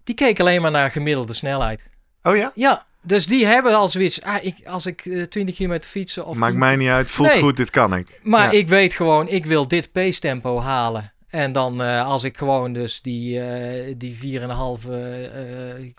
Die 0.04 0.14
keken 0.14 0.44
alleen 0.44 0.62
maar 0.62 0.70
naar 0.70 0.90
gemiddelde 0.90 1.32
snelheid. 1.32 1.90
Oh 2.22 2.36
ja? 2.36 2.50
Ja, 2.54 2.86
dus 3.02 3.26
die 3.26 3.46
hebben 3.46 3.74
al 3.74 3.88
zoiets. 3.88 4.22
Ah, 4.22 4.44
ik, 4.44 4.56
als 4.66 4.86
ik 4.86 5.06
eh, 5.06 5.22
20 5.22 5.54
kilometer 5.56 5.90
fietsen 5.90 6.26
of 6.26 6.36
Maakt 6.36 6.50
10 6.50 6.60
mij 6.60 6.76
niet 6.76 6.88
uit. 6.88 7.10
Voelt 7.10 7.28
Nee. 7.28 7.40
goed, 7.40 7.56
dit 7.56 7.70
kan 7.70 7.96
ik. 7.96 8.20
maar 8.22 8.54
ik 8.54 8.68
weet 8.68 8.94
gewoon, 8.94 9.28
ik 9.28 9.46
wil 9.46 9.68
dit 9.68 9.92
pace 9.92 10.20
tempo 10.20 10.60
halen. 10.60 11.11
En 11.32 11.52
dan 11.52 11.82
eh, 11.82 12.06
als 12.06 12.24
ik 12.24 12.36
gewoon 12.38 12.72
dus 12.72 13.02
die, 13.02 13.40
eh 13.40 13.94
die 13.96 14.40
4,5 14.40 14.90
eh, 14.90 15.24
eh, 15.24 15.92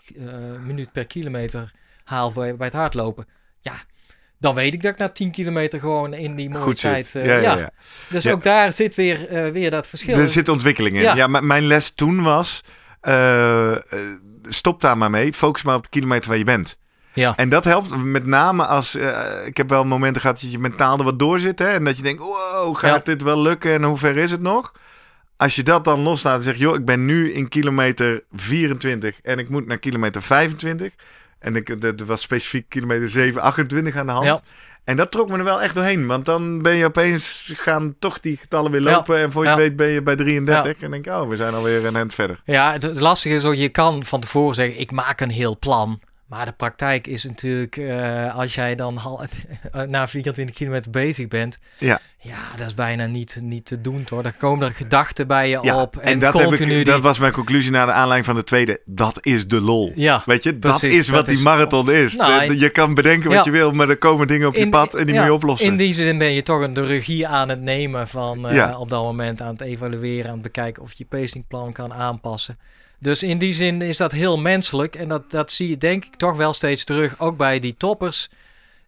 minuut 0.64 0.92
per 0.92 1.06
kilometer 1.06 1.70
haal 2.04 2.32
bij, 2.32 2.56
bij 2.56 2.66
het 2.66 2.76
hardlopen. 2.76 3.26
Ja, 3.60 3.74
dan 4.38 4.54
weet 4.54 4.74
ik 4.74 4.82
dat 4.82 4.92
ik 4.92 4.98
na 4.98 5.08
10 5.08 5.30
kilometer 5.30 5.80
gewoon 5.80 6.14
in 6.14 6.34
die 6.34 6.50
mooie 6.50 6.74
tijd... 6.74 7.10
ja, 7.12 7.22
ja, 7.22 7.56
ja. 7.56 7.70
Dus 8.08 8.26
ook 8.26 8.42
daar 8.42 8.72
zit 8.72 8.94
weer, 8.94 9.52
weer 9.52 9.70
dat 9.70 9.86
verschil. 9.86 10.18
Er 10.18 10.28
zit 10.28 10.48
ontwikkeling 10.48 10.96
in. 10.96 11.16
Ja, 11.16 11.26
mijn 11.26 11.66
les 11.66 11.90
toen 11.90 12.22
was... 12.22 12.60
stop 14.42 14.80
daar 14.80 14.98
maar 14.98 15.10
mee. 15.10 15.32
Focus 15.32 15.62
maar 15.62 15.76
op 15.76 15.82
de 15.82 15.88
kilometer 15.88 16.28
waar 16.28 16.38
je 16.38 16.44
bent. 16.44 16.76
Ja. 17.12 17.36
En 17.36 17.48
dat 17.48 17.64
helpt 17.64 17.96
met 17.96 18.26
name 18.26 18.64
als... 18.64 18.94
ik 19.44 19.56
heb 19.56 19.68
wel 19.68 19.84
momenten 19.84 20.20
gehad 20.20 20.40
dat 20.40 20.52
je 20.52 20.58
mentaal 20.58 20.98
er 20.98 21.04
wat 21.04 21.18
door 21.18 21.38
zit. 21.38 21.58
Hè, 21.58 21.68
en 21.68 21.84
dat 21.84 21.96
je 21.96 22.02
denkt, 22.02 22.22
wow, 22.22 22.76
gaat 22.76 23.06
Ja. 23.06 23.12
dit 23.12 23.22
wel 23.22 23.40
lukken? 23.40 23.72
En 23.72 23.82
hoe 23.82 23.98
ver 23.98 24.16
is 24.16 24.30
het 24.30 24.42
nog? 24.42 24.72
Als 25.44 25.54
je 25.54 25.62
dat 25.62 25.84
dan 25.84 26.00
loslaat 26.00 26.36
en 26.36 26.42
zegt... 26.42 26.58
joh, 26.58 26.74
ik 26.74 26.84
ben 26.84 27.04
nu 27.04 27.32
in 27.32 27.48
kilometer 27.48 28.24
24 28.32 29.20
en 29.22 29.38
ik 29.38 29.48
moet 29.48 29.66
naar 29.66 29.78
kilometer 29.78 30.22
25. 30.22 30.92
En 31.38 31.56
ik, 31.56 31.80
dat 31.80 32.00
was 32.00 32.20
specifiek 32.20 32.68
kilometer 32.68 33.08
7, 33.08 33.40
28 33.40 33.96
aan 33.96 34.06
de 34.06 34.12
hand. 34.12 34.26
Ja. 34.26 34.40
En 34.84 34.96
dat 34.96 35.10
trok 35.10 35.30
me 35.30 35.38
er 35.38 35.44
wel 35.44 35.62
echt 35.62 35.74
doorheen. 35.74 36.06
Want 36.06 36.24
dan 36.24 36.62
ben 36.62 36.74
je 36.74 36.84
opeens... 36.84 37.52
gaan 37.56 37.94
toch 37.98 38.20
die 38.20 38.36
getallen 38.36 38.70
weer 38.70 38.82
Ja. 38.82 38.90
lopen. 38.90 39.18
En 39.18 39.32
voor 39.32 39.44
je 39.44 39.50
Ja. 39.50 39.56
weet 39.56 39.76
ben 39.76 39.88
je 39.88 40.02
bij 40.02 40.16
33. 40.16 40.82
En 40.82 40.90
denk 40.90 41.06
ik, 41.06 41.12
oh, 41.12 41.28
we 41.28 41.36
zijn 41.36 41.54
alweer 41.54 41.86
een 41.86 41.96
eind 41.96 42.14
verder. 42.14 42.40
Ja, 42.44 42.72
het, 42.72 42.82
het 42.82 43.00
lastige 43.00 43.34
is 43.34 43.44
ook, 43.44 43.54
je 43.54 43.68
kan 43.68 44.04
van 44.04 44.20
tevoren 44.20 44.54
zeggen, 44.54 44.80
ik 44.80 44.90
maak 44.90 45.20
een 45.20 45.30
heel 45.30 45.58
plan. 45.58 46.00
Maar 46.34 46.46
de 46.46 46.52
praktijk 46.52 47.06
is 47.06 47.24
natuurlijk, 47.24 47.76
eh, 47.76 48.36
als 48.36 48.54
jij 48.54 48.74
dan 48.74 48.96
hal- 48.96 49.24
na 49.88 50.08
24 50.08 50.54
kilometer 50.56 50.90
bezig 50.90 51.28
bent, 51.28 51.58
Ja. 51.78 52.00
ja, 52.18 52.36
dat 52.56 52.66
is 52.66 52.74
bijna 52.74 53.06
niet, 53.06 53.38
niet 53.42 53.66
te 53.66 53.80
doen, 53.80 54.04
toch? 54.04 54.22
Dan 54.22 54.36
komen 54.38 54.66
er 54.68 54.74
gedachten 54.74 55.26
bij 55.26 55.48
je 55.48 55.58
Ja, 55.62 55.80
op. 55.80 55.96
En, 55.96 56.02
en 56.12 56.18
dat, 56.18 56.32
heb 56.34 56.52
ik, 56.52 56.66
die- 56.66 56.84
dat 56.84 57.00
was 57.00 57.18
mijn 57.18 57.32
conclusie 57.32 57.70
na 57.70 57.84
de 57.86 57.92
aanleiding 57.92 58.24
van 58.26 58.34
de 58.34 58.44
tweede. 58.44 58.80
Dat 58.84 59.18
is 59.20 59.46
de 59.48 59.60
lol. 59.60 59.92
Ja, 59.94 60.22
Weet 60.26 60.42
je, 60.42 60.58
dat 60.58 60.82
is 60.82 61.06
wat 61.08 61.16
dat 61.16 61.26
die 61.26 61.34
is- 61.34 61.42
marathon 61.42 61.90
is. 61.92 62.16
Nou, 62.16 62.48
De- 62.48 62.58
je 62.58 62.70
kan 62.70 62.94
bedenken 62.94 63.28
wat 63.30 63.44
ja. 63.44 63.52
je 63.52 63.58
wil, 63.58 63.72
maar 63.72 63.88
er 63.88 63.96
komen 63.98 64.26
dingen 64.26 64.48
op 64.48 64.54
je 64.54 64.60
In- 64.60 64.70
pad 64.70 64.94
en 64.94 65.06
die 65.06 65.14
moet 65.14 65.24
je 65.24 65.32
oplossen. 65.32 65.66
In 65.66 65.76
die 65.76 65.94
zin 65.94 66.18
ben 66.18 66.32
je 66.32 66.42
toch 66.42 66.60
een, 66.62 66.74
de 66.74 66.82
regie 66.86 67.26
aan 67.28 67.48
het 67.48 67.60
nemen 67.60 68.08
van 68.08 68.48
eh, 68.48 68.80
op 68.80 68.90
dat 68.90 69.02
moment 69.02 69.40
aan 69.42 69.52
het 69.52 69.60
evalueren, 69.60 70.26
aan 70.26 70.32
het 70.34 70.42
bekijken 70.42 70.82
of 70.82 70.88
je 70.92 70.94
je 71.08 71.18
pacingplan 71.18 71.72
kan 71.72 71.92
aanpassen. 71.92 72.58
Dus 73.04 73.22
in 73.22 73.38
die 73.38 73.52
zin 73.52 73.82
is 73.82 73.96
dat 73.96 74.12
heel 74.12 74.38
menselijk 74.38 74.96
en 74.96 75.08
dat, 75.08 75.30
dat 75.30 75.52
zie 75.52 75.68
je 75.68 75.76
denk 75.76 76.04
ik 76.04 76.16
toch 76.16 76.36
wel 76.36 76.52
steeds 76.52 76.84
terug, 76.84 77.20
ook 77.20 77.36
bij 77.36 77.60
die 77.60 77.74
toppers. 77.76 78.28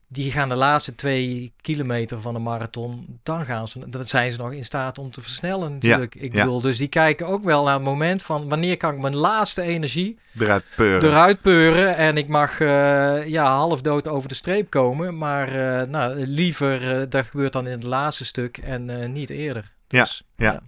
Die 0.09 0.33
gaan 0.33 0.49
de 0.49 0.55
laatste 0.55 0.95
twee 0.95 1.53
kilometer 1.61 2.21
van 2.21 2.35
de 2.35 2.41
marathon, 2.41 3.19
dan 3.23 3.45
gaan 3.45 3.69
ze, 3.69 3.89
dan 3.89 4.05
zijn 4.05 4.33
ze 4.33 4.39
nog 4.39 4.53
in 4.53 4.65
staat 4.65 4.99
om 4.99 5.11
te 5.11 5.21
versnellen 5.21 5.73
natuurlijk. 5.73 6.15
ik 6.15 6.33
ja. 6.35 6.45
bedoel, 6.45 6.61
dus 6.61 6.79
die 6.79 6.89
kijken 6.89 7.27
ook 7.27 7.45
wel 7.45 7.65
naar 7.65 7.75
het 7.75 7.83
moment 7.83 8.23
van 8.23 8.49
wanneer 8.49 8.77
kan 8.77 8.95
ik 8.95 9.01
mijn 9.01 9.17
laatste 9.17 9.63
energie 9.63 10.19
Eruit 10.39 10.65
peuren. 10.77 11.11
eruit 11.11 11.41
peuren 11.41 11.97
en 11.97 12.17
ik 12.17 12.29
mag 12.29 12.61
eh, 12.61 13.27
ja, 13.27 13.57
half 13.57 13.81
dood 13.81 14.09
over 14.09 14.29
de 14.29 14.35
streep 14.35 14.71
komen. 14.71 15.19
Maar 15.19 15.49
eh, 15.49 15.89
nou, 15.89 16.27
liever 16.27 17.01
eh, 17.01 17.07
dat 17.09 17.27
gebeurt 17.27 17.53
dan 17.53 17.67
in 17.67 17.73
het 17.73 17.85
laatste 17.85 18.25
stuk 18.25 18.59
en 18.59 19.13
niet 19.13 19.31
eerder. 19.31 19.73
Ja, 19.89 20.03
Dus, 20.03 20.23
ja. 20.37 20.63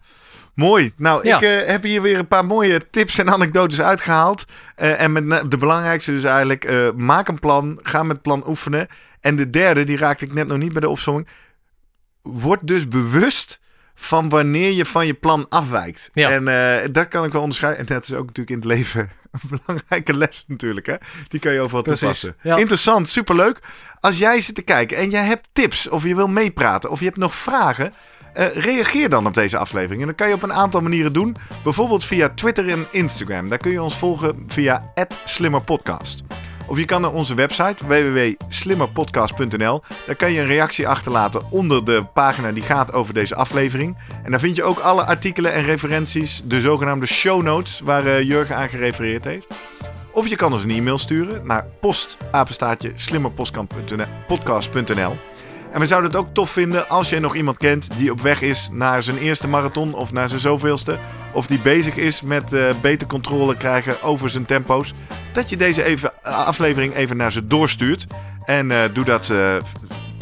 Mooi. 0.58 0.92
Nou, 0.96 1.26
Ja. 1.26 1.36
ik 1.36 1.42
eh, 1.42 1.68
heb 1.70 1.82
hier 1.82 2.02
weer 2.02 2.18
een 2.18 2.28
paar 2.28 2.44
mooie 2.44 2.90
tips 2.90 3.18
en 3.18 3.30
anekdotes 3.30 3.80
uitgehaald. 3.80 4.44
Eh, 4.76 5.00
en 5.00 5.12
met 5.12 5.50
de 5.50 5.56
belangrijkste 5.56 6.12
dus 6.12 6.24
eigenlijk, 6.24 6.64
eh, 6.64 6.90
maak 6.96 7.28
een 7.28 7.38
plan, 7.38 7.78
ga 7.82 8.02
met 8.02 8.22
plan 8.22 8.48
oefenen. 8.48 8.86
En 9.20 9.36
de 9.36 9.50
derde, 9.50 9.84
die 9.84 9.96
raakte 9.96 10.24
ik 10.24 10.34
net 10.34 10.46
nog 10.46 10.58
niet 10.58 10.72
bij 10.72 10.80
de 10.80 10.88
opzomming. 10.88 11.28
Word 12.22 12.60
dus 12.66 12.88
bewust 12.88 13.60
van 13.94 14.28
wanneer 14.28 14.70
je 14.72 14.84
van 14.84 15.06
je 15.06 15.14
plan 15.14 15.46
afwijkt. 15.48 16.10
Ja. 16.12 16.30
En 16.30 16.48
eh, 16.48 16.88
dat 16.92 17.08
kan 17.08 17.24
ik 17.24 17.32
wel 17.32 17.40
onderscheiden. 17.42 17.86
En 17.86 17.94
dat 17.94 18.02
is 18.02 18.12
ook 18.14 18.26
natuurlijk 18.26 18.50
in 18.50 18.56
het 18.56 18.64
leven 18.78 19.00
een 19.32 19.58
belangrijke 19.64 20.14
les 20.14 20.44
natuurlijk. 20.46 20.86
Hè? 20.86 20.94
Die 21.28 21.40
kan 21.40 21.52
je 21.52 21.60
overal 21.60 21.82
Precies, 21.82 22.00
toepassen. 22.00 22.36
ja. 22.42 22.56
Interessant, 22.56 23.08
superleuk. 23.08 23.58
Als 24.00 24.18
jij 24.18 24.40
zit 24.40 24.54
te 24.54 24.62
kijken 24.62 24.96
en 24.96 25.10
jij 25.10 25.24
hebt 25.24 25.48
tips 25.52 25.88
of 25.88 26.04
je 26.04 26.14
wil 26.14 26.28
meepraten 26.28 26.90
of 26.90 26.98
je 26.98 27.04
hebt 27.04 27.16
nog 27.16 27.34
vragen... 27.34 27.92
eh, 28.38 28.54
reageer 28.54 29.08
dan 29.08 29.26
op 29.26 29.34
deze 29.34 29.58
aflevering. 29.58 30.00
En 30.00 30.06
dat 30.06 30.16
kan 30.16 30.28
je 30.28 30.34
op 30.34 30.42
een 30.42 30.52
aantal 30.52 30.80
manieren 30.80 31.12
doen. 31.12 31.36
Bijvoorbeeld 31.64 32.04
via 32.04 32.28
Twitter 32.28 32.68
en 32.68 32.86
Instagram. 32.90 33.48
Daar 33.48 33.58
kun 33.58 33.70
je 33.70 33.82
ons 33.82 33.96
volgen 33.96 34.44
via 34.46 34.92
@slimmerpodcast. 35.24 36.22
Of 36.66 36.78
je 36.78 36.84
kan 36.84 37.00
naar 37.00 37.12
onze 37.12 37.34
website 37.34 37.86
www.slimmerpodcast.nl. 37.86 39.82
Daar 40.06 40.16
kan 40.16 40.32
je 40.32 40.40
een 40.40 40.46
reactie 40.46 40.88
achterlaten 40.88 41.50
onder 41.50 41.84
de 41.84 42.04
pagina 42.14 42.52
die 42.52 42.62
gaat 42.62 42.92
over 42.92 43.14
deze 43.14 43.34
aflevering. 43.34 43.96
En 44.24 44.30
daar 44.30 44.40
vind 44.40 44.56
je 44.56 44.64
ook 44.64 44.78
alle 44.78 45.06
artikelen 45.06 45.52
en 45.52 45.64
referenties, 45.64 46.42
de 46.44 46.60
zogenaamde 46.60 47.06
show 47.06 47.42
notes, 47.42 47.80
waar 47.84 48.06
eh, 48.06 48.22
Jurgen 48.22 48.56
aan 48.56 48.68
gerefereerd 48.68 49.24
heeft. 49.24 49.46
Of 50.12 50.28
je 50.28 50.36
kan 50.36 50.52
ons 50.52 50.62
een 50.62 50.70
e-mail 50.70 50.98
sturen 50.98 51.46
naar 51.46 51.66
postapenstaatje. 51.80 52.92
En 55.72 55.80
we 55.80 55.86
zouden 55.86 56.10
het 56.10 56.18
ook 56.20 56.34
tof 56.34 56.50
vinden 56.50 56.88
als 56.88 57.10
je 57.10 57.20
nog 57.20 57.34
iemand 57.34 57.58
kent 57.58 57.96
die 57.96 58.10
op 58.10 58.20
weg 58.20 58.42
is 58.42 58.68
naar 58.72 59.02
zijn 59.02 59.18
eerste 59.18 59.48
marathon 59.48 59.94
of 59.94 60.12
naar 60.12 60.28
zijn 60.28 60.40
zoveelste. 60.40 60.98
Of 61.32 61.46
die 61.46 61.58
bezig 61.58 61.96
is 61.96 62.22
met 62.22 62.52
eh, 62.52 62.70
beter 62.80 63.06
controle 63.06 63.56
krijgen 63.56 64.02
over 64.02 64.30
zijn 64.30 64.44
tempo's. 64.44 64.94
Dat 65.32 65.50
je 65.50 65.56
deze 65.56 65.82
even, 65.82 66.12
eh, 66.22 66.46
aflevering 66.46 66.94
even 66.94 67.16
naar 67.16 67.32
ze 67.32 67.46
doorstuurt. 67.46 68.06
En 68.44 68.70
eh, 68.70 68.78
doe 68.92 69.04
dat 69.04 69.32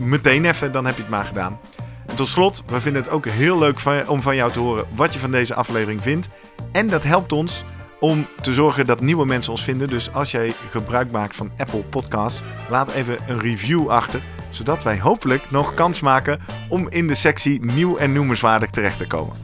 meteen 0.02 0.44
even, 0.44 0.72
dan 0.72 0.86
heb 0.86 0.96
je 0.96 1.02
het 1.02 1.10
maar 1.10 1.24
gedaan. 1.24 1.58
En 2.06 2.14
tot 2.14 2.28
slot, 2.28 2.62
we 2.66 2.80
vinden 2.80 3.02
het 3.02 3.10
ook 3.10 3.26
heel 3.26 3.58
leuk 3.58 3.80
van, 3.80 4.08
om 4.08 4.22
van 4.22 4.36
jou 4.36 4.52
te 4.52 4.60
horen 4.60 4.84
wat 4.94 5.14
je 5.14 5.18
van 5.18 5.30
deze 5.30 5.54
aflevering 5.54 6.02
vindt. 6.02 6.28
En 6.72 6.88
dat 6.88 7.02
helpt 7.02 7.32
ons 7.32 7.64
om 8.00 8.26
te 8.40 8.54
zorgen 8.54 8.86
dat 8.86 9.00
nieuwe 9.00 9.26
mensen 9.26 9.52
ons 9.52 9.62
vinden. 9.62 9.88
Dus 9.88 10.12
als 10.12 10.30
jij 10.30 10.54
gebruik 10.70 11.10
maakt 11.10 11.36
van 11.36 11.50
Apple 11.56 11.82
Podcasts, 11.82 12.42
laat 12.70 12.92
even 12.92 13.18
een 13.28 13.40
review 13.40 13.88
achter. 13.88 14.22
Zodat 14.56 14.82
wij 14.82 15.00
hopelijk 15.00 15.50
nog 15.50 15.74
kans 15.74 16.00
maken 16.00 16.40
om 16.68 16.86
in 16.88 17.06
de 17.06 17.14
sectie 17.14 17.64
nieuw 17.64 17.96
en 17.96 18.12
noemenswaardig 18.12 18.70
terecht 18.70 18.98
te 18.98 19.06
komen. 19.06 19.36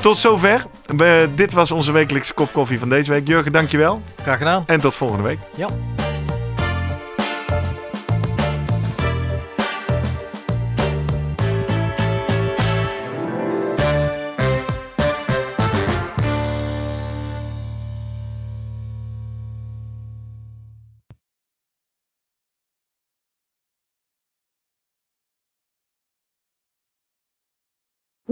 Tot 0.00 0.18
zover. 0.18 0.66
We, 0.96 1.28
dit 1.34 1.52
was 1.52 1.70
onze 1.70 1.92
wekelijkse 1.92 2.34
kop 2.34 2.52
koffie 2.52 2.78
van 2.78 2.88
deze 2.88 3.10
week. 3.10 3.28
Jurgen, 3.28 3.52
dankjewel. 3.52 4.02
Graag 4.22 4.38
gedaan. 4.38 4.64
En 4.66 4.80
tot 4.80 4.96
volgende 4.96 5.22
week. 5.22 5.38
Ja. 5.56 5.68